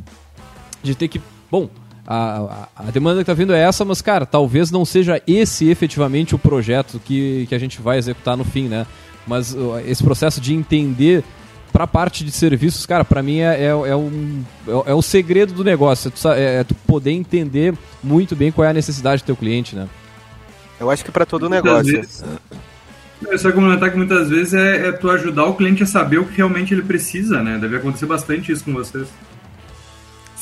de 0.82 0.96
ter 0.96 1.10
que, 1.10 1.22
bom, 1.52 1.70
a, 2.08 2.70
a, 2.74 2.84
demanda 2.92 3.18
que 3.18 3.22
está 3.24 3.34
vindo 3.34 3.54
é 3.54 3.60
essa, 3.60 3.84
mas, 3.84 4.02
cara, 4.02 4.26
talvez 4.26 4.72
não 4.72 4.86
seja 4.86 5.22
esse 5.28 5.70
efetivamente 5.70 6.34
o 6.34 6.40
projeto 6.40 7.02
que, 7.04 7.46
que 7.50 7.54
a 7.54 7.60
gente 7.60 7.82
vai 7.82 7.98
executar 7.98 8.38
no 8.38 8.46
fim, 8.46 8.70
né? 8.70 8.88
Mas 9.28 9.54
uh, 9.54 9.78
esse 9.86 10.02
processo 10.02 10.40
de 10.40 10.54
entender 10.54 11.22
para 11.74 11.84
a 11.84 11.88
parte 11.88 12.24
de 12.24 12.32
serviços, 12.32 12.86
cara, 12.86 13.04
para 13.04 13.22
mim 13.22 13.40
é, 13.40 13.62
é, 13.62 13.66
é, 13.66 13.96
um, 13.96 14.42
é, 14.66 14.92
é, 14.92 14.94
o 14.94 15.02
segredo 15.02 15.52
do 15.52 15.66
negócio. 15.66 16.08
É 16.08 16.12
tu, 16.12 16.28
é, 16.30 16.56
é 16.62 16.64
tu 16.64 16.74
poder 16.74 17.12
entender 17.12 17.74
muito 18.02 18.38
bem 18.38 18.54
qual 18.54 18.66
é 18.66 18.70
a 18.70 18.74
necessidade 18.74 19.22
do 19.22 19.26
teu 19.26 19.36
cliente, 19.36 19.76
né? 19.76 19.90
Eu 20.80 20.90
acho 20.90 21.04
que 21.04 21.12
para 21.12 21.26
todo 21.26 21.50
negócio. 21.50 21.92
Vezes, 21.92 22.24
eu 23.22 23.38
só 23.38 23.52
comentar 23.52 23.92
que 23.92 23.98
muitas 23.98 24.30
vezes 24.30 24.54
é, 24.54 24.88
é 24.88 24.92
tu 24.94 25.10
ajudar 25.10 25.46
o 25.46 25.56
cliente 25.56 25.84
a 25.84 25.86
saber 25.86 26.20
o 26.20 26.26
que 26.26 26.38
realmente 26.38 26.74
ele 26.74 26.84
precisa, 26.84 27.44
né? 27.44 27.58
Deve 27.60 27.76
acontecer 27.76 28.06
bastante 28.06 28.52
isso 28.52 28.64
com 28.64 28.74
vocês. 28.74 29.08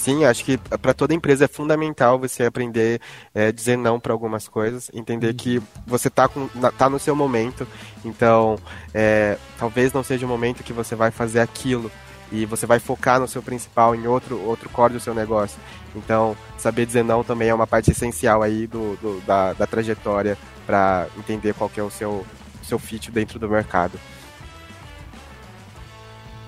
Sim, 0.05 0.23
acho 0.23 0.45
que 0.45 0.59
para 0.59 0.93
toda 0.93 1.15
empresa 1.15 1.45
é 1.45 1.47
fundamental 1.47 2.19
você 2.19 2.43
aprender 2.43 3.01
a 3.33 3.39
é, 3.39 3.51
dizer 3.51 3.75
não 3.75 3.99
para 3.99 4.13
algumas 4.13 4.47
coisas, 4.47 4.91
entender 4.93 5.33
que 5.33 5.59
você 5.83 6.09
está 6.09 6.29
tá 6.77 6.87
no 6.87 6.99
seu 6.99 7.15
momento, 7.15 7.67
então 8.03 8.55
é, 8.93 9.35
talvez 9.57 9.91
não 9.93 10.03
seja 10.03 10.23
o 10.23 10.29
momento 10.29 10.63
que 10.63 10.71
você 10.71 10.93
vai 10.93 11.09
fazer 11.09 11.39
aquilo 11.39 11.91
e 12.31 12.45
você 12.45 12.67
vai 12.67 12.77
focar 12.77 13.19
no 13.19 13.27
seu 13.27 13.41
principal, 13.41 13.95
em 13.95 14.05
outro, 14.05 14.39
outro 14.41 14.69
core 14.69 14.93
do 14.93 14.99
seu 14.99 15.15
negócio. 15.15 15.57
Então, 15.95 16.37
saber 16.55 16.85
dizer 16.85 17.03
não 17.03 17.23
também 17.23 17.49
é 17.49 17.55
uma 17.55 17.65
parte 17.65 17.89
essencial 17.89 18.43
aí 18.43 18.67
do, 18.67 18.95
do 18.97 19.21
da, 19.25 19.53
da 19.53 19.65
trajetória 19.65 20.37
para 20.67 21.07
entender 21.17 21.55
qual 21.55 21.67
que 21.67 21.79
é 21.79 21.83
o 21.83 21.89
seu, 21.89 22.23
seu 22.61 22.77
fit 22.77 23.09
dentro 23.09 23.39
do 23.39 23.49
mercado. 23.49 23.99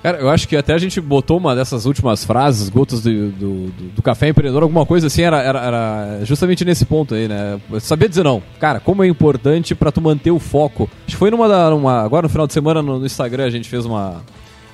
Cara, 0.04 0.20
eu 0.20 0.30
acho 0.30 0.48
que 0.48 0.56
até 0.56 0.74
a 0.74 0.78
gente 0.78 1.02
botou 1.02 1.38
uma 1.38 1.56
dessas 1.56 1.86
últimas 1.86 2.24
frases, 2.24 2.70
gotas 2.70 3.02
do, 3.02 3.30
do, 3.32 3.68
do, 3.96 4.02
café 4.02 4.30
empreendedor, 4.30 4.64
alguma 4.64 4.86
coisa 4.86 5.08
assim, 5.08 5.24
era, 5.24 5.42
era, 5.42 5.60
era, 5.60 6.20
justamente 6.24 6.64
nesse 6.64 6.86
ponto 6.86 7.16
aí, 7.16 7.28
né? 7.28 7.60
Saber 7.80 8.08
dizer 8.08 8.24
não. 8.24 8.42
Cara, 8.60 8.80
como 8.80 9.04
é 9.04 9.08
importante 9.08 9.74
para 9.76 9.92
tu 9.92 10.00
manter 10.00 10.32
o 10.32 10.40
foco. 10.40 10.90
Acho 11.06 11.16
que 11.16 11.16
foi 11.16 11.32
numa, 11.32 11.70
numa. 11.70 12.02
Agora 12.02 12.24
no 12.24 12.30
final 12.30 12.48
de 12.48 12.54
semana 12.54 12.82
no, 12.82 13.00
no 13.00 13.06
Instagram 13.06 13.46
a 13.46 13.50
gente 13.50 13.68
fez 13.68 13.86
uma, 13.86 14.24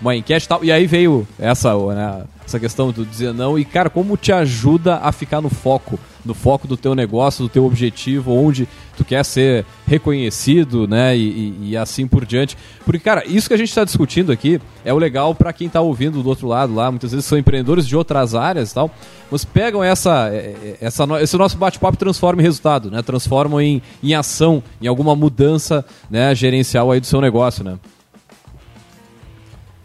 uma 0.03 0.15
enquete 0.15 0.45
e 0.45 0.49
tal, 0.49 0.63
e 0.63 0.71
aí 0.71 0.85
veio 0.85 1.27
essa, 1.39 1.75
né, 1.93 2.23
essa 2.45 2.59
questão 2.59 2.91
do 2.91 3.05
dizer 3.05 3.33
não, 3.33 3.57
e 3.57 3.63
cara, 3.63 3.89
como 3.89 4.17
te 4.17 4.31
ajuda 4.31 4.97
a 4.97 5.11
ficar 5.11 5.41
no 5.41 5.49
foco 5.49 5.99
no 6.25 6.33
foco 6.33 6.67
do 6.67 6.77
teu 6.77 6.95
negócio, 6.95 7.43
do 7.43 7.49
teu 7.49 7.65
objetivo, 7.65 8.31
onde 8.31 8.67
tu 8.95 9.03
quer 9.03 9.23
ser 9.25 9.65
reconhecido, 9.85 10.87
né? 10.87 11.15
E, 11.17 11.21
e, 11.21 11.69
e 11.71 11.77
assim 11.77 12.07
por 12.07 12.25
diante. 12.25 12.57
Porque, 12.85 12.99
cara, 12.99 13.23
isso 13.25 13.47
que 13.47 13.53
a 13.53 13.57
gente 13.57 13.69
está 13.69 13.83
discutindo 13.83 14.31
aqui 14.31 14.59
é 14.85 14.93
o 14.93 14.97
legal 14.97 15.35
para 15.35 15.51
quem 15.51 15.67
está 15.67 15.81
ouvindo 15.81 16.23
do 16.23 16.29
outro 16.29 16.47
lado 16.47 16.73
lá. 16.73 16.89
Muitas 16.89 17.11
vezes 17.11 17.25
são 17.25 17.37
empreendedores 17.37 17.87
de 17.87 17.95
outras 17.95 18.35
áreas 18.35 18.71
e 18.71 18.73
tal. 18.73 18.91
Mas 19.29 19.43
pegam 19.43 19.83
essa, 19.83 20.29
é, 20.29 20.35
é, 20.35 20.77
essa, 20.79 21.05
esse 21.21 21.37
nosso 21.37 21.57
bate-papo 21.57 21.95
e 21.95 21.99
transformam 21.99 22.41
em 22.41 22.43
resultado, 22.43 22.89
né? 22.89 23.01
Transformam 23.01 23.59
em, 23.59 23.81
em 24.01 24.13
ação, 24.13 24.63
em 24.81 24.87
alguma 24.87 25.15
mudança 25.15 25.83
né, 26.09 26.33
gerencial 26.35 26.91
aí 26.91 26.99
do 26.99 27.07
seu 27.07 27.19
negócio, 27.19 27.63
né? 27.63 27.77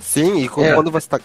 Sim, 0.09 0.39
e 0.39 0.47
é. 0.47 0.75
quando 0.75 0.91
você 0.91 1.07
está 1.07 1.21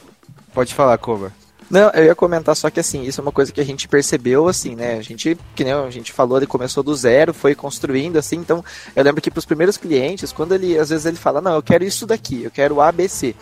Pode 0.54 0.74
falar, 0.74 0.98
Cova. 0.98 1.32
Não, 1.69 1.89
eu 1.91 2.04
ia 2.04 2.15
comentar 2.15 2.56
só 2.56 2.69
que 2.69 2.80
assim, 2.80 3.04
isso 3.04 3.19
é 3.19 3.24
uma 3.24 3.32
coisa 3.32 3.52
que 3.52 3.60
a 3.60 3.65
gente 3.65 3.88
percebeu, 3.88 4.48
assim, 4.48 4.76
né? 4.76 4.98
A 4.98 5.02
gente, 5.02 5.36
que 5.56 5.63
nem 5.63 5.74
a 5.74 5.89
gente 5.89 6.12
falou, 6.12 6.38
ele 6.38 6.46
começou 6.46 6.84
do 6.84 6.93
zero, 6.96 7.34
foi 7.34 7.56
construindo, 7.56 8.17
assim, 8.17 8.36
então 8.36 8.63
eu 8.96 9.04
lembro 9.04 9.22
que 9.22 9.32
para 9.32 9.39
os 9.39 9.46
primeiros 9.46 9.78
clientes, 9.78 10.32
quando 10.32 10.54
ele, 10.54 10.78
às 10.78 10.89
vezes 10.89 11.06
ele 11.08 11.17
fala, 11.17 11.41
não, 11.41 11.56
eu 11.56 11.63
quero 11.63 11.84
isso 11.84 12.06
daqui, 12.06 12.43
eu 12.43 12.52
quero 12.52 12.80
ABC. 12.80 13.36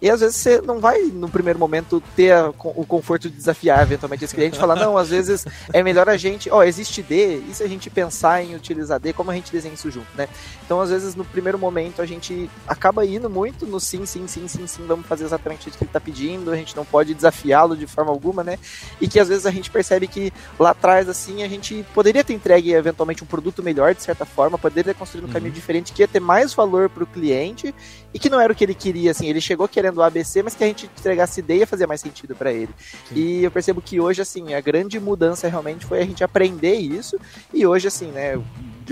E 0.00 0.10
às 0.10 0.20
vezes 0.20 0.36
você 0.36 0.60
não 0.60 0.78
vai, 0.78 1.02
no 1.02 1.28
primeiro 1.28 1.58
momento, 1.58 2.02
ter 2.14 2.32
a, 2.32 2.50
o 2.50 2.86
conforto 2.86 3.28
de 3.28 3.36
desafiar 3.36 3.82
eventualmente 3.82 4.24
esse 4.24 4.34
cliente 4.34 4.56
e 4.56 4.60
falar, 4.60 4.76
não, 4.76 4.96
às 4.96 5.08
vezes 5.08 5.44
é 5.72 5.82
melhor 5.82 6.08
a 6.08 6.16
gente, 6.16 6.50
ó, 6.50 6.58
oh, 6.58 6.62
existe 6.62 7.02
D, 7.02 7.38
e 7.48 7.54
se 7.54 7.62
a 7.62 7.68
gente 7.68 7.90
pensar 7.90 8.42
em 8.42 8.54
utilizar 8.54 9.00
D, 9.00 9.12
como 9.12 9.30
a 9.30 9.34
gente 9.34 9.50
desenha 9.50 9.74
isso 9.74 9.90
junto, 9.90 10.06
né? 10.16 10.28
Então, 10.64 10.80
às 10.80 10.90
vezes, 10.90 11.14
no 11.14 11.24
primeiro 11.24 11.58
momento, 11.58 12.00
a 12.00 12.06
gente 12.06 12.48
acaba 12.66 13.04
indo 13.04 13.28
muito 13.28 13.66
no 13.66 13.80
sim, 13.80 14.06
sim, 14.06 14.26
sim, 14.28 14.46
sim, 14.46 14.66
sim, 14.66 14.86
vamos 14.86 15.06
fazer 15.06 15.24
exatamente 15.24 15.68
isso 15.68 15.76
que 15.76 15.84
ele 15.84 15.88
está 15.88 16.00
pedindo, 16.00 16.50
a 16.50 16.56
gente 16.56 16.76
não 16.76 16.84
pode 16.84 17.14
desafiá-lo 17.14 17.76
de 17.76 17.86
forma 17.86 18.10
alguma, 18.10 18.44
né? 18.44 18.58
E 19.00 19.08
que 19.08 19.18
às 19.18 19.28
vezes 19.28 19.46
a 19.46 19.50
gente 19.50 19.70
percebe 19.70 20.06
que 20.06 20.32
lá 20.58 20.70
atrás, 20.70 21.08
assim, 21.08 21.42
a 21.42 21.48
gente 21.48 21.84
poderia 21.92 22.22
ter 22.22 22.34
entregue 22.34 22.72
eventualmente 22.72 23.24
um 23.24 23.26
produto 23.26 23.62
melhor, 23.62 23.94
de 23.94 24.02
certa 24.02 24.24
forma, 24.24 24.58
poderia 24.58 24.92
ter 24.92 24.98
construído 24.98 25.28
um 25.28 25.32
caminho 25.32 25.50
uhum. 25.50 25.54
diferente, 25.54 25.92
que 25.92 26.02
ia 26.02 26.08
ter 26.08 26.20
mais 26.20 26.54
valor 26.54 26.88
para 26.88 27.02
o 27.02 27.06
cliente 27.06 27.74
e 28.12 28.18
que 28.18 28.30
não 28.30 28.40
era 28.40 28.52
o 28.52 28.56
que 28.56 28.64
ele 28.64 28.74
queria, 28.74 29.10
assim, 29.10 29.26
ele 29.26 29.40
chegou 29.40 29.68
querendo 29.68 29.98
o 29.98 30.02
ABC, 30.02 30.42
mas 30.42 30.54
que 30.54 30.64
a 30.64 30.66
gente 30.66 30.86
entregasse 30.86 31.40
ideia 31.40 31.66
fazer 31.66 31.86
mais 31.86 32.00
sentido 32.00 32.34
para 32.34 32.52
ele. 32.52 32.70
Sim. 33.08 33.14
E 33.14 33.44
eu 33.44 33.50
percebo 33.50 33.82
que 33.82 34.00
hoje, 34.00 34.22
assim, 34.22 34.54
a 34.54 34.60
grande 34.60 34.98
mudança 34.98 35.48
realmente 35.48 35.84
foi 35.84 36.00
a 36.00 36.04
gente 36.04 36.24
aprender 36.24 36.74
isso. 36.74 37.18
E 37.52 37.66
hoje, 37.66 37.88
assim, 37.88 38.06
né, 38.10 38.40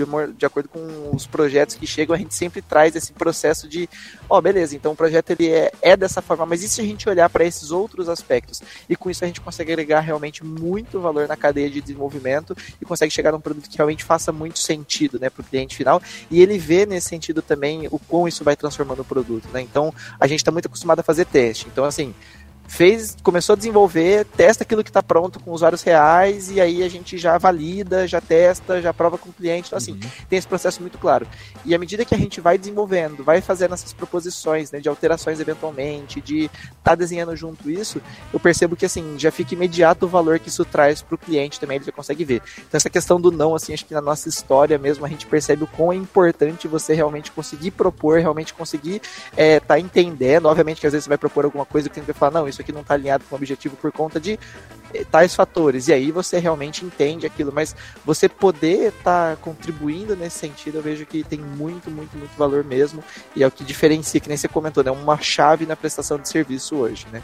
de, 0.05 0.33
de, 0.33 0.45
acordo 0.45 0.69
com 0.69 1.15
os 1.15 1.25
projetos 1.25 1.75
que 1.75 1.87
chegam, 1.87 2.15
a 2.15 2.17
gente 2.17 2.33
sempre 2.33 2.61
traz 2.61 2.95
esse 2.95 3.11
processo 3.11 3.67
de, 3.67 3.89
ó, 4.29 4.37
oh, 4.37 4.41
beleza, 4.41 4.75
então 4.75 4.91
o 4.91 4.95
projeto 4.95 5.31
ele 5.31 5.49
é, 5.49 5.71
é 5.81 5.97
dessa 5.97 6.21
forma, 6.21 6.45
mas 6.45 6.63
e 6.63 6.69
se 6.69 6.79
a 6.81 6.83
gente 6.83 7.09
olhar 7.09 7.29
para 7.29 7.43
esses 7.43 7.71
outros 7.71 8.07
aspectos? 8.07 8.61
E 8.87 8.95
com 8.95 9.09
isso 9.09 9.23
a 9.23 9.27
gente 9.27 9.41
consegue 9.41 9.71
agregar 9.71 10.01
realmente 10.01 10.43
muito 10.43 10.99
valor 10.99 11.27
na 11.27 11.35
cadeia 11.35 11.69
de 11.69 11.81
desenvolvimento 11.81 12.55
e 12.81 12.85
consegue 12.85 13.11
chegar 13.11 13.31
num 13.31 13.41
produto 13.41 13.69
que 13.69 13.77
realmente 13.77 14.03
faça 14.03 14.31
muito 14.31 14.59
sentido, 14.59 15.19
né, 15.19 15.29
para 15.29 15.41
o 15.41 15.45
cliente 15.45 15.75
final. 15.75 16.01
E 16.29 16.41
ele 16.41 16.57
vê 16.57 16.85
nesse 16.85 17.09
sentido 17.09 17.41
também 17.41 17.87
o 17.91 17.99
quão 17.99 18.27
isso 18.27 18.43
vai 18.43 18.55
transformando 18.55 19.01
o 19.01 19.05
produto, 19.05 19.47
né? 19.51 19.61
Então 19.61 19.93
a 20.19 20.27
gente 20.27 20.39
está 20.39 20.51
muito 20.51 20.67
acostumado 20.67 20.99
a 20.99 21.03
fazer 21.03 21.25
teste. 21.25 21.67
Então, 21.71 21.83
assim, 21.83 22.13
fez, 22.67 23.15
começou 23.23 23.53
a 23.53 23.55
desenvolver, 23.55 24.25
testa 24.25 24.63
aquilo 24.63 24.83
que 24.83 24.89
está 24.89 25.01
pronto 25.01 25.39
com 25.39 25.51
usuários 25.51 25.81
reais 25.81 26.51
e 26.51 26.59
aí 26.59 26.83
a 26.83 26.89
gente 26.89 27.17
já 27.17 27.37
valida, 27.37 28.07
já 28.07 28.19
testa, 28.19 28.81
já 28.81 28.93
prova 28.93 29.17
com 29.17 29.29
o 29.29 29.33
cliente. 29.33 29.67
Então, 29.67 29.77
assim, 29.77 29.93
uhum. 29.93 29.99
tem 30.29 30.37
esse 30.37 30.47
processo 30.47 30.81
muito 30.81 30.97
claro. 30.97 31.27
E 31.65 31.73
à 31.73 31.79
medida 31.79 32.03
que 32.05 32.13
a 32.13 32.17
gente 32.17 32.41
vai 32.41 32.57
desenvolvendo, 32.57 33.23
vai 33.23 33.41
fazendo 33.41 33.73
essas 33.73 33.93
proposições, 33.93 34.71
né, 34.71 34.79
de 34.79 34.89
alterações 34.89 35.39
eventualmente, 35.39 36.21
de 36.21 36.45
estar 36.45 36.71
tá 36.83 36.95
desenhando 36.95 37.35
junto 37.35 37.69
isso, 37.69 38.01
eu 38.33 38.39
percebo 38.39 38.75
que, 38.75 38.85
assim, 38.85 39.17
já 39.17 39.31
fica 39.31 39.53
imediato 39.53 40.05
o 40.05 40.09
valor 40.09 40.39
que 40.39 40.49
isso 40.49 40.65
traz 40.65 41.01
para 41.01 41.15
o 41.15 41.17
cliente 41.17 41.59
também, 41.59 41.77
ele 41.77 41.85
já 41.85 41.91
consegue 41.91 42.25
ver. 42.25 42.41
Então, 42.57 42.77
essa 42.77 42.89
questão 42.89 43.19
do 43.19 43.31
não, 43.31 43.55
assim, 43.55 43.73
acho 43.73 43.85
que 43.85 43.93
na 43.93 44.01
nossa 44.01 44.27
história 44.27 44.77
mesmo 44.77 45.05
a 45.05 45.09
gente 45.09 45.25
percebe 45.25 45.63
o 45.63 45.67
quão 45.67 45.91
é 45.91 45.95
importante 45.95 46.67
você 46.67 46.93
realmente 46.93 47.31
conseguir 47.31 47.71
propor, 47.71 48.19
realmente 48.19 48.53
conseguir 48.53 48.95
estar 48.95 49.41
é, 49.41 49.59
tá 49.59 49.79
entendendo. 49.79 50.45
Obviamente 50.47 50.81
que 50.81 50.87
às 50.87 50.93
vezes 50.93 51.05
você 51.05 51.09
vai 51.09 51.17
propor 51.17 51.45
alguma 51.45 51.65
coisa 51.65 51.87
que 51.87 51.91
o 51.91 51.93
cliente 51.93 52.11
vai 52.11 52.19
falar, 52.19 52.39
não, 52.39 52.47
isso 52.47 52.56
aqui 52.61 52.71
não 52.71 52.81
está 52.81 52.93
alinhado 52.93 53.23
com 53.29 53.35
o 53.35 53.37
objetivo 53.37 53.75
por 53.75 53.91
conta 53.91 54.19
de 54.19 54.39
eh, 54.93 55.03
tais 55.09 55.35
fatores. 55.35 55.87
E 55.87 55.93
aí 55.93 56.11
você 56.11 56.39
realmente 56.39 56.85
entende 56.85 57.25
aquilo. 57.25 57.51
Mas 57.53 57.75
você 58.05 58.27
poder 58.27 58.89
estar 58.89 59.35
tá 59.35 59.41
contribuindo 59.41 60.15
nesse 60.15 60.39
sentido, 60.39 60.77
eu 60.77 60.81
vejo 60.81 61.05
que 61.05 61.23
tem 61.23 61.39
muito, 61.39 61.89
muito, 61.89 62.17
muito 62.17 62.37
valor 62.37 62.63
mesmo. 62.63 63.03
E 63.35 63.43
é 63.43 63.47
o 63.47 63.51
que 63.51 63.63
diferencia, 63.63 64.19
que 64.19 64.29
nem 64.29 64.37
você 64.37 64.47
comentou, 64.47 64.83
né? 64.83 64.91
Uma 64.91 65.17
chave 65.19 65.65
na 65.65 65.75
prestação 65.75 66.17
de 66.17 66.27
serviço 66.27 66.75
hoje, 66.75 67.05
né? 67.11 67.21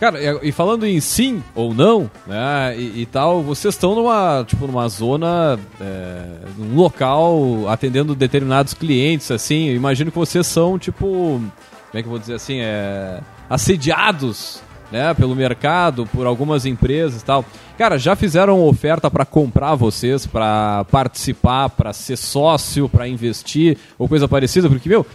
Cara, 0.00 0.18
e 0.42 0.50
falando 0.50 0.86
em 0.86 0.98
sim 0.98 1.44
ou 1.54 1.74
não, 1.74 2.10
né, 2.26 2.74
e, 2.74 3.02
e 3.02 3.06
tal, 3.06 3.42
vocês 3.42 3.74
estão 3.74 3.94
numa, 3.94 4.42
tipo, 4.46 4.66
numa 4.66 4.88
zona, 4.88 5.60
é, 5.78 6.24
num 6.56 6.74
local 6.74 7.68
atendendo 7.68 8.14
determinados 8.14 8.72
clientes, 8.72 9.30
assim, 9.30 9.68
eu 9.68 9.76
imagino 9.76 10.10
que 10.10 10.16
vocês 10.16 10.46
são, 10.46 10.78
tipo, 10.78 11.04
como 11.04 11.52
é 11.92 12.00
que 12.00 12.06
eu 12.06 12.10
vou 12.10 12.18
dizer 12.18 12.32
assim, 12.32 12.60
é, 12.60 13.20
assediados 13.50 14.62
né, 14.90 15.14
pelo 15.14 15.34
mercado, 15.36 16.06
por 16.06 16.26
algumas 16.26 16.66
empresas 16.66 17.22
e 17.22 17.24
tal. 17.24 17.44
Cara, 17.78 17.96
já 17.96 18.14
fizeram 18.14 18.66
oferta 18.66 19.10
para 19.10 19.24
comprar 19.24 19.74
vocês, 19.74 20.26
para 20.26 20.84
participar, 20.90 21.70
para 21.70 21.92
ser 21.92 22.16
sócio, 22.16 22.88
para 22.88 23.08
investir 23.08 23.78
ou 23.98 24.06
coisa 24.06 24.28
parecida? 24.28 24.68
Porque, 24.68 24.88
meu, 24.88 25.06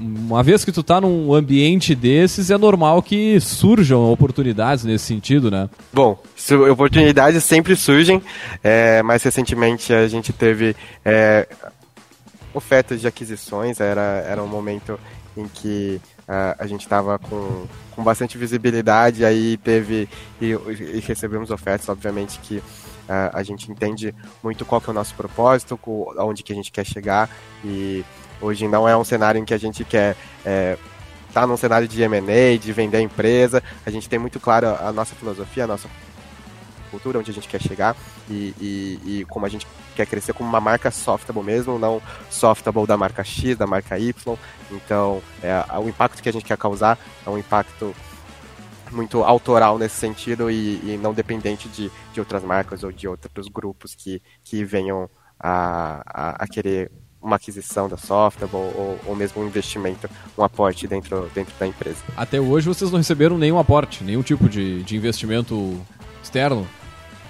uma 0.00 0.42
vez 0.42 0.64
que 0.64 0.72
tu 0.72 0.82
tá 0.82 1.00
num 1.00 1.34
ambiente 1.34 1.94
desses, 1.94 2.50
é 2.50 2.56
normal 2.56 3.02
que 3.02 3.38
surjam 3.40 4.10
oportunidades 4.10 4.84
nesse 4.84 5.04
sentido, 5.04 5.50
né? 5.50 5.68
Bom, 5.92 6.18
oportunidades 6.70 7.44
sempre 7.44 7.76
surgem. 7.76 8.22
É, 8.62 9.02
mais 9.02 9.22
recentemente 9.22 9.92
a 9.92 10.08
gente 10.08 10.32
teve 10.32 10.74
é, 11.04 11.46
ofertas 12.54 13.02
de 13.02 13.06
aquisições, 13.06 13.80
era, 13.80 14.24
era 14.26 14.42
um 14.42 14.48
momento 14.48 14.98
em 15.36 15.46
que 15.46 16.00
Uh, 16.24 16.56
a 16.58 16.66
gente 16.66 16.80
estava 16.80 17.18
com, 17.18 17.66
com 17.90 18.02
bastante 18.02 18.38
visibilidade, 18.38 19.24
aí 19.24 19.58
teve 19.58 20.08
e, 20.40 20.52
e 20.52 21.00
recebemos 21.00 21.50
ofertas, 21.50 21.88
obviamente 21.88 22.38
que 22.40 22.56
uh, 22.56 22.64
a 23.32 23.42
gente 23.42 23.70
entende 23.70 24.14
muito 24.42 24.64
qual 24.64 24.80
que 24.80 24.88
é 24.88 24.92
o 24.92 24.94
nosso 24.94 25.14
propósito, 25.14 25.78
aonde 26.16 26.42
que 26.42 26.52
a 26.52 26.56
gente 26.56 26.72
quer 26.72 26.84
chegar 26.86 27.28
e 27.62 28.02
hoje 28.40 28.66
não 28.66 28.88
é 28.88 28.96
um 28.96 29.04
cenário 29.04 29.38
em 29.38 29.44
que 29.44 29.52
a 29.52 29.58
gente 29.58 29.84
quer 29.84 30.16
é, 30.46 30.78
tá 31.34 31.46
num 31.46 31.56
cenário 31.56 31.88
de 31.88 32.00
M&A, 32.00 32.56
de 32.56 32.72
vender 32.72 32.98
a 32.98 33.00
empresa, 33.00 33.62
a 33.84 33.90
gente 33.90 34.08
tem 34.08 34.18
muito 34.18 34.38
claro 34.38 34.68
a 34.68 34.92
nossa 34.92 35.14
filosofia, 35.14 35.64
a 35.64 35.66
nossa 35.66 35.88
cultura, 36.94 37.18
onde 37.18 37.30
a 37.30 37.34
gente 37.34 37.48
quer 37.48 37.60
chegar 37.60 37.96
e, 38.30 38.54
e, 38.60 39.00
e, 39.04 39.24
como 39.26 39.44
a 39.44 39.48
gente 39.48 39.66
quer 39.94 40.06
crescer 40.06 40.32
como 40.32 40.48
uma 40.48 40.60
marca 40.60 40.90
softable 40.90 41.42
mesmo, 41.42 41.78
não 41.78 42.00
softable 42.30 42.86
da 42.86 42.96
marca 42.96 43.24
X, 43.24 43.56
da 43.56 43.66
marca 43.66 43.98
Y. 43.98 44.36
Então, 44.70 45.22
é, 45.42 45.64
o 45.78 45.88
impacto 45.88 46.22
que 46.22 46.28
a 46.28 46.32
gente 46.32 46.44
quer 46.44 46.56
causar 46.56 46.98
é 47.26 47.30
um 47.30 47.38
impacto 47.38 47.94
muito 48.92 49.22
autoral 49.24 49.78
nesse 49.78 49.96
sentido 49.96 50.50
e, 50.50 50.80
e 50.84 50.98
não 51.00 51.12
dependente 51.12 51.68
de, 51.68 51.90
de 52.12 52.20
outras 52.20 52.44
marcas 52.44 52.84
ou 52.84 52.92
de 52.92 53.08
outros 53.08 53.48
grupos 53.48 53.94
que, 53.94 54.22
que 54.44 54.64
venham 54.64 55.10
a, 55.38 56.02
a, 56.06 56.44
a 56.44 56.46
querer 56.46 56.90
uma 57.20 57.36
aquisição 57.36 57.88
da 57.88 57.96
Softable 57.96 58.56
ou, 58.56 59.00
ou 59.06 59.16
mesmo 59.16 59.42
um 59.42 59.46
investimento, 59.46 60.08
um 60.36 60.44
aporte 60.44 60.86
dentro, 60.86 61.30
dentro 61.34 61.54
da 61.58 61.66
empresa. 61.66 61.96
Até 62.14 62.38
hoje 62.38 62.68
vocês 62.68 62.90
não 62.90 62.98
receberam 62.98 63.38
nenhum 63.38 63.58
aporte, 63.58 64.04
nenhum 64.04 64.22
tipo 64.22 64.46
de, 64.46 64.82
de 64.82 64.94
investimento 64.94 65.80
externo? 66.22 66.68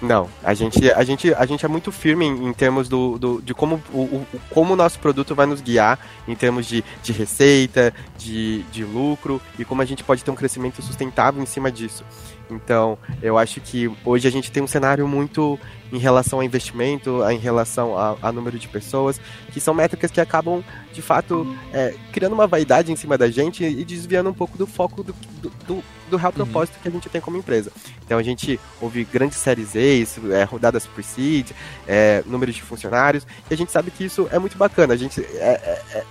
Não, 0.01 0.29
a 0.43 0.53
gente, 0.53 0.91
a 0.91 1.03
gente, 1.03 1.33
a 1.33 1.45
gente 1.45 1.65
é 1.65 1.67
muito 1.67 1.91
firme 1.91 2.25
em, 2.25 2.49
em 2.49 2.53
termos 2.53 2.89
do, 2.89 3.17
do, 3.17 3.41
de 3.41 3.53
como 3.53 3.81
o, 3.93 4.01
o, 4.01 4.27
como 4.49 4.73
o 4.73 4.75
nosso 4.75 4.99
produto 4.99 5.33
vai 5.33 5.45
nos 5.45 5.61
guiar 5.61 5.97
em 6.27 6.35
termos 6.35 6.65
de, 6.65 6.83
de 7.01 7.13
receita, 7.13 7.93
de, 8.17 8.63
de 8.63 8.83
lucro 8.83 9.41
e 9.57 9.63
como 9.63 9.81
a 9.81 9.85
gente 9.85 10.03
pode 10.03 10.23
ter 10.23 10.31
um 10.31 10.35
crescimento 10.35 10.81
sustentável 10.81 11.41
em 11.41 11.45
cima 11.45 11.71
disso. 11.71 12.03
Então, 12.49 12.97
eu 13.21 13.37
acho 13.37 13.59
que 13.61 13.91
hoje 14.03 14.27
a 14.27 14.31
gente 14.31 14.51
tem 14.51 14.61
um 14.61 14.67
cenário 14.67 15.07
muito 15.07 15.59
em 15.91 15.97
relação 15.97 16.39
a 16.39 16.45
investimento, 16.45 17.21
em 17.29 17.37
relação 17.37 17.97
a, 17.97 18.17
a 18.21 18.31
número 18.31 18.57
de 18.57 18.67
pessoas, 18.67 19.19
que 19.51 19.59
são 19.59 19.73
métricas 19.73 20.11
que 20.11 20.19
acabam, 20.19 20.63
de 20.91 21.01
fato, 21.01 21.47
é, 21.73 21.93
criando 22.11 22.33
uma 22.33 22.47
vaidade 22.47 22.91
em 22.91 22.95
cima 22.95 23.17
da 23.17 23.29
gente 23.29 23.63
e 23.63 23.83
desviando 23.85 24.29
um 24.29 24.33
pouco 24.33 24.57
do 24.57 24.67
foco 24.67 25.03
do, 25.03 25.13
do, 25.41 25.49
do, 25.67 25.83
do 26.09 26.17
real 26.17 26.31
uhum. 26.31 26.45
propósito 26.45 26.75
uhum. 26.75 26.81
que 26.81 26.87
a 26.87 26.91
gente 26.91 27.09
tem 27.09 27.21
como 27.21 27.37
empresa. 27.37 27.71
Então, 28.03 28.17
a 28.17 28.23
gente 28.23 28.59
ouve 28.81 29.03
grandes 29.05 29.37
séries 29.37 29.75
E, 29.75 30.05
é, 30.31 30.43
rodadas 30.43 30.85
por 30.85 31.03
seed, 31.03 31.51
é, 31.87 32.23
números 32.25 32.55
de 32.55 32.61
funcionários, 32.61 33.25
e 33.49 33.53
a 33.53 33.57
gente 33.57 33.71
sabe 33.71 33.91
que 33.91 34.03
isso 34.03 34.27
é 34.31 34.39
muito 34.39 34.57
bacana. 34.57 34.93
A 34.93 34.97
gente 34.97 35.21
é, 35.21 36.05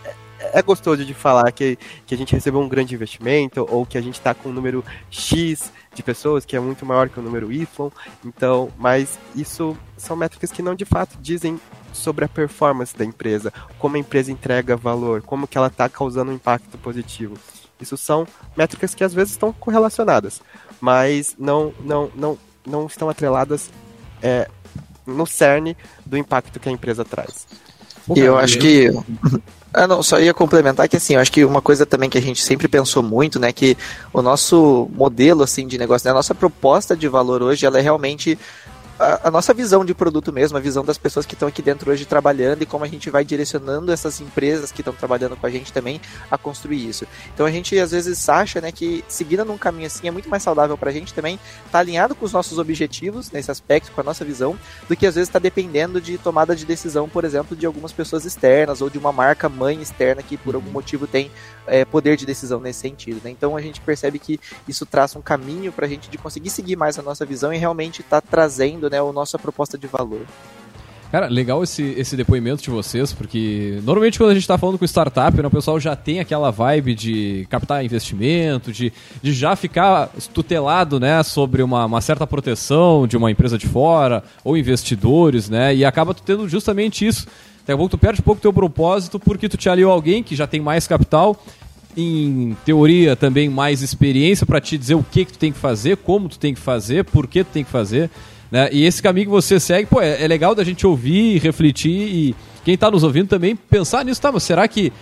é, 0.53 0.63
gostoso 0.63 1.05
de 1.05 1.15
falar 1.15 1.51
que, 1.53 1.79
que 2.07 2.15
a 2.15 2.19
gente 2.19 2.35
recebeu 2.35 2.61
um 2.61 2.69
grande 2.69 2.95
investimento 2.95 3.67
ou 3.71 3.87
que 3.87 3.97
a 3.97 4.01
gente 4.01 4.15
está 4.15 4.35
com 4.35 4.49
um 4.49 4.53
número 4.53 4.85
X 5.11 5.73
de 5.95 6.03
pessoas 6.03 6.45
que 6.45 6.57
é 6.57 6.61
muito 6.61 6.85
maior 6.85 7.09
que 7.09 7.19
o 7.19 7.23
número 7.23 7.53
Y. 7.53 7.91
Então, 8.25 8.71
mas 8.79 9.19
isso 9.35 9.77
são 9.97 10.17
métricas 10.17 10.51
que 10.51 10.63
não 10.63 10.75
de 10.75 10.85
fato 10.85 11.17
dizem 11.21 11.59
sobre 11.93 12.25
a 12.25 12.29
performance 12.29 12.97
da 12.97 13.05
empresa, 13.05 13.53
como 13.79 13.97
a 13.97 13.99
empresa 13.99 14.33
entrega 14.33 14.77
valor, 14.77 15.23
como 15.23 15.47
que 15.47 15.57
ela 15.57 15.69
está 15.69 15.89
causando 15.89 16.31
um 16.31 16.35
impacto 16.35 16.77
positivo. 16.79 17.37
Isso 17.81 17.97
são 17.97 18.27
métricas 18.57 18.95
que 18.95 19.05
às 19.05 19.15
vezes 19.15 19.33
estão 19.33 19.53
correlacionadas, 19.53 20.41
mas 20.81 21.35
não, 21.39 21.73
não, 21.81 22.11
não, 22.15 22.39
não 22.67 22.87
estão 22.87 23.09
atreladas 23.09 23.71
é, 24.23 24.49
no 25.07 25.27
cerne 25.27 25.77
do 26.05 26.17
impacto 26.17 26.59
que 26.59 26.69
a 26.69 26.73
empresa 26.73 27.05
traz. 27.05 27.47
E 28.15 28.21
eu 28.21 28.37
acho 28.37 28.59
que 28.59 28.91
ah, 29.75 29.87
não, 29.87 30.03
só 30.03 30.21
ia 30.21 30.33
complementar 30.33 30.89
que 30.89 30.97
assim, 30.97 31.15
eu 31.15 31.21
acho 31.21 31.33
que 31.33 31.45
uma 31.45 31.61
coisa 31.61 31.85
também 31.85 32.09
que 32.09 32.17
a 32.17 32.23
gente 32.23 32.43
sempre 32.43 32.69
pensou 32.69 33.03
muito, 33.03 33.39
né, 33.41 33.53
que 33.53 33.77
o 34.13 34.23
nosso 34.23 34.89
modelo 34.95 35.43
assim 35.43 35.67
de 35.67 35.77
negócio, 35.77 36.07
né, 36.07 36.13
a 36.13 36.15
nossa 36.15 36.35
proposta 36.35 36.97
de 36.97 37.09
valor 37.09 37.43
hoje, 37.43 37.67
ela 37.67 37.79
é 37.79 37.83
realmente 37.83 38.39
a, 38.99 39.29
a, 39.29 39.31
nossa 39.31 39.53
visão 39.53 39.85
de 39.85 39.95
produto 39.95 40.33
mesmo, 40.33 40.57
a 40.57 40.61
visão 40.61 40.85
das 40.85 40.99
pessoas 40.99 41.27
que 41.27 41.35
estão 41.35 41.49
aqui 41.49 41.61
dentro 41.61 41.91
hoje 41.91 42.05
trabalhando 42.05 42.63
e 42.63 42.67
como 42.67 42.85
a 42.85 42.89
gente 42.89 43.11
vai 43.11 43.25
direcionando 43.25 43.91
essas 43.91 44.21
empresas 44.21 44.71
que 44.71 44.81
estão 44.81 44.95
trabalhando 44.95 45.37
com 45.37 45.47
a 45.47 45.51
gente 45.51 45.73
também 45.73 46.01
a 46.31 46.39
construir 46.39 46.89
isso. 46.89 47.07
Então 47.33 47.45
a 47.47 47.51
gente 47.51 47.79
às 47.79 47.91
vezes 47.91 48.29
acha, 48.29 48.61
né, 48.61 48.71
que 48.71 49.05
seguindo 49.09 49.45
num 49.45 49.59
caminho 49.59 49.87
assim 49.87 50.07
é 50.07 50.11
muito 50.11 50.29
mais 50.29 50.43
saudável 50.43 50.79
para 50.79 50.91
a 50.91 50.93
gente 50.93 51.13
também 51.13 51.35
estar 51.35 51.71
tá 51.73 51.79
alinhado 51.79 52.15
com 52.15 52.25
os 52.25 52.33
nossos 52.33 52.59
objetivos 52.59 53.31
nesse 53.31 53.51
aspecto, 53.51 53.91
com 53.93 54.01
a 54.01 54.05
nossa 54.05 54.25
visão, 54.25 54.59
do 54.89 54.97
que 54.97 55.07
às 55.07 55.15
vezes 55.15 55.29
está 55.29 55.39
dependendo 55.39 56.01
de 56.01 56.17
tomada 56.19 56.55
de 56.55 56.65
decisão, 56.65 57.09
por 57.09 57.25
exemplo, 57.25 57.57
de 57.57 57.67
algumas 57.67 57.93
pessoas 57.93 58.25
externas 58.25 58.81
ou 58.81 58.89
de 58.89 58.99
uma 58.99 59.13
marca 59.13 59.49
mãe 59.49 59.81
externa 59.81 60.23
que 60.23 60.37
por 60.37 60.55
algum 60.55 60.71
motivo 60.71 61.07
tem 61.07 61.31
é, 61.67 61.85
poder 61.85 62.17
de 62.17 62.27
decisão 62.27 62.61
nesse 62.61 62.81
sentido. 62.81 63.21
Né? 63.25 63.31
Então 63.31 63.57
a 63.57 63.61
gente 63.61 63.81
percebe 63.81 64.19
que 64.19 64.41
isso 64.69 64.85
traça 64.87 65.19
um 65.19 65.23
caminho 65.23 65.73
para 65.73 65.87
a 65.87 65.89
gente 65.89 66.09
de 66.11 66.19
conseguir 66.19 66.51
seguir 66.51 66.77
mais 66.77 66.99
a 66.99 67.03
nossa 67.03 67.25
visão 67.25 67.53
e 67.53 67.59
realmente 67.59 68.01
estar 68.01 68.21
tá 68.21 68.27
trazendo 68.29 68.89
né, 68.91 68.99
a 68.99 69.13
nossa 69.13 69.39
proposta 69.39 69.77
de 69.79 69.87
valor. 69.87 70.27
Cara, 71.15 71.29
legal 71.29 71.63
esse, 71.63 71.95
esse 71.97 72.17
depoimento 72.17 72.61
de 72.61 72.71
vocês, 72.71 73.13
porque 73.13 73.79
normalmente 73.85 74.19
quando 74.19 74.31
a 74.31 74.35
gente 74.35 74.43
está 74.43 74.59
falando 74.59 74.77
com 74.77 74.85
startup, 74.85 75.41
né, 75.41 75.47
o 75.47 75.51
pessoal 75.51 75.79
já 75.79 75.95
tem 75.95 76.19
aquela 76.19 76.51
vibe 76.51 76.93
de 76.93 77.47
captar 77.49 77.85
investimento, 77.85 78.73
de, 78.73 78.93
de 79.23 79.33
já 79.33 79.55
ficar 79.55 80.09
tutelado 80.33 80.99
né, 80.99 81.23
sobre 81.23 81.63
uma, 81.63 81.87
uma 81.87 82.01
certa 82.01 82.27
proteção 82.27 83.07
de 83.07 83.17
uma 83.17 83.31
empresa 83.31 83.57
de 83.57 83.69
fora, 83.69 84.25
ou 84.43 84.57
investidores, 84.57 85.49
né, 85.49 85.73
e 85.73 85.85
acaba 85.85 86.13
tendo 86.13 86.49
justamente 86.49 87.07
isso 87.07 87.29
Daqui 87.65 87.73
a 87.73 87.77
pouco 87.77 87.91
tu 87.91 87.99
perde 87.99 88.21
um 88.21 88.25
pouco 88.25 88.41
teu 88.41 88.53
propósito 88.53 89.19
porque 89.19 89.49
tu 89.49 89.57
te 89.57 89.69
aliou 89.69 89.91
a 89.91 89.95
alguém 89.95 90.23
que 90.23 90.37
já 90.37 90.47
tem 90.47 90.61
mais 90.61 90.87
capital, 90.87 91.43
em 91.97 92.57
teoria 92.65 93.17
também 93.17 93.49
mais 93.49 93.81
experiência 93.81 94.45
para 94.45 94.61
te 94.61 94.77
dizer 94.77 94.95
o 94.95 95.03
que, 95.03 95.25
que 95.25 95.33
tu 95.33 95.39
tem 95.39 95.51
que 95.53 95.59
fazer, 95.59 95.97
como 95.97 96.29
tu 96.29 96.39
tem 96.39 96.53
que 96.53 96.61
fazer, 96.61 97.05
por 97.05 97.27
que 97.27 97.43
tu 97.43 97.51
tem 97.53 97.65
que 97.65 97.71
fazer. 97.71 98.11
Né? 98.51 98.69
E 98.71 98.85
esse 98.85 99.03
caminho 99.03 99.27
que 99.27 99.33
você 99.33 99.59
segue, 99.59 99.87
pô, 99.87 100.01
é, 100.01 100.23
é 100.23 100.29
legal 100.29 100.55
da 100.55 100.63
gente 100.63 100.87
ouvir, 100.87 101.41
refletir 101.41 101.91
e 101.91 102.37
quem 102.65 102.75
está 102.75 102.91
nos 102.91 103.03
ouvindo 103.03 103.29
também 103.29 103.57
pensar 103.57 104.05
nisso, 104.05 104.21
tá? 104.21 104.31
Mas 104.31 104.43
será 104.43 104.69
que 104.69 104.93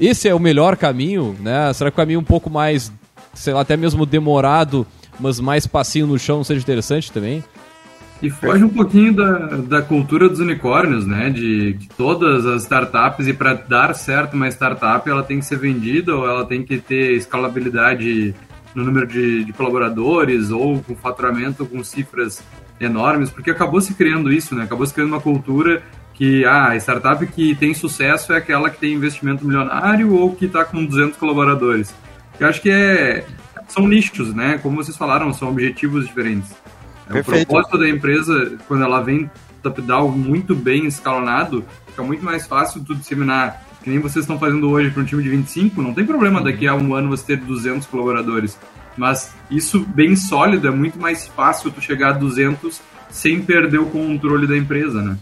esse 0.00 0.28
é 0.28 0.34
o 0.34 0.38
melhor 0.38 0.76
caminho, 0.76 1.36
né? 1.40 1.72
Será 1.72 1.90
que 1.90 1.94
o 1.94 1.96
caminho 1.96 2.20
um 2.20 2.24
pouco 2.24 2.50
mais, 2.50 2.92
sei 3.34 3.52
lá, 3.52 3.60
até 3.60 3.76
mesmo 3.76 4.04
demorado, 4.04 4.86
mas 5.18 5.38
mais 5.38 5.66
passinho 5.66 6.06
no 6.06 6.18
chão 6.18 6.38
não 6.38 6.44
seja 6.44 6.60
interessante 6.60 7.12
também? 7.12 7.44
E 8.22 8.28
foge 8.28 8.62
um 8.62 8.68
pouquinho 8.68 9.14
da, 9.14 9.38
da 9.56 9.82
cultura 9.82 10.28
dos 10.28 10.40
unicórnios, 10.40 11.06
né? 11.06 11.30
De, 11.30 11.72
de 11.72 11.88
todas 11.88 12.44
as 12.44 12.62
startups, 12.62 13.26
e 13.26 13.32
para 13.32 13.54
dar 13.54 13.94
certo 13.94 14.34
uma 14.34 14.48
startup, 14.48 15.08
ela 15.08 15.22
tem 15.22 15.38
que 15.38 15.44
ser 15.44 15.58
vendida 15.58 16.14
ou 16.14 16.28
ela 16.28 16.44
tem 16.44 16.62
que 16.62 16.78
ter 16.78 17.12
escalabilidade 17.12 18.34
no 18.74 18.84
número 18.84 19.06
de, 19.06 19.44
de 19.44 19.52
colaboradores 19.52 20.50
ou 20.50 20.80
com 20.82 20.94
faturamento 20.94 21.64
com 21.64 21.82
cifras 21.82 22.42
enormes, 22.78 23.30
porque 23.30 23.50
acabou 23.50 23.80
se 23.80 23.94
criando 23.94 24.32
isso, 24.32 24.54
né? 24.54 24.64
Acabou 24.64 24.86
se 24.86 24.92
criando 24.92 25.12
uma 25.12 25.20
cultura 25.20 25.82
que 26.14 26.44
ah, 26.44 26.68
a 26.68 26.76
startup 26.76 27.26
que 27.26 27.54
tem 27.54 27.72
sucesso 27.72 28.34
é 28.34 28.36
aquela 28.36 28.68
que 28.68 28.78
tem 28.78 28.92
investimento 28.92 29.46
milionário 29.46 30.14
ou 30.14 30.34
que 30.34 30.44
está 30.44 30.64
com 30.64 30.84
200 30.84 31.16
colaboradores. 31.16 31.94
Eu 32.38 32.46
acho 32.46 32.60
que 32.60 32.70
é, 32.70 33.24
são 33.68 33.88
nichos, 33.88 34.34
né? 34.34 34.58
Como 34.58 34.76
vocês 34.76 34.96
falaram, 34.96 35.32
são 35.32 35.48
objetivos 35.48 36.06
diferentes. 36.06 36.54
Perfeito. 37.10 37.44
O 37.44 37.46
propósito 37.46 37.78
da 37.78 37.88
empresa, 37.88 38.58
quando 38.66 38.84
ela 38.84 39.00
vem 39.00 39.30
top-down 39.62 40.10
muito 40.10 40.54
bem 40.54 40.86
escalonado, 40.86 41.64
fica 41.86 42.02
muito 42.02 42.24
mais 42.24 42.46
fácil 42.46 42.82
tu 42.84 42.94
disseminar, 42.94 43.62
que 43.82 43.90
nem 43.90 43.98
vocês 43.98 44.24
estão 44.24 44.38
fazendo 44.38 44.70
hoje 44.70 44.90
para 44.90 45.02
um 45.02 45.04
time 45.04 45.22
de 45.22 45.28
25, 45.28 45.82
não 45.82 45.92
tem 45.92 46.06
problema 46.06 46.40
daqui 46.42 46.66
a 46.66 46.74
um 46.74 46.94
ano 46.94 47.08
você 47.08 47.36
ter 47.36 47.36
200 47.36 47.86
colaboradores. 47.86 48.58
Mas 48.96 49.32
isso 49.50 49.80
bem 49.80 50.16
sólido, 50.16 50.68
é 50.68 50.70
muito 50.70 50.98
mais 50.98 51.26
fácil 51.28 51.70
tu 51.70 51.80
chegar 51.80 52.10
a 52.10 52.18
200 52.18 52.80
sem 53.10 53.42
perder 53.42 53.78
o 53.78 53.86
controle 53.86 54.46
da 54.46 54.56
empresa, 54.56 55.02
né? 55.02 55.16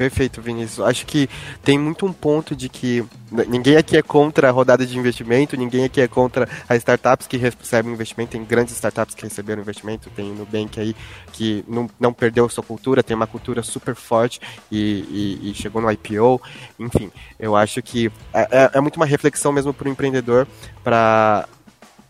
Perfeito, 0.00 0.40
Vinícius. 0.40 0.80
Acho 0.80 1.04
que 1.04 1.28
tem 1.62 1.78
muito 1.78 2.06
um 2.06 2.12
ponto 2.12 2.56
de 2.56 2.70
que 2.70 3.04
ninguém 3.46 3.76
aqui 3.76 3.98
é 3.98 4.02
contra 4.02 4.48
a 4.48 4.50
rodada 4.50 4.86
de 4.86 4.98
investimento, 4.98 5.58
ninguém 5.58 5.84
aqui 5.84 6.00
é 6.00 6.08
contra 6.08 6.48
as 6.66 6.78
startups 6.78 7.26
que 7.26 7.36
recebem 7.36 7.92
investimento. 7.92 8.32
Tem 8.32 8.42
grandes 8.42 8.72
startups 8.72 9.14
que 9.14 9.24
receberam 9.24 9.60
investimento, 9.60 10.08
tem 10.16 10.30
o 10.30 10.34
Nubank 10.34 10.80
aí 10.80 10.96
que 11.34 11.62
não, 11.68 11.86
não 12.00 12.14
perdeu 12.14 12.48
sua 12.48 12.64
cultura, 12.64 13.02
tem 13.02 13.14
uma 13.14 13.26
cultura 13.26 13.62
super 13.62 13.94
forte 13.94 14.40
e, 14.72 15.38
e, 15.42 15.50
e 15.50 15.54
chegou 15.54 15.82
no 15.82 15.92
IPO. 15.92 16.40
Enfim, 16.78 17.12
eu 17.38 17.54
acho 17.54 17.82
que 17.82 18.10
é, 18.32 18.48
é, 18.50 18.70
é 18.72 18.80
muito 18.80 18.96
uma 18.96 19.04
reflexão 19.04 19.52
mesmo 19.52 19.74
para 19.74 19.86
o 19.86 19.90
empreendedor 19.90 20.48
para 20.82 21.46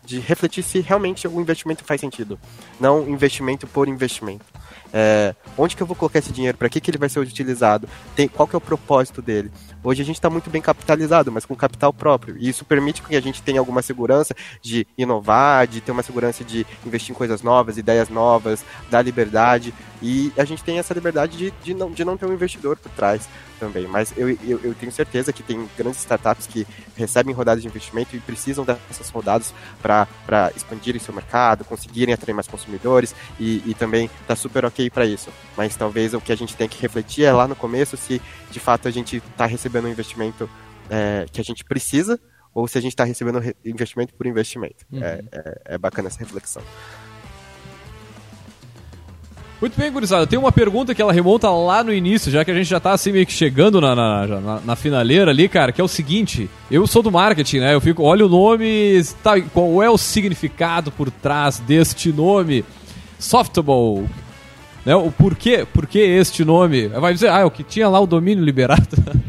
de 0.05 0.17
refletir 0.17 0.63
se 0.63 0.79
realmente 0.79 1.27
o 1.27 1.41
investimento 1.41 1.83
faz 1.83 1.99
sentido, 1.99 2.39
não 2.79 3.07
investimento 3.09 3.67
por 3.67 3.89
investimento. 3.89 4.45
É, 4.93 5.33
onde 5.57 5.75
que 5.75 5.83
eu 5.83 5.87
vou 5.87 5.95
colocar 5.95 6.19
esse 6.19 6.31
dinheiro? 6.31 6.57
Para 6.57 6.69
que, 6.69 6.81
que 6.81 6.91
ele 6.91 6.97
vai 6.97 7.09
ser 7.09 7.19
utilizado? 7.19 7.87
Tem, 8.15 8.27
qual 8.27 8.47
que 8.47 8.55
é 8.55 8.57
o 8.57 8.61
propósito 8.61 9.21
dele? 9.21 9.51
Hoje 9.83 10.01
a 10.01 10.05
gente 10.05 10.15
está 10.15 10.29
muito 10.29 10.49
bem 10.49 10.61
capitalizado, 10.61 11.31
mas 11.31 11.45
com 11.45 11.55
capital 11.55 11.91
próprio. 11.91 12.35
E 12.37 12.49
isso 12.49 12.65
permite 12.65 13.01
que 13.01 13.15
a 13.15 13.21
gente 13.21 13.41
tenha 13.41 13.59
alguma 13.59 13.81
segurança 13.81 14.35
de 14.61 14.85
inovar, 14.97 15.65
de 15.67 15.81
ter 15.81 15.91
uma 15.91 16.03
segurança 16.03 16.43
de 16.43 16.65
investir 16.85 17.11
em 17.11 17.17
coisas 17.17 17.41
novas, 17.41 17.77
ideias 17.77 18.09
novas, 18.09 18.63
dar 18.89 19.01
liberdade. 19.01 19.73
E 20.01 20.31
a 20.37 20.45
gente 20.45 20.63
tem 20.63 20.77
essa 20.77 20.93
liberdade 20.93 21.37
de, 21.37 21.51
de, 21.63 21.73
não, 21.73 21.91
de 21.91 22.03
não 22.03 22.17
ter 22.17 22.25
um 22.25 22.33
investidor 22.33 22.77
por 22.77 22.91
trás 22.91 23.27
também. 23.61 23.85
Mas 23.87 24.11
eu, 24.17 24.27
eu, 24.27 24.59
eu 24.63 24.73
tenho 24.73 24.91
certeza 24.91 25.31
que 25.31 25.43
tem 25.43 25.69
grandes 25.77 25.99
startups 25.99 26.47
que 26.47 26.65
recebem 26.95 27.33
rodadas 27.33 27.61
de 27.61 27.67
investimento 27.67 28.15
e 28.15 28.19
precisam 28.19 28.65
dessas 28.65 29.07
rodadas 29.09 29.53
para 29.79 30.07
expandirem 30.55 30.99
seu 30.99 31.13
mercado, 31.13 31.63
conseguirem 31.63 32.11
atrair 32.11 32.33
mais 32.33 32.47
consumidores 32.47 33.13
e, 33.39 33.61
e 33.67 33.75
também 33.75 34.09
tá 34.27 34.35
super 34.35 34.65
ok 34.65 34.89
para 34.89 35.05
isso. 35.05 35.29
Mas 35.55 35.75
talvez 35.75 36.15
o 36.15 36.19
que 36.19 36.31
a 36.31 36.35
gente 36.35 36.55
tem 36.55 36.67
que 36.67 36.81
refletir 36.81 37.23
é 37.23 37.31
lá 37.31 37.47
no 37.47 37.55
começo 37.55 37.95
se 37.95 38.19
de 38.49 38.59
fato 38.59 38.87
a 38.87 38.91
gente 38.91 39.17
está 39.17 39.45
recebendo 39.45 39.85
um 39.85 39.91
investimento 39.91 40.49
é, 40.89 41.27
que 41.31 41.39
a 41.39 41.43
gente 41.43 41.63
precisa 41.63 42.19
ou 42.53 42.67
se 42.67 42.79
a 42.79 42.81
gente 42.81 42.93
está 42.93 43.03
recebendo 43.03 43.41
investimento 43.63 44.13
por 44.15 44.25
investimento. 44.25 44.85
Uhum. 44.91 45.03
É, 45.03 45.23
é, 45.31 45.61
é 45.75 45.77
bacana 45.77 46.07
essa 46.07 46.19
reflexão. 46.19 46.63
Muito 49.61 49.77
bem, 49.77 49.91
gurizada. 49.91 50.25
Tem 50.25 50.39
uma 50.39 50.51
pergunta 50.51 50.95
que 50.95 51.01
ela 51.01 51.13
remonta 51.13 51.47
lá 51.51 51.83
no 51.83 51.93
início, 51.93 52.31
já 52.31 52.43
que 52.43 52.49
a 52.49 52.53
gente 52.55 52.65
já 52.65 52.79
tá 52.79 52.93
assim 52.93 53.11
meio 53.11 53.27
que 53.27 53.31
chegando 53.31 53.79
na, 53.79 53.95
na, 53.95 54.25
na, 54.27 54.59
na 54.61 54.75
finaleira 54.75 55.29
ali, 55.29 55.47
cara, 55.47 55.71
que 55.71 55.79
é 55.79 55.83
o 55.83 55.87
seguinte. 55.87 56.49
Eu 56.71 56.87
sou 56.87 57.03
do 57.03 57.11
marketing, 57.11 57.59
né? 57.59 57.75
Eu 57.75 57.79
fico, 57.79 58.01
olha 58.01 58.25
o 58.25 58.29
nome, 58.29 59.03
tá, 59.21 59.39
qual 59.53 59.83
é 59.83 59.89
o 59.89 59.99
significado 59.99 60.91
por 60.91 61.11
trás 61.11 61.59
deste 61.59 62.11
nome? 62.11 62.65
Softball. 63.19 64.07
Né? 64.83 64.95
O 64.95 65.11
porquê, 65.11 65.63
porquê 65.71 65.99
este 65.99 66.43
nome? 66.43 66.87
Vai 66.87 67.13
dizer, 67.13 67.29
ah, 67.29 67.41
é 67.41 67.45
o 67.45 67.51
que 67.51 67.63
tinha 67.63 67.87
lá 67.87 67.99
o 67.99 68.07
domínio 68.07 68.43
liberado. 68.43 68.97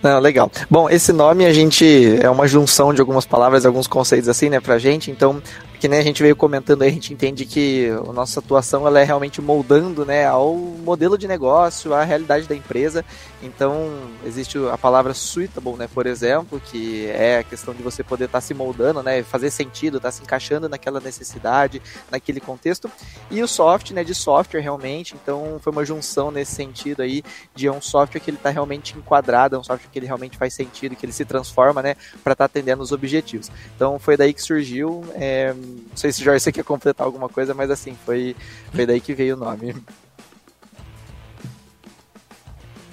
Não, 0.00 0.20
legal. 0.20 0.48
Bom, 0.70 0.88
esse 0.88 1.12
nome 1.12 1.44
a 1.44 1.52
gente 1.52 1.84
é 2.22 2.30
uma 2.30 2.46
junção 2.46 2.94
de 2.94 3.00
algumas 3.00 3.26
palavras, 3.26 3.66
alguns 3.66 3.88
conceitos 3.88 4.28
assim, 4.28 4.48
né, 4.48 4.60
pra 4.60 4.78
gente. 4.78 5.10
Então, 5.10 5.42
que 5.78 5.86
nem 5.86 6.00
a 6.00 6.02
gente 6.02 6.22
veio 6.22 6.34
comentando 6.34 6.82
aí, 6.82 6.88
a 6.88 6.92
gente 6.92 7.12
entende 7.12 7.46
que 7.46 7.88
a 7.88 8.12
nossa 8.12 8.40
atuação 8.40 8.86
ela 8.86 9.00
é 9.00 9.04
realmente 9.04 9.40
moldando 9.40 10.04
né, 10.04 10.26
ao 10.26 10.54
modelo 10.54 11.16
de 11.16 11.28
negócio, 11.28 11.94
à 11.94 12.02
realidade 12.02 12.46
da 12.46 12.54
empresa. 12.54 13.04
Então, 13.42 13.88
existe 14.24 14.58
a 14.72 14.76
palavra 14.76 15.14
suitable, 15.14 15.74
né, 15.74 15.88
por 15.92 16.06
exemplo, 16.06 16.60
que 16.60 17.06
é 17.06 17.38
a 17.38 17.44
questão 17.44 17.72
de 17.72 17.82
você 17.82 18.02
poder 18.02 18.24
estar 18.24 18.38
tá 18.38 18.42
se 18.42 18.52
moldando, 18.52 19.02
né, 19.02 19.22
fazer 19.22 19.50
sentido, 19.50 19.98
estar 19.98 20.08
tá 20.08 20.12
se 20.12 20.22
encaixando 20.22 20.68
naquela 20.68 20.98
necessidade, 20.98 21.80
naquele 22.10 22.40
contexto. 22.40 22.90
E 23.30 23.40
o 23.40 23.46
soft, 23.46 23.92
né, 23.92 24.02
de 24.02 24.14
software 24.14 24.60
realmente, 24.60 25.14
então 25.14 25.60
foi 25.60 25.72
uma 25.72 25.84
junção 25.84 26.32
nesse 26.32 26.54
sentido 26.54 27.02
aí, 27.02 27.22
de 27.54 27.70
um 27.70 27.80
software 27.80 28.20
que 28.20 28.30
ele 28.30 28.36
está 28.36 28.50
realmente 28.50 28.98
enquadrado, 28.98 29.54
é 29.54 29.58
um 29.58 29.64
software 29.64 29.88
que 29.92 29.98
ele 29.98 30.06
realmente 30.06 30.36
faz 30.36 30.54
sentido, 30.54 30.96
que 30.96 31.06
ele 31.06 31.12
se 31.12 31.24
transforma, 31.24 31.80
né, 31.80 31.94
para 32.24 32.32
estar 32.32 32.36
tá 32.36 32.44
atendendo 32.46 32.82
os 32.82 32.90
objetivos. 32.90 33.48
Então, 33.76 33.98
foi 34.00 34.16
daí 34.16 34.34
que 34.34 34.42
surgiu. 34.42 35.04
É, 35.14 35.54
não 35.68 35.96
sei 35.96 36.12
se 36.12 36.20
o 36.20 36.24
Jorge 36.24 36.52
quer 36.52 36.64
completar 36.64 37.06
alguma 37.06 37.28
coisa, 37.28 37.54
mas 37.54 37.70
assim, 37.70 37.96
foi, 38.04 38.34
foi 38.72 38.86
daí 38.86 39.00
que 39.00 39.14
veio 39.14 39.36
o 39.36 39.38
nome. 39.38 39.74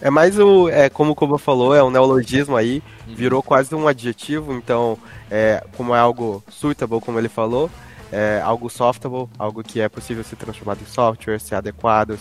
É 0.02 0.10
mais 0.10 0.38
o, 0.38 0.70
é, 0.70 0.90
como 0.90 1.12
o 1.12 1.16
Koba 1.16 1.40
falou, 1.40 1.74
é 1.74 1.84
um 1.84 1.90
neologismo 1.90 2.56
aí, 2.56 2.84
virou 3.08 3.42
quase 3.42 3.74
um 3.74 3.88
adjetivo, 3.88 4.54
então, 4.54 4.98
é, 5.32 5.64
como 5.76 5.96
é 5.96 6.00
algo 6.00 6.44
suitable, 6.50 7.00
como 7.00 7.18
ele 7.18 7.30
falou, 7.30 7.72
é 8.12 8.42
algo 8.44 8.70
softable, 8.70 9.28
algo 9.40 9.64
que 9.64 9.80
é 9.80 9.90
possível 9.90 10.24
ser 10.24 10.36
transformado 10.36 10.82
em 10.82 10.86
software, 10.86 11.40
ser 11.40 11.56
adequado, 11.56 12.18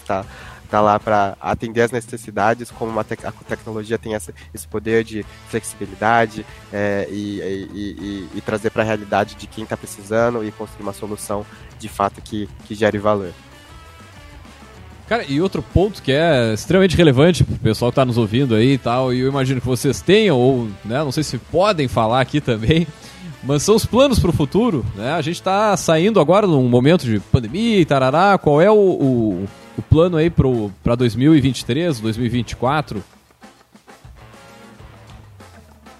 está 0.74 0.78
tá 0.78 0.80
lá 0.80 0.98
para 0.98 1.36
atender 1.40 1.82
as 1.82 1.92
necessidades, 1.92 2.70
como 2.70 3.02
te 3.04 3.16
a 3.24 3.32
tecnologia 3.32 3.96
tem 3.96 4.14
essa, 4.14 4.34
esse 4.52 4.66
poder 4.66 5.04
de 5.04 5.24
flexibilidade 5.48 6.44
é, 6.72 7.06
e, 7.10 7.40
e, 7.40 7.68
e, 7.72 8.28
e, 8.34 8.40
trazer 8.40 8.70
para 8.70 8.82
a 8.82 8.86
realidade 8.86 9.36
de 9.36 9.46
quem 9.46 9.62
está 9.62 9.76
precisando 9.76 10.44
e 10.44 10.50
construir 10.50 10.82
uma 10.82 10.92
solução 10.92 11.46
de 11.78 11.88
fato 11.88 12.20
que, 12.20 12.48
que 12.64 12.74
gere 12.74 12.98
valor. 12.98 13.30
Cara, 15.06 15.24
e 15.28 15.40
outro 15.40 15.62
ponto 15.62 16.02
que 16.02 16.10
é 16.10 16.54
extremamente 16.54 16.96
relevante 16.96 17.44
pro 17.44 17.56
pessoal 17.56 17.92
que 17.92 17.96
tá 17.96 18.04
nos 18.06 18.16
ouvindo 18.16 18.54
aí 18.54 18.72
e 18.72 18.78
tal, 18.78 19.12
e 19.12 19.20
eu 19.20 19.28
imagino 19.28 19.60
que 19.60 19.66
vocês 19.66 20.00
tenham, 20.00 20.38
ou 20.38 20.64
né, 20.84 20.98
não 20.98 21.12
sei 21.12 21.22
se 21.22 21.36
podem 21.36 21.86
falar 21.86 22.22
aqui 22.22 22.40
também, 22.40 22.86
mas 23.44 23.62
são 23.62 23.76
os 23.76 23.84
planos 23.84 24.18
para 24.18 24.30
o 24.30 24.32
futuro, 24.32 24.84
né? 24.96 25.12
A 25.12 25.20
gente 25.20 25.36
está 25.36 25.76
saindo 25.76 26.18
agora 26.18 26.46
num 26.46 26.66
momento 26.68 27.04
de 27.04 27.20
pandemia 27.20 27.80
e 27.80 27.84
tarará, 27.84 28.38
qual 28.38 28.62
é 28.62 28.70
o, 28.70 28.74
o 28.74 29.48
o 29.76 29.82
plano 29.82 30.16
aí 30.16 30.30
para 30.30 30.94
2023, 30.94 32.00
2024? 32.00 33.02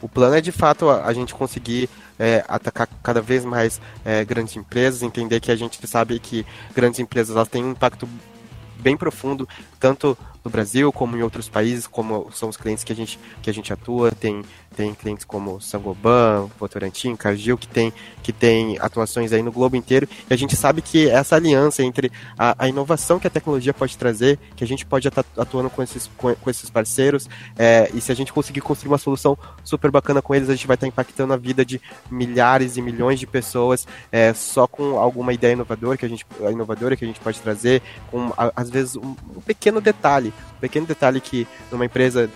O 0.00 0.08
plano 0.08 0.34
é 0.34 0.40
de 0.40 0.52
fato 0.52 0.90
a, 0.90 1.12
gente 1.14 1.34
conseguir 1.34 1.88
é, 2.18 2.44
atacar 2.46 2.86
cada 3.02 3.22
vez 3.22 3.44
mais 3.44 3.80
é, 4.04 4.24
grandes 4.24 4.54
empresas, 4.54 5.02
entender 5.02 5.40
que 5.40 5.50
a 5.50 5.56
gente 5.56 5.84
sabe 5.86 6.18
que 6.18 6.44
grandes 6.74 7.00
empresas 7.00 7.34
elas 7.34 7.48
têm 7.48 7.64
um 7.64 7.70
impacto 7.70 8.06
bem 8.78 8.96
profundo, 8.98 9.48
tanto 9.80 10.16
no 10.44 10.50
Brasil 10.50 10.92
como 10.92 11.16
em 11.16 11.22
outros 11.22 11.48
países, 11.48 11.86
como 11.86 12.30
são 12.32 12.50
os 12.50 12.56
clientes 12.56 12.84
que 12.84 12.92
a 12.92 12.96
gente, 12.96 13.18
que 13.40 13.48
a 13.48 13.52
gente 13.52 13.72
atua, 13.72 14.12
tem 14.12 14.44
tem 14.74 14.94
clientes 14.94 15.24
como 15.24 15.60
Sangoban, 15.60 16.50
Votorantim, 16.58 17.16
Cargill, 17.16 17.56
que 17.56 17.68
tem, 17.68 17.92
que 18.22 18.32
tem 18.32 18.76
atuações 18.80 19.32
aí 19.32 19.42
no 19.42 19.52
globo 19.52 19.76
inteiro, 19.76 20.08
e 20.28 20.34
a 20.34 20.36
gente 20.36 20.56
sabe 20.56 20.82
que 20.82 21.08
essa 21.08 21.36
aliança 21.36 21.82
entre 21.82 22.10
a, 22.38 22.54
a 22.58 22.68
inovação 22.68 23.18
que 23.18 23.26
a 23.26 23.30
tecnologia 23.30 23.72
pode 23.72 23.96
trazer, 23.96 24.38
que 24.56 24.64
a 24.64 24.66
gente 24.66 24.84
pode 24.84 25.08
estar 25.08 25.24
atuando 25.36 25.70
com 25.70 25.82
esses, 25.82 26.10
com, 26.16 26.34
com 26.34 26.50
esses 26.50 26.68
parceiros, 26.68 27.28
é, 27.56 27.90
e 27.94 28.00
se 28.00 28.12
a 28.12 28.14
gente 28.14 28.32
conseguir 28.32 28.60
construir 28.60 28.90
uma 28.90 28.98
solução 28.98 29.38
super 29.62 29.90
bacana 29.90 30.20
com 30.20 30.34
eles, 30.34 30.48
a 30.48 30.54
gente 30.54 30.66
vai 30.66 30.74
estar 30.74 30.86
impactando 30.86 31.32
a 31.32 31.36
vida 31.36 31.64
de 31.64 31.80
milhares 32.10 32.76
e 32.76 32.82
milhões 32.82 33.20
de 33.20 33.26
pessoas 33.26 33.86
é, 34.10 34.34
só 34.34 34.66
com 34.66 34.98
alguma 34.98 35.32
ideia 35.32 35.52
inovadora 35.52 35.96
que 35.96 36.04
a 36.04 36.08
gente, 36.08 36.26
inovadora 36.50 36.96
que 36.96 37.04
a 37.04 37.08
gente 37.08 37.20
pode 37.20 37.40
trazer, 37.40 37.82
com 38.10 38.32
às 38.36 38.70
vezes 38.70 38.96
um, 38.96 39.14
um 39.36 39.40
pequeno 39.40 39.80
detalhe, 39.80 40.32
um 40.56 40.60
pequeno 40.60 40.86
detalhe 40.86 41.20
que 41.20 41.46
numa 41.70 41.84
empresa 41.84 42.30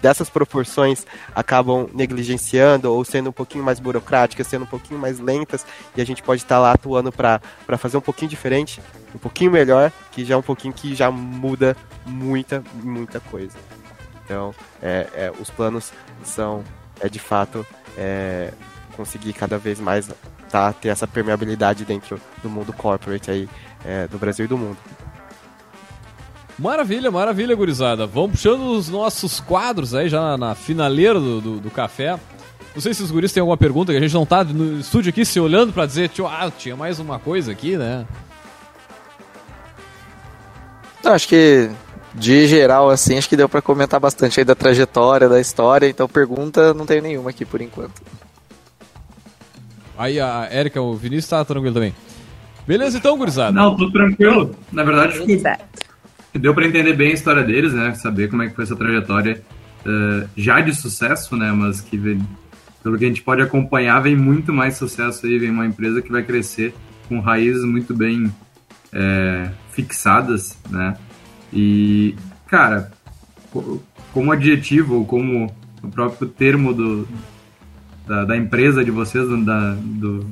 dessas 0.00 0.30
proporções 0.30 1.06
acabam 1.34 1.88
negligenciando 1.92 2.92
ou 2.92 3.04
sendo 3.04 3.30
um 3.30 3.32
pouquinho 3.32 3.64
mais 3.64 3.80
burocráticas, 3.80 4.46
sendo 4.46 4.62
um 4.62 4.68
pouquinho 4.68 5.00
mais 5.00 5.18
lentas, 5.18 5.66
e 5.96 6.00
a 6.00 6.06
gente 6.06 6.22
pode 6.22 6.42
estar 6.42 6.58
lá 6.58 6.72
atuando 6.72 7.12
para 7.12 7.40
fazer 7.78 7.96
um 7.96 8.00
pouquinho 8.00 8.28
diferente, 8.28 8.80
um 9.14 9.18
pouquinho 9.18 9.50
melhor, 9.50 9.92
que 10.12 10.24
já 10.24 10.34
é 10.34 10.36
um 10.36 10.42
pouquinho 10.42 10.72
que 10.72 10.94
já 10.94 11.10
muda 11.10 11.76
muita, 12.06 12.62
muita 12.74 13.20
coisa. 13.20 13.56
Então, 14.24 14.54
é, 14.82 15.08
é, 15.14 15.32
os 15.40 15.48
planos 15.50 15.92
são, 16.22 16.62
é 17.00 17.08
de 17.08 17.18
fato, 17.18 17.66
é, 17.96 18.52
conseguir 18.96 19.32
cada 19.32 19.56
vez 19.56 19.80
mais 19.80 20.10
tá, 20.50 20.72
ter 20.72 20.88
essa 20.88 21.06
permeabilidade 21.06 21.84
dentro 21.84 22.20
do 22.42 22.50
mundo 22.50 22.72
corporate 22.72 23.30
aí, 23.30 23.48
é, 23.84 24.06
do 24.06 24.18
Brasil 24.18 24.44
e 24.44 24.48
do 24.48 24.58
mundo. 24.58 24.76
Maravilha, 26.58 27.10
maravilha, 27.10 27.54
gurizada. 27.54 28.06
Vamos 28.06 28.32
puxando 28.32 28.72
os 28.72 28.88
nossos 28.88 29.38
quadros 29.38 29.94
aí 29.94 30.08
já 30.08 30.36
na 30.36 30.56
finaleira 30.56 31.20
do, 31.20 31.40
do, 31.40 31.60
do 31.60 31.70
café. 31.70 32.18
Não 32.74 32.82
sei 32.82 32.92
se 32.92 33.02
os 33.02 33.10
guris 33.10 33.32
têm 33.32 33.40
alguma 33.40 33.56
pergunta, 33.56 33.92
que 33.92 33.98
a 33.98 34.00
gente 34.00 34.14
não 34.14 34.26
tá 34.26 34.42
no 34.42 34.80
estúdio 34.80 35.10
aqui 35.10 35.24
se 35.24 35.38
olhando 35.38 35.72
pra 35.72 35.86
dizer, 35.86 36.08
tio, 36.08 36.26
ah, 36.26 36.50
tinha 36.56 36.76
mais 36.76 36.98
uma 36.98 37.18
coisa 37.18 37.52
aqui, 37.52 37.76
né? 37.76 38.06
Não, 41.02 41.12
acho 41.12 41.28
que 41.28 41.70
de 42.14 42.46
geral, 42.48 42.90
assim, 42.90 43.16
acho 43.16 43.28
que 43.28 43.36
deu 43.36 43.48
para 43.48 43.62
comentar 43.62 44.00
bastante 44.00 44.40
aí 44.40 44.44
da 44.44 44.54
trajetória, 44.54 45.28
da 45.28 45.40
história, 45.40 45.88
então 45.88 46.08
pergunta 46.08 46.74
não 46.74 46.84
tenho 46.84 47.02
nenhuma 47.02 47.30
aqui 47.30 47.44
por 47.44 47.60
enquanto. 47.60 48.02
Aí 49.96 50.20
a 50.20 50.48
Érica, 50.50 50.80
o 50.80 50.94
Vinícius 50.94 51.28
tá 51.28 51.44
tranquilo 51.44 51.74
também. 51.74 51.94
Beleza 52.66 52.98
então, 52.98 53.16
gurizada? 53.16 53.52
Não, 53.52 53.76
tudo 53.76 53.92
tranquilo. 53.92 54.54
Na 54.72 54.82
verdade, 54.84 55.18
deu 56.38 56.54
para 56.54 56.66
entender 56.66 56.94
bem 56.94 57.10
a 57.10 57.14
história 57.14 57.42
deles, 57.42 57.72
né? 57.72 57.94
Saber 57.94 58.28
como 58.28 58.42
é 58.42 58.48
que 58.48 58.54
foi 58.54 58.64
essa 58.64 58.76
trajetória 58.76 59.42
uh, 59.84 60.28
já 60.36 60.60
de 60.60 60.74
sucesso, 60.74 61.36
né? 61.36 61.52
Mas 61.52 61.80
que, 61.80 61.98
pelo 62.82 62.98
que 62.98 63.04
a 63.04 63.08
gente 63.08 63.22
pode 63.22 63.42
acompanhar, 63.42 64.00
vem 64.00 64.16
muito 64.16 64.52
mais 64.52 64.76
sucesso 64.76 65.26
aí, 65.26 65.38
vem 65.38 65.50
uma 65.50 65.66
empresa 65.66 66.02
que 66.02 66.10
vai 66.10 66.22
crescer 66.22 66.74
com 67.08 67.20
raízes 67.20 67.64
muito 67.64 67.94
bem 67.94 68.32
é, 68.92 69.50
fixadas, 69.72 70.58
né? 70.68 70.96
E, 71.52 72.14
cara, 72.46 72.90
como 74.12 74.32
adjetivo 74.32 74.96
ou 74.96 75.04
como 75.04 75.54
o 75.82 75.88
próprio 75.88 76.28
termo 76.28 76.74
do, 76.74 77.08
da, 78.06 78.24
da 78.24 78.36
empresa 78.36 78.84
de 78.84 78.90
vocês, 78.90 79.28
da, 79.44 79.74
do, 79.74 80.26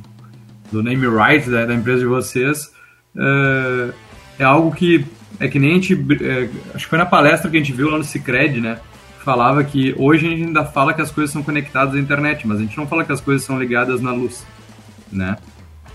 do 0.71 0.83
name 0.83 1.07
right 1.07 1.49
da, 1.49 1.67
da 1.67 1.75
empresa 1.75 2.01
de 2.01 2.07
vocês, 2.07 2.71
é, 3.17 3.91
é, 4.39 4.45
algo 4.45 4.75
que 4.75 5.05
é 5.39 5.49
que 5.49 5.59
nem 5.59 5.73
a 5.73 5.75
gente. 5.75 5.95
É, 6.23 6.49
acho 6.75 6.85
que 6.85 6.91
foi 6.91 6.99
na 6.99 7.07
palestra 7.07 7.51
que 7.51 7.57
a 7.57 7.61
gente 7.61 7.73
viu 7.73 7.91
lá 7.91 7.99
no 7.99 8.05
Cicred, 8.05 8.61
né? 8.61 8.79
Falava 9.25 9.63
que 9.65 9.95
hoje 9.99 10.27
a 10.27 10.31
gente 10.31 10.45
ainda 10.45 10.65
fala 10.65 10.95
que 10.95 11.03
as 11.03 11.11
coisas 11.11 11.33
são 11.33 11.43
conectadas 11.43 11.95
à 11.95 11.99
internet, 11.99 12.47
mas 12.47 12.59
a 12.59 12.61
gente 12.61 12.77
não 12.77 12.87
fala 12.87 13.05
que 13.05 13.13
as 13.13 13.21
coisas 13.21 13.45
são 13.45 13.59
ligadas 13.59 14.01
na 14.01 14.13
luz, 14.13 14.47
né? 15.11 15.37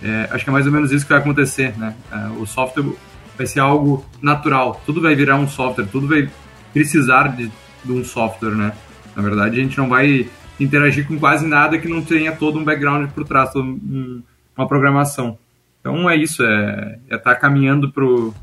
É, 0.04 0.28
acho 0.32 0.44
que 0.44 0.50
é 0.50 0.54
mais 0.54 0.66
ou 0.66 0.72
menos 0.72 0.92
isso 0.92 1.06
que 1.06 1.14
vai 1.14 1.22
acontecer, 1.22 1.78
né? 1.78 1.96
É, 2.12 2.28
o 2.39 2.46
software 2.46 2.84
vai 3.38 3.48
ser 3.48 3.60
algo 3.60 4.06
natural, 4.22 4.82
tudo 4.86 5.02
vai 5.02 5.16
virar 5.16 5.38
um 5.38 5.48
software, 5.48 5.86
tudo 5.86 6.08
vai 6.08 6.30
precisar 6.74 7.30
de, 7.30 7.52
de 7.84 7.92
um 7.92 8.04
software, 8.04 8.56
né? 8.56 8.74
Na 9.16 9.22
verdade, 9.22 9.60
a 9.60 9.64
gente 9.64 9.78
não 9.78 9.88
vai 9.88 10.28
interagir 10.60 11.08
com 11.08 11.18
quase 11.18 11.48
nada 11.48 11.78
que 11.78 11.88
não 11.88 12.02
tenha 12.02 12.32
todo 12.32 12.60
um 12.60 12.64
background 12.64 13.10
por 13.12 13.26
trás, 13.26 13.56
um, 13.56 14.22
uma 14.56 14.68
programação. 14.68 15.38
Então 15.80 16.10
é 16.10 16.16
isso, 16.16 16.44
é 16.44 17.00
estar 17.06 17.16
é 17.16 17.18
tá 17.18 17.36
caminhando 17.36 17.92
pro, 17.92 18.34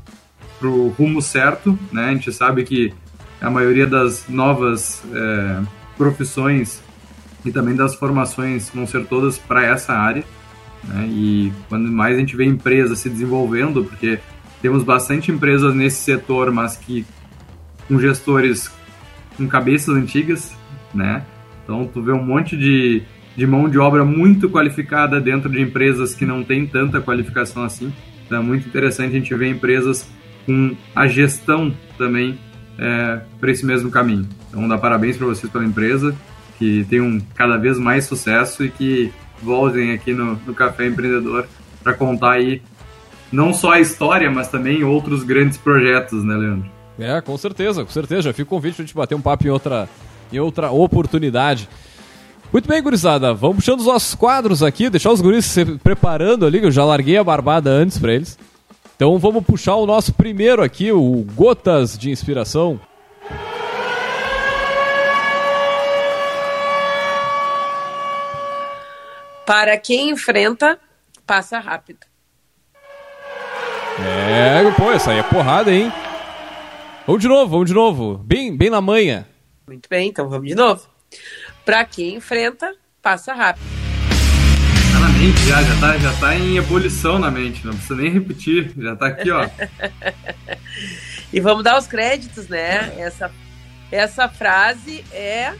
pro 0.59 0.89
rumo 0.89 1.21
certo, 1.21 1.77
né? 1.91 2.09
A 2.09 2.13
gente 2.13 2.31
sabe 2.31 2.63
que 2.63 2.93
a 3.41 3.49
maioria 3.49 3.87
das 3.87 4.27
novas 4.27 5.01
é, 5.13 5.61
profissões 5.97 6.81
e 7.45 7.51
também 7.51 7.75
das 7.75 7.95
formações 7.95 8.69
vão 8.69 8.85
ser 8.85 9.05
todas 9.05 9.37
para 9.37 9.65
essa 9.65 9.93
área. 9.93 10.23
Né? 10.83 11.07
E 11.07 11.53
quando 11.69 11.89
mais 11.89 12.17
a 12.17 12.19
gente 12.19 12.35
vê 12.35 12.45
empresas 12.45 12.99
se 12.99 13.09
desenvolvendo, 13.09 13.83
porque 13.83 14.19
temos 14.61 14.83
bastante 14.83 15.31
empresas 15.31 15.73
nesse 15.73 16.01
setor, 16.01 16.51
mas 16.51 16.75
que 16.75 17.05
com 17.87 17.99
gestores 17.99 18.69
com 19.37 19.47
cabeças 19.47 19.95
antigas, 19.95 20.53
né? 20.93 21.23
Então 21.63 21.87
tu 21.87 22.01
vê 22.01 22.11
um 22.11 22.23
monte 22.23 22.57
de, 22.57 23.03
de 23.37 23.47
mão 23.47 23.69
de 23.69 23.79
obra 23.79 24.03
muito 24.03 24.49
qualificada 24.49 25.19
dentro 25.21 25.49
de 25.49 25.61
empresas 25.61 26.13
que 26.13 26.25
não 26.25 26.43
tem 26.43 26.67
tanta 26.67 26.99
qualificação 26.99 27.63
assim. 27.63 27.93
Então 28.25 28.39
é 28.39 28.43
muito 28.43 28.67
interessante 28.67 29.15
a 29.15 29.19
gente 29.19 29.33
ver 29.33 29.49
empresas 29.49 30.07
com 30.49 30.75
a 30.95 31.05
gestão 31.05 31.71
também 31.95 32.39
é, 32.79 33.19
para 33.39 33.51
esse 33.51 33.63
mesmo 33.63 33.91
caminho. 33.91 34.27
Então 34.49 34.67
dá 34.67 34.79
parabéns 34.79 35.15
para 35.15 35.27
vocês 35.27 35.51
pela 35.51 35.63
empresa, 35.63 36.15
que 36.57 36.83
tenham 36.89 37.21
cada 37.35 37.55
vez 37.55 37.77
mais 37.77 38.05
sucesso 38.05 38.65
e 38.65 38.71
que 38.71 39.13
voltem 39.43 39.91
aqui 39.91 40.11
no, 40.11 40.39
no 40.47 40.55
Café 40.55 40.87
Empreendedor 40.87 41.45
para 41.83 41.93
contar 41.93 42.31
aí 42.31 42.63
não 43.31 43.53
só 43.53 43.73
a 43.73 43.79
história, 43.79 44.31
mas 44.31 44.47
também 44.47 44.83
outros 44.83 45.21
grandes 45.21 45.55
projetos, 45.55 46.23
né, 46.23 46.35
Leandro? 46.35 46.71
É, 46.97 47.21
com 47.21 47.37
certeza, 47.37 47.85
com 47.85 47.91
certeza. 47.91 48.23
Já 48.23 48.33
fica 48.33 48.49
convite 48.49 48.73
para 48.73 48.83
a 48.83 48.85
gente 48.87 48.95
bater 48.95 49.13
um 49.13 49.21
papo 49.21 49.45
em 49.45 49.51
outra, 49.51 49.87
em 50.33 50.39
outra 50.39 50.71
oportunidade. 50.71 51.69
Muito 52.51 52.67
bem, 52.67 52.81
gurizada. 52.81 53.35
Vamos 53.35 53.57
puxando 53.57 53.81
os 53.81 53.85
nossos 53.85 54.15
quadros 54.15 54.63
aqui, 54.63 54.89
deixar 54.89 55.11
os 55.11 55.21
guris 55.21 55.45
se 55.45 55.63
preparando 55.63 56.43
ali, 56.43 56.59
que 56.59 56.65
eu 56.65 56.71
já 56.71 56.83
larguei 56.83 57.17
a 57.17 57.23
barbada 57.23 57.69
antes 57.69 57.99
para 57.99 58.15
eles. 58.15 58.35
Então 58.99 59.17
vamos 59.17 59.45
puxar 59.45 59.75
o 59.75 59.85
nosso 59.85 60.13
primeiro 60.13 60.61
aqui, 60.61 60.91
o 60.91 61.25
Gotas 61.33 61.97
de 61.97 62.11
Inspiração. 62.11 62.77
Para 69.45 69.77
quem 69.77 70.09
enfrenta, 70.09 70.77
passa 71.25 71.59
rápido. 71.59 71.99
É, 74.01 74.69
pô, 74.71 74.91
essa 74.91 75.11
aí 75.11 75.19
é 75.19 75.23
porrada, 75.23 75.71
hein? 75.71 75.89
Vamos 77.07 77.21
de 77.21 77.29
novo, 77.29 77.51
vamos 77.51 77.67
de 77.69 77.73
novo. 77.73 78.17
Bem, 78.17 78.53
bem 78.53 78.69
na 78.69 78.81
manha. 78.81 79.25
Muito 79.65 79.87
bem, 79.87 80.09
então 80.09 80.27
vamos 80.27 80.49
de 80.49 80.55
novo. 80.55 80.85
Para 81.63 81.85
quem 81.85 82.15
enfrenta, 82.15 82.75
passa 83.01 83.33
rápido. 83.33 83.78
Mente 85.19 85.39
já, 85.49 85.61
já 85.61 85.79
tá, 85.81 85.97
já 85.97 86.13
tá 86.13 86.33
em 86.33 86.55
ebulição 86.55 87.19
na 87.19 87.29
mente, 87.29 87.65
não 87.65 87.73
precisa 87.73 87.95
nem 87.95 88.09
repetir, 88.09 88.71
já 88.77 88.95
tá 88.95 89.07
aqui, 89.07 89.29
ó. 89.29 89.49
e 91.33 91.41
vamos 91.41 91.61
dar 91.61 91.77
os 91.77 91.85
créditos, 91.87 92.47
né? 92.47 92.93
Essa, 92.97 93.29
essa 93.91 94.29
frase 94.29 95.03
é 95.11 95.53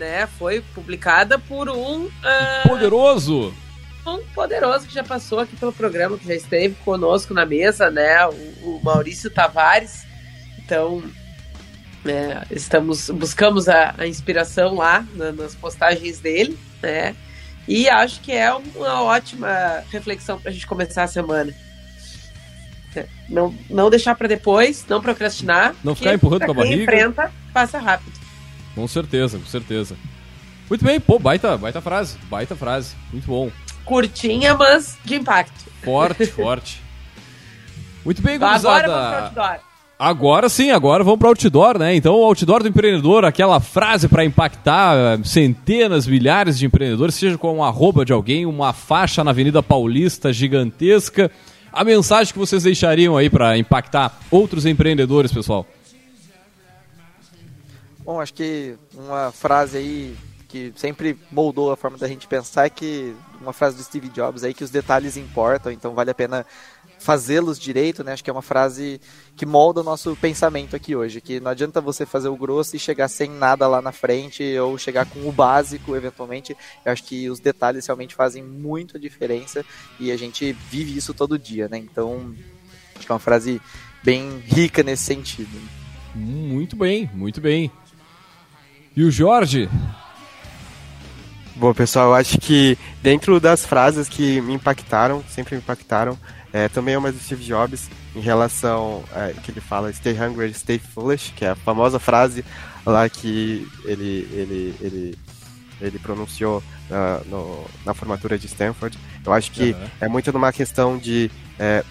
né, 0.00 0.26
foi 0.36 0.62
publicada 0.74 1.38
por 1.38 1.68
um. 1.68 2.06
Uh, 2.06 2.68
poderoso! 2.68 3.54
Um 4.04 4.18
poderoso 4.34 4.88
que 4.88 4.94
já 4.94 5.04
passou 5.04 5.38
aqui 5.38 5.54
pelo 5.54 5.72
programa, 5.72 6.18
que 6.18 6.26
já 6.26 6.34
esteve 6.34 6.74
conosco 6.84 7.32
na 7.32 7.46
mesa, 7.46 7.92
né? 7.92 8.26
O, 8.26 8.32
o 8.64 8.80
Maurício 8.82 9.30
Tavares. 9.30 10.04
Então, 10.58 11.04
é, 12.04 12.42
estamos 12.50 13.10
buscamos 13.10 13.68
a, 13.68 13.94
a 13.96 14.08
inspiração 14.08 14.74
lá 14.74 15.06
na, 15.14 15.30
nas 15.30 15.54
postagens 15.54 16.18
dele, 16.18 16.58
né? 16.82 17.14
E 17.66 17.88
acho 17.88 18.20
que 18.20 18.32
é 18.32 18.52
uma 18.52 19.02
ótima 19.02 19.82
reflexão 19.90 20.38
para 20.38 20.50
a 20.50 20.52
gente 20.52 20.66
começar 20.66 21.04
a 21.04 21.08
semana. 21.08 21.52
Não, 23.28 23.54
não 23.68 23.90
deixar 23.90 24.14
para 24.14 24.28
depois, 24.28 24.84
não 24.88 25.00
procrastinar. 25.00 25.74
Não 25.82 25.94
ficar 25.94 26.14
empurrando 26.14 26.44
com 26.44 26.52
a 26.52 26.54
barriga. 26.54 26.82
enfrenta, 26.82 27.32
passa 27.52 27.78
rápido. 27.78 28.12
Com 28.74 28.86
certeza, 28.86 29.38
com 29.38 29.46
certeza. 29.46 29.96
Muito 30.68 30.84
bem, 30.84 31.00
pô, 31.00 31.18
baita, 31.18 31.56
baita 31.56 31.80
frase, 31.80 32.16
baita 32.30 32.54
frase, 32.54 32.94
muito 33.12 33.26
bom. 33.26 33.50
Curtinha, 33.84 34.54
mas 34.54 34.96
de 35.04 35.16
impacto. 35.16 35.70
Forte, 35.82 36.26
forte. 36.26 36.82
Muito 38.04 38.20
bem, 38.20 38.38
gurizada. 38.38 38.84
Agora 38.84 39.32
vamos 39.32 39.73
Agora 40.04 40.50
sim, 40.50 40.70
agora 40.70 41.02
vamos 41.02 41.18
para 41.18 41.28
o 41.28 41.30
outdoor, 41.30 41.78
né? 41.78 41.96
Então, 41.96 42.14
o 42.14 42.24
outdoor 42.24 42.62
do 42.62 42.68
empreendedor, 42.68 43.24
aquela 43.24 43.58
frase 43.58 44.06
para 44.06 44.22
impactar 44.22 44.94
eh, 44.94 45.24
centenas, 45.24 46.06
milhares 46.06 46.58
de 46.58 46.66
empreendedores, 46.66 47.14
seja 47.14 47.38
com 47.38 47.56
um 47.56 47.64
arroba 47.64 48.04
de 48.04 48.12
alguém, 48.12 48.44
uma 48.44 48.74
faixa 48.74 49.24
na 49.24 49.30
Avenida 49.30 49.62
Paulista 49.62 50.30
gigantesca. 50.30 51.30
A 51.72 51.82
mensagem 51.82 52.34
que 52.34 52.38
vocês 52.38 52.64
deixariam 52.64 53.16
aí 53.16 53.30
para 53.30 53.56
impactar 53.56 54.20
outros 54.30 54.66
empreendedores, 54.66 55.32
pessoal? 55.32 55.66
Bom, 58.04 58.20
acho 58.20 58.34
que 58.34 58.74
uma 58.94 59.32
frase 59.32 59.78
aí 59.78 60.16
que 60.46 60.70
sempre 60.76 61.18
moldou 61.32 61.72
a 61.72 61.78
forma 61.78 61.96
da 61.96 62.06
gente 62.06 62.26
pensar 62.26 62.66
é 62.66 62.70
que 62.70 63.16
uma 63.40 63.54
frase 63.54 63.78
do 63.78 63.82
Steve 63.82 64.10
Jobs 64.10 64.44
aí 64.44 64.52
que 64.52 64.64
os 64.64 64.70
detalhes 64.70 65.16
importam, 65.16 65.72
então 65.72 65.94
vale 65.94 66.10
a 66.10 66.14
pena 66.14 66.44
fazê-los 67.04 67.58
direito, 67.58 68.02
né? 68.02 68.14
Acho 68.14 68.24
que 68.24 68.30
é 68.30 68.32
uma 68.32 68.40
frase 68.40 68.98
que 69.36 69.44
molda 69.44 69.82
o 69.82 69.84
nosso 69.84 70.16
pensamento 70.16 70.74
aqui 70.74 70.96
hoje, 70.96 71.20
que 71.20 71.38
não 71.38 71.50
adianta 71.50 71.78
você 71.78 72.06
fazer 72.06 72.28
o 72.28 72.36
grosso 72.36 72.74
e 72.74 72.78
chegar 72.78 73.08
sem 73.08 73.28
nada 73.28 73.68
lá 73.68 73.82
na 73.82 73.92
frente 73.92 74.56
ou 74.58 74.78
chegar 74.78 75.04
com 75.04 75.28
o 75.28 75.30
básico 75.30 75.94
eventualmente. 75.94 76.56
Eu 76.82 76.90
acho 76.90 77.04
que 77.04 77.28
os 77.28 77.38
detalhes 77.40 77.86
realmente 77.86 78.14
fazem 78.14 78.42
muita 78.42 78.98
diferença 78.98 79.62
e 80.00 80.10
a 80.10 80.16
gente 80.16 80.52
vive 80.70 80.96
isso 80.96 81.12
todo 81.12 81.38
dia, 81.38 81.68
né? 81.68 81.76
Então, 81.76 82.34
acho 82.96 83.04
que 83.04 83.12
é 83.12 83.14
uma 83.14 83.20
frase 83.20 83.60
bem 84.02 84.38
rica 84.38 84.82
nesse 84.82 85.02
sentido. 85.02 85.60
Muito 86.14 86.74
bem, 86.74 87.10
muito 87.12 87.38
bem. 87.38 87.70
E 88.96 89.04
o 89.04 89.10
Jorge? 89.10 89.68
Bom, 91.56 91.72
pessoal, 91.72 92.08
eu 92.08 92.14
acho 92.14 92.36
que 92.38 92.76
dentro 93.00 93.38
das 93.38 93.64
frases 93.64 94.08
que 94.08 94.40
me 94.40 94.54
impactaram, 94.54 95.22
sempre 95.28 95.54
me 95.54 95.60
impactaram, 95.60 96.18
é, 96.52 96.68
também 96.68 96.94
é 96.94 96.98
uma 96.98 97.12
do 97.12 97.18
Steve 97.18 97.44
Jobs, 97.44 97.88
em 98.14 98.20
relação 98.20 99.04
é, 99.14 99.34
que 99.42 99.52
ele 99.52 99.60
fala 99.60 99.92
Stay 99.92 100.14
hungry, 100.20 100.52
stay 100.52 100.80
foolish, 100.80 101.32
que 101.32 101.44
é 101.44 101.50
a 101.50 101.54
famosa 101.54 102.00
frase 102.00 102.44
lá 102.84 103.08
que 103.08 103.68
ele, 103.84 104.28
ele, 104.32 104.74
ele, 104.80 105.18
ele 105.80 105.98
pronunciou 106.00 106.62
na, 106.90 107.20
no, 107.26 107.64
na 107.86 107.94
formatura 107.94 108.36
de 108.36 108.46
Stanford. 108.46 108.98
Eu 109.24 109.32
acho 109.32 109.52
que 109.52 109.72
uhum. 109.72 109.86
é 110.00 110.08
muito 110.08 110.32
numa 110.32 110.52
questão 110.52 110.98
de, 110.98 111.30
é, 111.56 111.84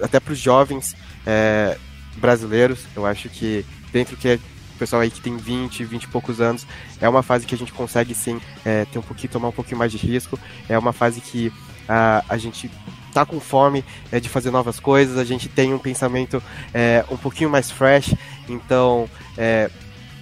até 0.00 0.20
para 0.20 0.32
os 0.32 0.38
jovens 0.38 0.96
é, 1.26 1.76
brasileiros, 2.16 2.86
eu 2.96 3.04
acho 3.04 3.28
que 3.28 3.64
dentro 3.92 4.16
que 4.16 4.40
pessoal 4.82 5.00
aí 5.00 5.12
que 5.12 5.20
tem 5.20 5.36
20, 5.36 5.84
20 5.84 6.02
e 6.02 6.08
poucos 6.08 6.40
anos, 6.40 6.66
é 7.00 7.08
uma 7.08 7.22
fase 7.22 7.46
que 7.46 7.54
a 7.54 7.58
gente 7.58 7.72
consegue 7.72 8.12
sim 8.14 8.40
é, 8.64 8.84
ter 8.86 8.98
um 8.98 9.02
pouquinho, 9.02 9.32
tomar 9.32 9.48
um 9.48 9.52
pouquinho 9.52 9.78
mais 9.78 9.92
de 9.92 9.96
risco. 9.96 10.36
É 10.68 10.76
uma 10.76 10.92
fase 10.92 11.20
que 11.20 11.52
a, 11.88 12.24
a 12.28 12.36
gente 12.36 12.68
tá 13.14 13.24
com 13.24 13.38
fome 13.38 13.84
é, 14.10 14.18
de 14.18 14.28
fazer 14.28 14.50
novas 14.50 14.80
coisas, 14.80 15.18
a 15.18 15.24
gente 15.24 15.48
tem 15.48 15.72
um 15.72 15.78
pensamento 15.78 16.42
é, 16.74 17.04
um 17.08 17.16
pouquinho 17.16 17.48
mais 17.48 17.70
fresh, 17.70 18.12
então 18.48 19.08
é, 19.38 19.70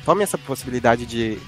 tome 0.04 0.22
essa 0.22 0.36
possibilidade 0.36 1.06
de 1.06 1.38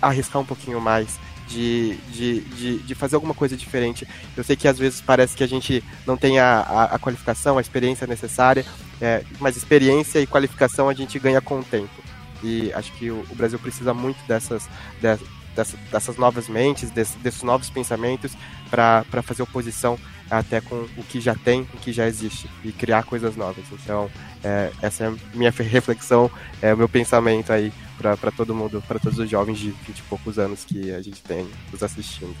arriscar 0.00 0.40
um 0.40 0.44
pouquinho 0.44 0.80
mais, 0.80 1.18
de, 1.48 1.96
de, 2.12 2.40
de, 2.42 2.78
de, 2.78 2.94
fazer 2.94 3.16
alguma 3.16 3.34
coisa 3.34 3.56
diferente. 3.56 4.06
Eu 4.36 4.44
sei 4.44 4.54
que 4.54 4.68
às 4.68 4.78
vezes 4.78 5.00
parece 5.00 5.36
que 5.36 5.42
a 5.42 5.48
gente 5.48 5.82
não 6.06 6.16
tem 6.16 6.38
a, 6.38 6.60
a, 6.60 6.84
a 6.94 6.98
qualificação, 6.98 7.58
a 7.58 7.60
experiência 7.60 8.06
necessária, 8.06 8.64
é, 9.00 9.24
mas 9.40 9.56
experiência 9.56 10.20
e 10.20 10.28
qualificação 10.28 10.88
a 10.88 10.94
gente 10.94 11.18
ganha 11.18 11.40
com 11.40 11.58
o 11.58 11.64
tempo. 11.64 12.09
E 12.42 12.72
acho 12.72 12.92
que 12.92 13.10
o, 13.10 13.24
Brasil 13.34 13.58
precisa 13.58 13.92
muito 13.92 14.18
dessas, 14.26 14.68
dessas, 15.00 15.78
dessas 15.90 16.16
novas 16.16 16.48
mentes, 16.48 16.90
desse, 16.90 17.18
desses 17.18 17.42
novos 17.42 17.68
pensamentos 17.68 18.32
para 18.70 19.22
fazer 19.22 19.42
oposição 19.42 19.98
até 20.30 20.60
com 20.60 20.86
o 20.96 21.02
que 21.02 21.20
já 21.20 21.34
tem, 21.34 21.62
o 21.74 21.76
que 21.78 21.92
já 21.92 22.06
existe 22.06 22.48
e 22.64 22.70
criar 22.70 23.02
coisas 23.02 23.36
novas. 23.36 23.64
Então, 23.72 24.08
é, 24.44 24.70
essa 24.80 25.04
é 25.04 25.06
a 25.08 25.14
minha 25.34 25.50
reflexão, 25.58 26.30
é 26.62 26.72
o 26.72 26.76
meu 26.76 26.88
pensamento 26.88 27.52
aí 27.52 27.72
para 27.98 28.30
todo 28.30 28.54
mundo, 28.54 28.82
para 28.86 28.98
todos 28.98 29.18
os 29.18 29.28
jovens 29.28 29.58
de 29.58 29.70
20 29.70 29.98
e 29.98 30.02
poucos 30.02 30.38
anos 30.38 30.64
que 30.64 30.90
a 30.92 31.02
gente 31.02 31.20
tem 31.22 31.46
nos 31.70 31.82
assistindo. 31.82 32.34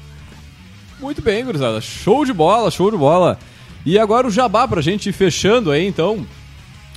Muito 1.00 1.20
bem, 1.20 1.44
gurizada. 1.44 1.80
Show 1.80 2.24
de 2.24 2.32
bola, 2.32 2.70
show 2.70 2.90
de 2.90 2.96
bola. 2.96 3.38
E 3.84 3.98
agora 3.98 4.26
o 4.26 4.30
jabá 4.30 4.68
pra 4.68 4.82
gente 4.82 5.08
ir 5.08 5.12
fechando 5.12 5.70
aí, 5.70 5.86
então. 5.86 6.26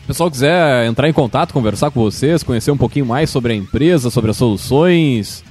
Se 0.03 0.05
o 0.05 0.07
pessoal 0.07 0.29
quiser 0.29 0.85
entrar 0.85 1.07
em 1.07 1.13
contato, 1.13 1.53
conversar 1.53 1.89
com 1.89 2.01
vocês, 2.01 2.43
conhecer 2.43 2.71
um 2.71 2.77
pouquinho 2.77 3.05
mais 3.05 3.29
sobre 3.29 3.53
a 3.53 3.55
empresa, 3.55 4.09
sobre 4.09 4.31
as 4.31 4.37
soluções. 4.37 5.45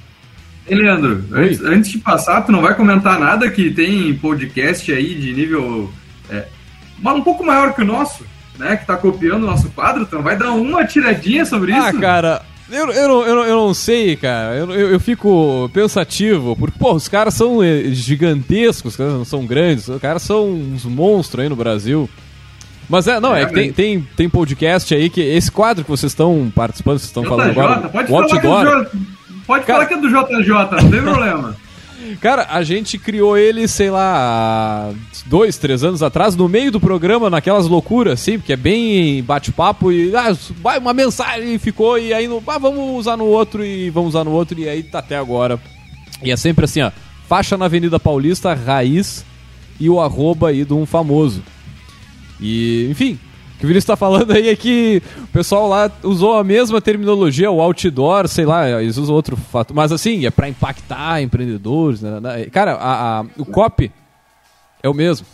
Ei, 0.67 0.77
Leandro, 0.77 1.25
antes, 1.31 1.59
antes, 1.61 1.89
de 1.89 1.97
passar, 1.97 2.41
tu 2.43 2.51
não 2.51 2.61
vai 2.61 2.75
comentar 2.75 3.19
nada 3.19 3.49
que 3.49 3.71
tem 3.71 4.13
podcast 4.13 4.93
aí 4.93 5.15
de 5.15 5.33
nível 5.33 5.89
é, 6.29 6.45
um 7.03 7.21
pouco 7.21 7.43
maior 7.43 7.73
que 7.73 7.81
o 7.81 7.85
nosso, 7.85 8.23
né? 8.59 8.77
Que 8.77 8.85
tá 8.85 8.95
copiando 8.95 9.41
o 9.41 9.47
nosso 9.47 9.71
quadro, 9.71 10.05
tu 10.05 10.17
não 10.17 10.21
vai 10.21 10.37
dar 10.37 10.51
uma 10.51 10.85
tiradinha 10.85 11.45
sobre 11.45 11.73
ah, 11.73 11.89
isso? 11.89 11.97
Ah, 11.97 11.99
cara, 11.99 12.41
eu, 12.69 12.91
eu, 12.91 13.07
não, 13.07 13.25
eu, 13.25 13.35
não, 13.35 13.43
eu 13.45 13.55
não 13.55 13.73
sei, 13.73 14.15
cara. 14.15 14.55
Eu, 14.55 14.71
eu, 14.71 14.91
eu, 14.91 14.99
fico 14.99 15.67
pensativo, 15.73 16.55
porque, 16.55 16.77
pô, 16.77 16.93
os 16.93 17.07
caras 17.07 17.33
são 17.33 17.63
eh, 17.63 17.85
gigantescos, 17.85 18.91
os 18.91 18.97
caras 18.97 19.13
não 19.13 19.25
são 19.25 19.47
grandes, 19.47 19.87
os 19.87 19.99
caras 19.99 20.21
são 20.21 20.47
uns 20.47 20.85
monstros 20.85 21.41
aí 21.41 21.49
no 21.49 21.55
Brasil. 21.55 22.07
Mas 22.89 23.07
é, 23.07 23.19
não, 23.19 23.35
é, 23.35 23.43
é 23.43 23.45
que 23.45 23.53
tem, 23.53 23.71
tem, 23.71 24.07
tem 24.15 24.29
podcast 24.29 24.93
aí 24.93 25.09
que 25.09 25.21
esse 25.21 25.51
quadro 25.51 25.83
que 25.83 25.89
vocês 25.89 26.11
estão 26.11 26.51
participando, 26.53 26.99
vocês 26.99 27.09
estão 27.09 27.23
falando 27.23 27.49
agora, 27.49 27.89
pode 27.89 28.11
o 28.11 28.15
outdoor. 28.15 28.87
Pode 29.45 29.65
cara... 29.65 29.85
falar 29.85 29.85
que 29.87 29.93
é 29.93 29.97
do 29.97 30.09
JJ, 30.09 30.83
não 30.83 30.91
tem 30.91 31.01
problema. 31.01 31.55
Cara, 32.19 32.47
a 32.49 32.63
gente 32.63 32.97
criou 32.97 33.37
ele, 33.37 33.67
sei 33.67 33.89
lá, 33.89 34.91
dois, 35.25 35.57
três 35.57 35.83
anos 35.83 36.03
atrás, 36.03 36.35
no 36.35 36.49
meio 36.49 36.71
do 36.71 36.79
programa, 36.79 37.29
naquelas 37.29 37.67
loucuras, 37.67 38.13
assim, 38.13 38.37
porque 38.37 38.53
é 38.53 38.57
bem 38.57 39.23
bate-papo 39.23 39.91
e 39.91 40.15
ah, 40.15 40.35
vai 40.61 40.77
uma 40.79 40.93
mensagem 40.93 41.53
e 41.53 41.59
ficou, 41.59 41.97
e 41.97 42.13
aí 42.13 42.27
no, 42.27 42.43
ah, 42.45 42.57
vamos 42.57 42.99
usar 42.99 43.17
no 43.17 43.25
outro 43.25 43.63
e 43.63 43.89
vamos 43.89 44.09
usar 44.09 44.23
no 44.23 44.31
outro, 44.31 44.59
e 44.59 44.67
aí 44.67 44.83
tá 44.83 44.99
até 44.99 45.17
agora. 45.17 45.59
E 46.21 46.31
é 46.31 46.37
sempre 46.37 46.65
assim, 46.65 46.81
ó, 46.81 46.91
faixa 47.27 47.57
na 47.57 47.65
Avenida 47.65 47.99
Paulista, 47.99 48.53
raiz 48.53 49.25
e 49.79 49.89
o 49.89 49.99
arroba 49.99 50.49
aí 50.49 50.65
de 50.65 50.73
um 50.73 50.85
famoso. 50.85 51.41
E, 52.39 52.87
enfim, 52.89 53.19
que 53.59 53.65
o 53.65 53.67
Vinícius 53.67 53.85
está 53.85 53.95
falando 53.95 54.31
aí 54.31 54.49
é 54.49 54.55
que 54.55 55.01
o 55.23 55.27
pessoal 55.27 55.67
lá 55.69 55.89
usou 56.03 56.37
a 56.37 56.43
mesma 56.43 56.81
terminologia, 56.81 57.49
o 57.49 57.61
outdoor, 57.61 58.27
sei 58.27 58.45
lá, 58.45 58.81
eles 58.81 58.97
usam 58.97 59.15
outro 59.15 59.37
fato. 59.37 59.73
Mas 59.73 59.91
assim, 59.91 60.25
é 60.25 60.31
para 60.31 60.49
impactar 60.49 61.21
empreendedores. 61.21 62.01
Né, 62.01 62.19
né? 62.19 62.45
Cara, 62.45 62.73
a, 62.73 63.19
a, 63.19 63.25
o 63.37 63.45
copy 63.45 63.91
é 64.81 64.89
o 64.89 64.93
mesmo. 64.93 65.25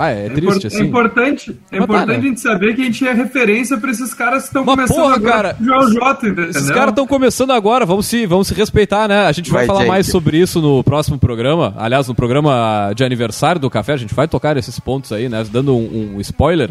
Ah, 0.00 0.10
é, 0.10 0.26
é 0.26 0.30
triste, 0.30 0.66
assim. 0.66 0.82
É 0.82 0.86
importante, 0.86 1.60
é 1.70 1.76
importante 1.76 2.06
tá, 2.06 2.12
né? 2.12 2.18
a 2.18 2.20
gente 2.22 2.40
saber 2.40 2.74
que 2.74 2.80
a 2.80 2.84
gente 2.86 3.06
é 3.06 3.12
referência 3.12 3.76
para 3.76 3.90
esses 3.90 4.14
caras 4.14 4.44
que 4.44 4.48
estão 4.48 4.64
começando 4.64 4.96
porra, 4.96 5.14
agora. 5.14 5.54
Cara, 5.54 5.56
João 5.60 5.90
J, 5.92 6.28
esses 6.48 6.70
caras 6.70 6.88
estão 6.88 7.06
começando 7.06 7.50
agora, 7.50 7.84
vamos 7.84 8.06
se, 8.06 8.24
vamos 8.24 8.48
se 8.48 8.54
respeitar, 8.54 9.06
né? 9.06 9.26
A 9.26 9.32
gente 9.32 9.50
vai, 9.50 9.60
vai 9.60 9.66
falar 9.66 9.80
gente. 9.80 9.88
mais 9.88 10.06
sobre 10.06 10.38
isso 10.38 10.62
no 10.62 10.82
próximo 10.82 11.18
programa. 11.18 11.74
Aliás, 11.76 12.08
no 12.08 12.14
programa 12.14 12.92
de 12.96 13.04
aniversário 13.04 13.60
do 13.60 13.68
café, 13.68 13.92
a 13.92 13.98
gente 13.98 14.14
vai 14.14 14.26
tocar 14.26 14.56
esses 14.56 14.80
pontos 14.80 15.12
aí, 15.12 15.28
né? 15.28 15.44
Dando 15.52 15.76
um, 15.76 16.14
um 16.16 16.20
spoiler. 16.22 16.70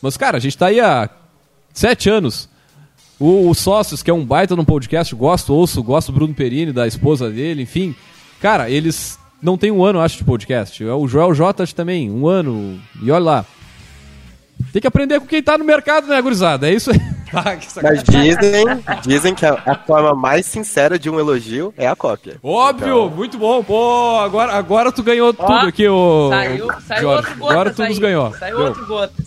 Mas, 0.00 0.16
cara, 0.16 0.38
a 0.38 0.40
gente 0.40 0.56
tá 0.56 0.68
aí 0.68 0.80
há 0.80 1.10
sete 1.74 2.08
anos. 2.08 2.48
O, 3.20 3.50
o 3.50 3.54
Sócios, 3.54 4.02
que 4.02 4.10
é 4.10 4.14
um 4.14 4.24
baita 4.24 4.56
no 4.56 4.64
podcast, 4.64 5.14
gosto, 5.14 5.52
ouço, 5.52 5.82
gosto 5.82 6.10
do 6.10 6.14
Bruno 6.14 6.32
Perini, 6.32 6.72
da 6.72 6.86
esposa 6.86 7.28
dele, 7.28 7.62
enfim. 7.62 7.94
Cara, 8.40 8.70
eles 8.70 9.18
não 9.42 9.58
tem 9.58 9.70
um 9.70 9.84
ano, 9.84 10.00
acho, 10.00 10.18
de 10.18 10.24
podcast. 10.24 10.84
O 10.84 11.08
Joel 11.08 11.34
J 11.34 11.66
também, 11.74 12.10
um 12.10 12.26
ano. 12.28 12.80
E 13.02 13.10
olha 13.10 13.24
lá. 13.24 13.44
Tem 14.72 14.80
que 14.80 14.86
aprender 14.86 15.18
com 15.18 15.26
quem 15.26 15.42
tá 15.42 15.58
no 15.58 15.64
mercado, 15.64 16.06
né, 16.06 16.22
gurizada? 16.22 16.70
É 16.70 16.74
isso 16.74 16.90
aí. 16.90 16.98
Ah, 17.34 17.56
Mas 17.82 18.02
dizem, 18.02 18.64
dizem 19.06 19.34
que 19.34 19.46
a, 19.46 19.54
a, 19.64 19.74
forma 19.74 20.14
mais 20.14 20.44
sincera 20.44 20.98
de 20.98 21.08
um 21.08 21.18
elogio 21.18 21.72
é 21.78 21.86
a 21.86 21.96
cópia. 21.96 22.38
Óbvio, 22.42 23.06
então... 23.06 23.16
muito 23.16 23.38
bom. 23.38 23.64
Pô, 23.64 24.18
agora, 24.18 24.52
agora 24.52 24.92
tu 24.92 25.02
ganhou 25.02 25.30
Ó, 25.30 25.46
tudo 25.46 25.66
aqui, 25.66 25.88
ô. 25.88 26.28
Saiu, 26.28 26.68
saiu 26.86 27.08
outro 27.08 27.34
gotas 27.36 27.50
Agora 27.50 27.70
tu 27.70 27.84
nos 27.84 27.98
ganhou. 27.98 28.34
Saiu 28.34 28.60
outro 28.60 28.84
gotas. 28.84 29.26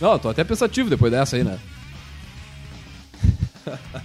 Não, 0.00 0.18
tô 0.18 0.30
até 0.30 0.42
pensativo 0.42 0.90
depois 0.90 1.12
dessa 1.12 1.36
aí, 1.36 1.44
né? 1.44 1.56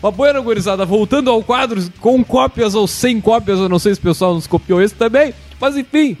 Uma 0.00 0.12
boa 0.12 0.40
gurizada, 0.40 0.86
voltando 0.86 1.28
ao 1.28 1.42
quadro, 1.42 1.82
com 2.00 2.22
cópias 2.22 2.74
ou 2.74 2.86
sem 2.86 3.20
cópias, 3.20 3.58
eu 3.58 3.68
não 3.68 3.80
sei 3.80 3.94
se 3.94 4.00
o 4.00 4.02
pessoal 4.02 4.34
nos 4.34 4.46
copiou 4.46 4.80
esse 4.80 4.94
também, 4.94 5.34
mas 5.60 5.76
enfim, 5.76 6.16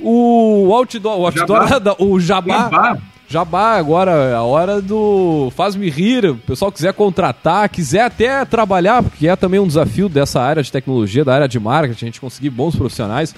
o 0.00 0.68
outdoor, 0.74 1.20
o, 1.20 1.26
outdoor, 1.26 1.68
jabá. 1.68 1.96
o 2.00 2.18
jabá, 2.18 2.58
jabá, 2.58 2.98
jabá 3.28 3.76
agora 3.76 4.10
é 4.10 4.34
a 4.34 4.42
hora 4.42 4.82
do 4.82 5.52
faz-me 5.54 5.88
rir, 5.88 6.26
o 6.26 6.36
pessoal 6.36 6.72
quiser 6.72 6.92
contratar, 6.92 7.68
quiser 7.68 8.02
até 8.02 8.44
trabalhar, 8.44 9.00
porque 9.00 9.28
é 9.28 9.36
também 9.36 9.60
um 9.60 9.66
desafio 9.66 10.08
dessa 10.08 10.40
área 10.40 10.62
de 10.62 10.72
tecnologia, 10.72 11.24
da 11.24 11.34
área 11.34 11.48
de 11.48 11.60
marketing, 11.60 12.04
a 12.04 12.08
gente 12.08 12.20
conseguir 12.20 12.50
bons 12.50 12.74
profissionais. 12.74 13.32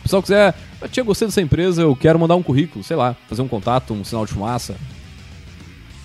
O 0.00 0.02
pessoal 0.02 0.22
quiser, 0.22 0.54
eu 0.82 0.88
tinha 0.88 1.02
gostei 1.02 1.26
dessa 1.26 1.40
empresa, 1.40 1.80
eu 1.80 1.96
quero 1.96 2.18
mandar 2.18 2.36
um 2.36 2.42
currículo, 2.42 2.84
sei 2.84 2.96
lá, 2.96 3.16
fazer 3.26 3.40
um 3.40 3.48
contato, 3.48 3.94
um 3.94 4.04
sinal 4.04 4.26
de 4.26 4.32
fumaça, 4.34 4.76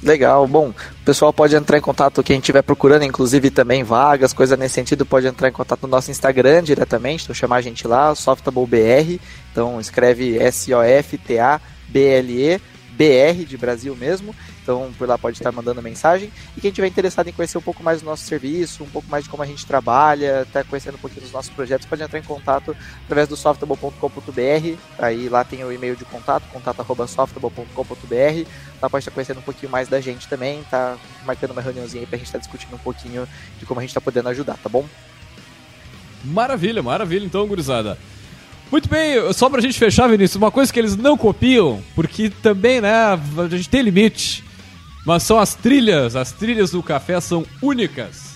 Legal, 0.04 0.48
bom, 0.48 0.70
o 0.70 1.06
pessoal 1.06 1.32
pode 1.32 1.56
entrar 1.56 1.78
em 1.78 1.82
contato, 1.82 2.24
quem 2.24 2.40
estiver 2.40 2.64
procurando, 2.64 3.04
inclusive 3.04 3.52
também 3.52 3.84
vagas, 3.84 4.34
coisa 4.34 4.58
nesse 4.58 4.74
sentido, 4.74 5.06
pode 5.06 5.28
entrar 5.28 5.48
em 5.48 5.52
contato 5.52 5.84
no 5.84 5.90
nosso 5.90 6.10
Instagram 6.10 6.64
diretamente, 6.64 7.26
então 7.26 7.36
chamar 7.36 7.58
a 7.58 7.62
gente 7.62 7.88
lá, 7.88 8.16
SoftableBR, 8.16 9.22
então 9.52 9.80
escreve 9.80 10.40
S-O-F-T-A-B-L-E, 10.40 11.62
BR 12.94 13.46
de 13.46 13.58
Brasil 13.58 13.96
mesmo, 13.96 14.36
então 14.62 14.92
por 14.98 15.08
lá 15.08 15.18
pode 15.18 15.38
estar 15.38 15.52
mandando 15.52 15.82
mensagem. 15.82 16.32
E 16.56 16.62
quem 16.62 16.72
tiver 16.72 16.88
interessado 16.88 17.28
em 17.28 17.34
conhecer 17.34 17.58
um 17.58 17.62
pouco 17.62 17.84
mais 17.84 18.02
do 18.02 18.06
nosso 18.06 18.24
serviço, 18.24 18.84
um 18.84 18.90
pouco 18.90 19.10
mais 19.10 19.24
de 19.24 19.30
como 19.30 19.44
a 19.44 19.46
gente 19.46 19.66
trabalha, 19.66 20.42
até 20.42 20.64
conhecendo 20.64 20.96
um 20.96 21.00
pouquinho 21.00 21.22
dos 21.22 21.32
nossos 21.32 21.52
projetos, 21.52 21.88
pode 21.88 22.02
entrar 22.02 22.20
em 22.20 22.24
contato 22.24 22.76
através 23.06 23.28
do 23.28 23.36
softable.com.br. 23.36 24.78
Aí 25.00 25.30
lá 25.30 25.44
tem 25.44 25.64
o 25.64 25.72
e-mail 25.72 25.96
de 25.96 26.06
contato, 26.06 26.44
contato.softable.com.br. 26.52 28.50
Lá 28.82 28.90
pode 28.90 29.02
estar 29.02 29.12
conhecendo 29.12 29.40
um 29.40 29.44
pouquinho 29.44 29.72
mais 29.72 29.88
da 29.88 30.00
gente 30.00 30.28
também, 30.28 30.64
tá 30.70 30.98
marcando 31.26 31.52
uma 31.52 31.62
reuniãozinha 31.62 32.04
aí 32.04 32.08
pra 32.08 32.18
gente 32.18 32.28
estar 32.28 32.40
discutindo 32.40 32.76
um 32.76 32.80
pouquinho 32.80 33.28
de 33.60 33.66
como 33.66 33.80
a 33.80 33.84
gente 33.84 33.94
tá 33.94 34.02
podendo 34.02 34.30
ajudar, 34.30 34.58
tá 34.58 34.70
bom? 34.70 34.88
Maravilha, 36.24 36.84
maravilha 36.84 37.26
então, 37.26 37.48
gurizada. 37.48 37.98
Muito 38.72 38.88
bem, 38.88 39.34
só 39.34 39.50
pra 39.50 39.60
gente 39.60 39.78
fechar, 39.78 40.08
Vinícius, 40.08 40.38
uma 40.38 40.50
coisa 40.50 40.72
que 40.72 40.80
eles 40.80 40.96
não 40.96 41.18
copiam, 41.18 41.84
porque 41.94 42.30
também, 42.30 42.80
né, 42.80 42.94
a 42.94 43.48
gente 43.50 43.68
tem 43.68 43.82
limite. 43.82 44.46
Mas 45.06 45.24
são 45.24 45.40
as 45.40 45.56
trilhas. 45.56 46.16
As 46.16 46.32
trilhas 46.32 46.72
do 46.72 46.84
café 46.84 47.20
são 47.20 47.46
únicas. 47.62 48.32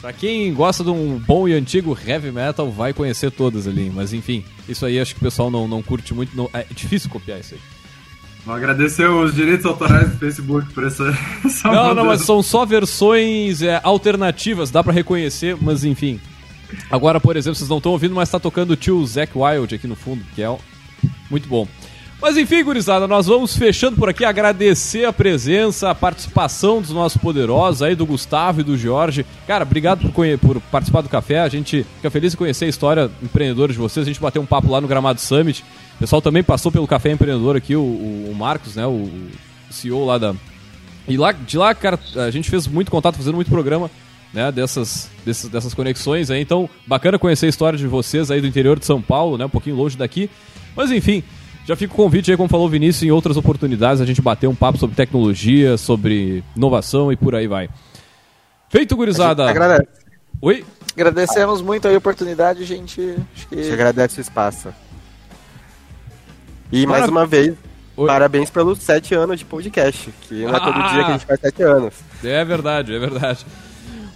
Pra 0.00 0.12
quem 0.12 0.52
gosta 0.52 0.84
de 0.84 0.90
um 0.90 1.18
bom 1.18 1.48
e 1.48 1.54
antigo 1.54 1.96
heavy 2.06 2.30
metal, 2.30 2.70
vai 2.70 2.92
conhecer 2.92 3.30
todas 3.30 3.66
ali. 3.66 3.90
Mas 3.94 4.12
enfim, 4.12 4.44
isso 4.68 4.84
aí 4.84 5.00
acho 5.00 5.14
que 5.14 5.20
o 5.20 5.24
pessoal 5.24 5.50
não, 5.50 5.66
não 5.66 5.82
curte 5.82 6.12
muito. 6.12 6.36
Não, 6.36 6.50
é 6.52 6.66
difícil 6.70 7.08
copiar 7.08 7.40
isso 7.40 7.54
aí. 7.54 7.60
Vou 8.44 8.54
agradecer 8.54 9.08
os 9.08 9.34
direitos 9.34 9.64
autorais 9.64 10.10
do 10.10 10.18
Facebook 10.18 10.70
por 10.74 10.84
essa. 10.84 11.04
essa 11.42 11.68
não, 11.68 11.94
não, 11.94 12.04
mas 12.04 12.20
são 12.20 12.42
só 12.42 12.66
versões 12.66 13.62
é, 13.62 13.80
alternativas, 13.82 14.70
dá 14.70 14.84
para 14.84 14.92
reconhecer, 14.92 15.56
mas 15.58 15.84
enfim. 15.84 16.20
Agora, 16.90 17.18
por 17.18 17.36
exemplo, 17.36 17.56
vocês 17.56 17.70
não 17.70 17.78
estão 17.78 17.92
ouvindo, 17.92 18.14
mas 18.14 18.28
tá 18.28 18.38
tocando 18.38 18.72
o 18.72 18.76
tio 18.76 19.04
Zack 19.06 19.32
Wild 19.34 19.74
aqui 19.74 19.86
no 19.86 19.96
fundo, 19.96 20.22
que 20.34 20.42
é 20.42 20.56
muito 21.30 21.48
bom. 21.48 21.66
Mas 22.24 22.38
enfim, 22.38 22.64
gurizada, 22.64 23.06
nós 23.06 23.26
vamos 23.26 23.54
fechando 23.54 23.98
por 23.98 24.08
aqui, 24.08 24.24
agradecer 24.24 25.04
a 25.04 25.12
presença, 25.12 25.90
a 25.90 25.94
participação 25.94 26.80
dos 26.80 26.90
nossos 26.90 27.20
poderosos 27.20 27.82
aí, 27.82 27.94
do 27.94 28.06
Gustavo 28.06 28.62
e 28.62 28.64
do 28.64 28.78
Jorge. 28.78 29.26
Cara, 29.46 29.62
obrigado 29.62 30.10
por, 30.10 30.38
por 30.38 30.58
participar 30.58 31.02
do 31.02 31.10
café, 31.10 31.40
a 31.40 31.48
gente 31.50 31.84
fica 31.96 32.10
feliz 32.10 32.32
em 32.32 32.36
conhecer 32.38 32.64
a 32.64 32.68
história 32.68 33.10
empreendedora 33.22 33.70
de 33.70 33.78
vocês, 33.78 34.06
a 34.06 34.08
gente 34.08 34.22
bateu 34.22 34.40
um 34.40 34.46
papo 34.46 34.70
lá 34.70 34.80
no 34.80 34.88
Gramado 34.88 35.20
Summit, 35.20 35.62
o 35.96 35.98
pessoal 35.98 36.22
também 36.22 36.42
passou 36.42 36.72
pelo 36.72 36.86
Café 36.86 37.10
Empreendedor 37.10 37.56
aqui, 37.56 37.76
o, 37.76 37.82
o 37.82 38.34
Marcos, 38.34 38.74
né, 38.74 38.86
o 38.86 39.06
CEO 39.68 40.06
lá 40.06 40.16
da, 40.16 40.34
E 41.06 41.18
lá, 41.18 41.30
de 41.30 41.58
lá, 41.58 41.74
cara, 41.74 42.00
a 42.16 42.30
gente 42.30 42.48
fez 42.48 42.66
muito 42.66 42.90
contato, 42.90 43.16
fazendo 43.18 43.34
muito 43.34 43.50
programa, 43.50 43.90
né, 44.32 44.50
dessas, 44.50 45.10
dessas, 45.26 45.50
dessas 45.50 45.74
conexões 45.74 46.30
aí. 46.30 46.40
Então, 46.40 46.70
bacana 46.86 47.18
conhecer 47.18 47.44
a 47.44 47.50
história 47.50 47.78
de 47.78 47.86
vocês 47.86 48.30
aí 48.30 48.40
do 48.40 48.46
interior 48.46 48.78
de 48.78 48.86
São 48.86 49.02
Paulo, 49.02 49.36
né, 49.36 49.44
um 49.44 49.50
pouquinho 49.50 49.76
longe 49.76 49.94
daqui. 49.94 50.30
Mas 50.74 50.90
enfim, 50.90 51.22
já 51.66 51.74
fica 51.76 51.92
o 51.92 51.96
convite 51.96 52.30
aí, 52.30 52.36
como 52.36 52.48
falou 52.48 52.66
o 52.66 52.70
Vinícius, 52.70 53.02
em 53.04 53.10
outras 53.10 53.36
oportunidades 53.36 54.00
a 54.00 54.06
gente 54.06 54.20
bater 54.22 54.46
um 54.46 54.54
papo 54.54 54.78
sobre 54.78 54.94
tecnologia, 54.96 55.76
sobre 55.76 56.42
inovação 56.56 57.10
e 57.12 57.16
por 57.16 57.34
aí 57.34 57.46
vai. 57.46 57.68
Feito, 58.68 58.96
gurizada. 58.96 59.48
Agradece. 59.48 59.88
Oi? 60.40 60.64
Agradecemos 60.94 61.62
muito 61.62 61.88
aí 61.88 61.94
a 61.94 61.98
oportunidade, 61.98 62.64
gente. 62.64 63.00
Acho 63.00 63.46
A 63.50 63.54
gente 63.56 63.66
que 63.68 63.72
agradece 63.72 64.18
o 64.18 64.22
espaço. 64.22 64.68
E 66.72 66.86
Mara- 66.86 66.98
mais 67.00 67.10
uma 67.10 67.26
vez, 67.26 67.54
Oi. 67.96 68.06
parabéns 68.06 68.50
pelos 68.50 68.78
sete 68.80 69.14
anos 69.14 69.38
de 69.38 69.44
podcast, 69.44 70.12
que 70.22 70.42
não 70.44 70.56
é 70.56 70.60
todo 70.60 70.72
Ah! 70.76 70.92
dia 70.92 71.04
que 71.04 71.10
a 71.10 71.12
gente 71.12 71.26
faz 71.26 71.40
sete 71.40 71.62
anos. 71.62 71.94
É 72.22 72.44
verdade, 72.44 72.94
é 72.94 72.98
verdade. 72.98 73.46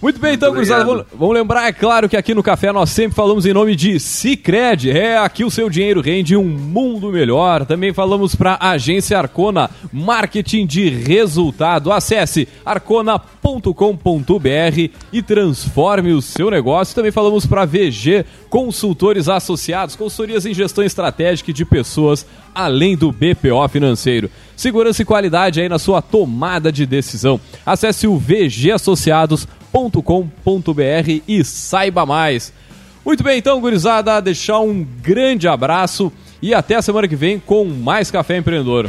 Muito 0.01 0.17
bem, 0.17 0.35
então, 0.35 0.53
gurizada, 0.53 0.83
obrigado. 0.83 1.07
vamos, 1.07 1.19
vamos 1.19 1.35
lembrar, 1.35 1.67
é 1.67 1.73
claro, 1.73 2.07
que 2.07 2.15
aqui 2.15 2.33
no 2.33 2.41
Café 2.41 2.71
nós 2.71 2.89
sempre 2.89 3.15
falamos 3.15 3.45
em 3.45 3.51
nome 3.51 3.75
de 3.75 3.99
Cicred. 3.99 4.91
É, 4.91 5.17
aqui 5.17 5.43
o 5.43 5.51
seu 5.51 5.69
dinheiro 5.69 5.99
rende 5.99 6.37
um 6.37 6.45
mundo 6.45 7.11
melhor. 7.11 7.65
Também 7.65 7.91
falamos 7.91 8.33
para 8.33 8.53
a 8.53 8.71
agência 8.71 9.17
Arcona, 9.17 9.69
marketing 9.91 10.65
de 10.65 10.89
resultado. 10.89 11.91
Acesse 11.91 12.47
arcona.com.br 12.65 14.89
e 15.11 15.21
transforme 15.21 16.13
o 16.13 16.21
seu 16.21 16.49
negócio. 16.49 16.95
Também 16.95 17.11
falamos 17.11 17.45
para 17.45 17.65
VG, 17.65 18.25
consultores 18.49 19.27
associados, 19.27 19.97
consultorias 19.97 20.45
em 20.45 20.53
gestão 20.53 20.83
estratégica 20.83 21.51
de 21.51 21.65
pessoas, 21.65 22.25
além 22.55 22.95
do 22.95 23.11
BPO 23.11 23.67
financeiro. 23.69 24.31
Segurança 24.55 25.01
e 25.01 25.05
qualidade 25.05 25.59
aí 25.59 25.67
na 25.67 25.79
sua 25.79 26.01
tomada 26.01 26.71
de 26.71 26.85
decisão. 26.85 27.39
Acesse 27.65 28.07
o 28.07 28.17
vgassociados.com.br 29.71 31.21
e 31.27 31.43
saiba 31.43 32.05
mais. 32.05 32.51
Muito 33.05 33.23
bem, 33.23 33.37
então, 33.37 33.59
gurizada, 33.61 34.21
deixar 34.21 34.59
um 34.59 34.85
grande 35.01 35.47
abraço 35.47 36.11
e 36.41 36.53
até 36.53 36.75
a 36.75 36.81
semana 36.81 37.07
que 37.07 37.15
vem 37.15 37.39
com 37.39 37.65
mais 37.65 38.11
Café 38.11 38.37
Empreendedor. 38.37 38.87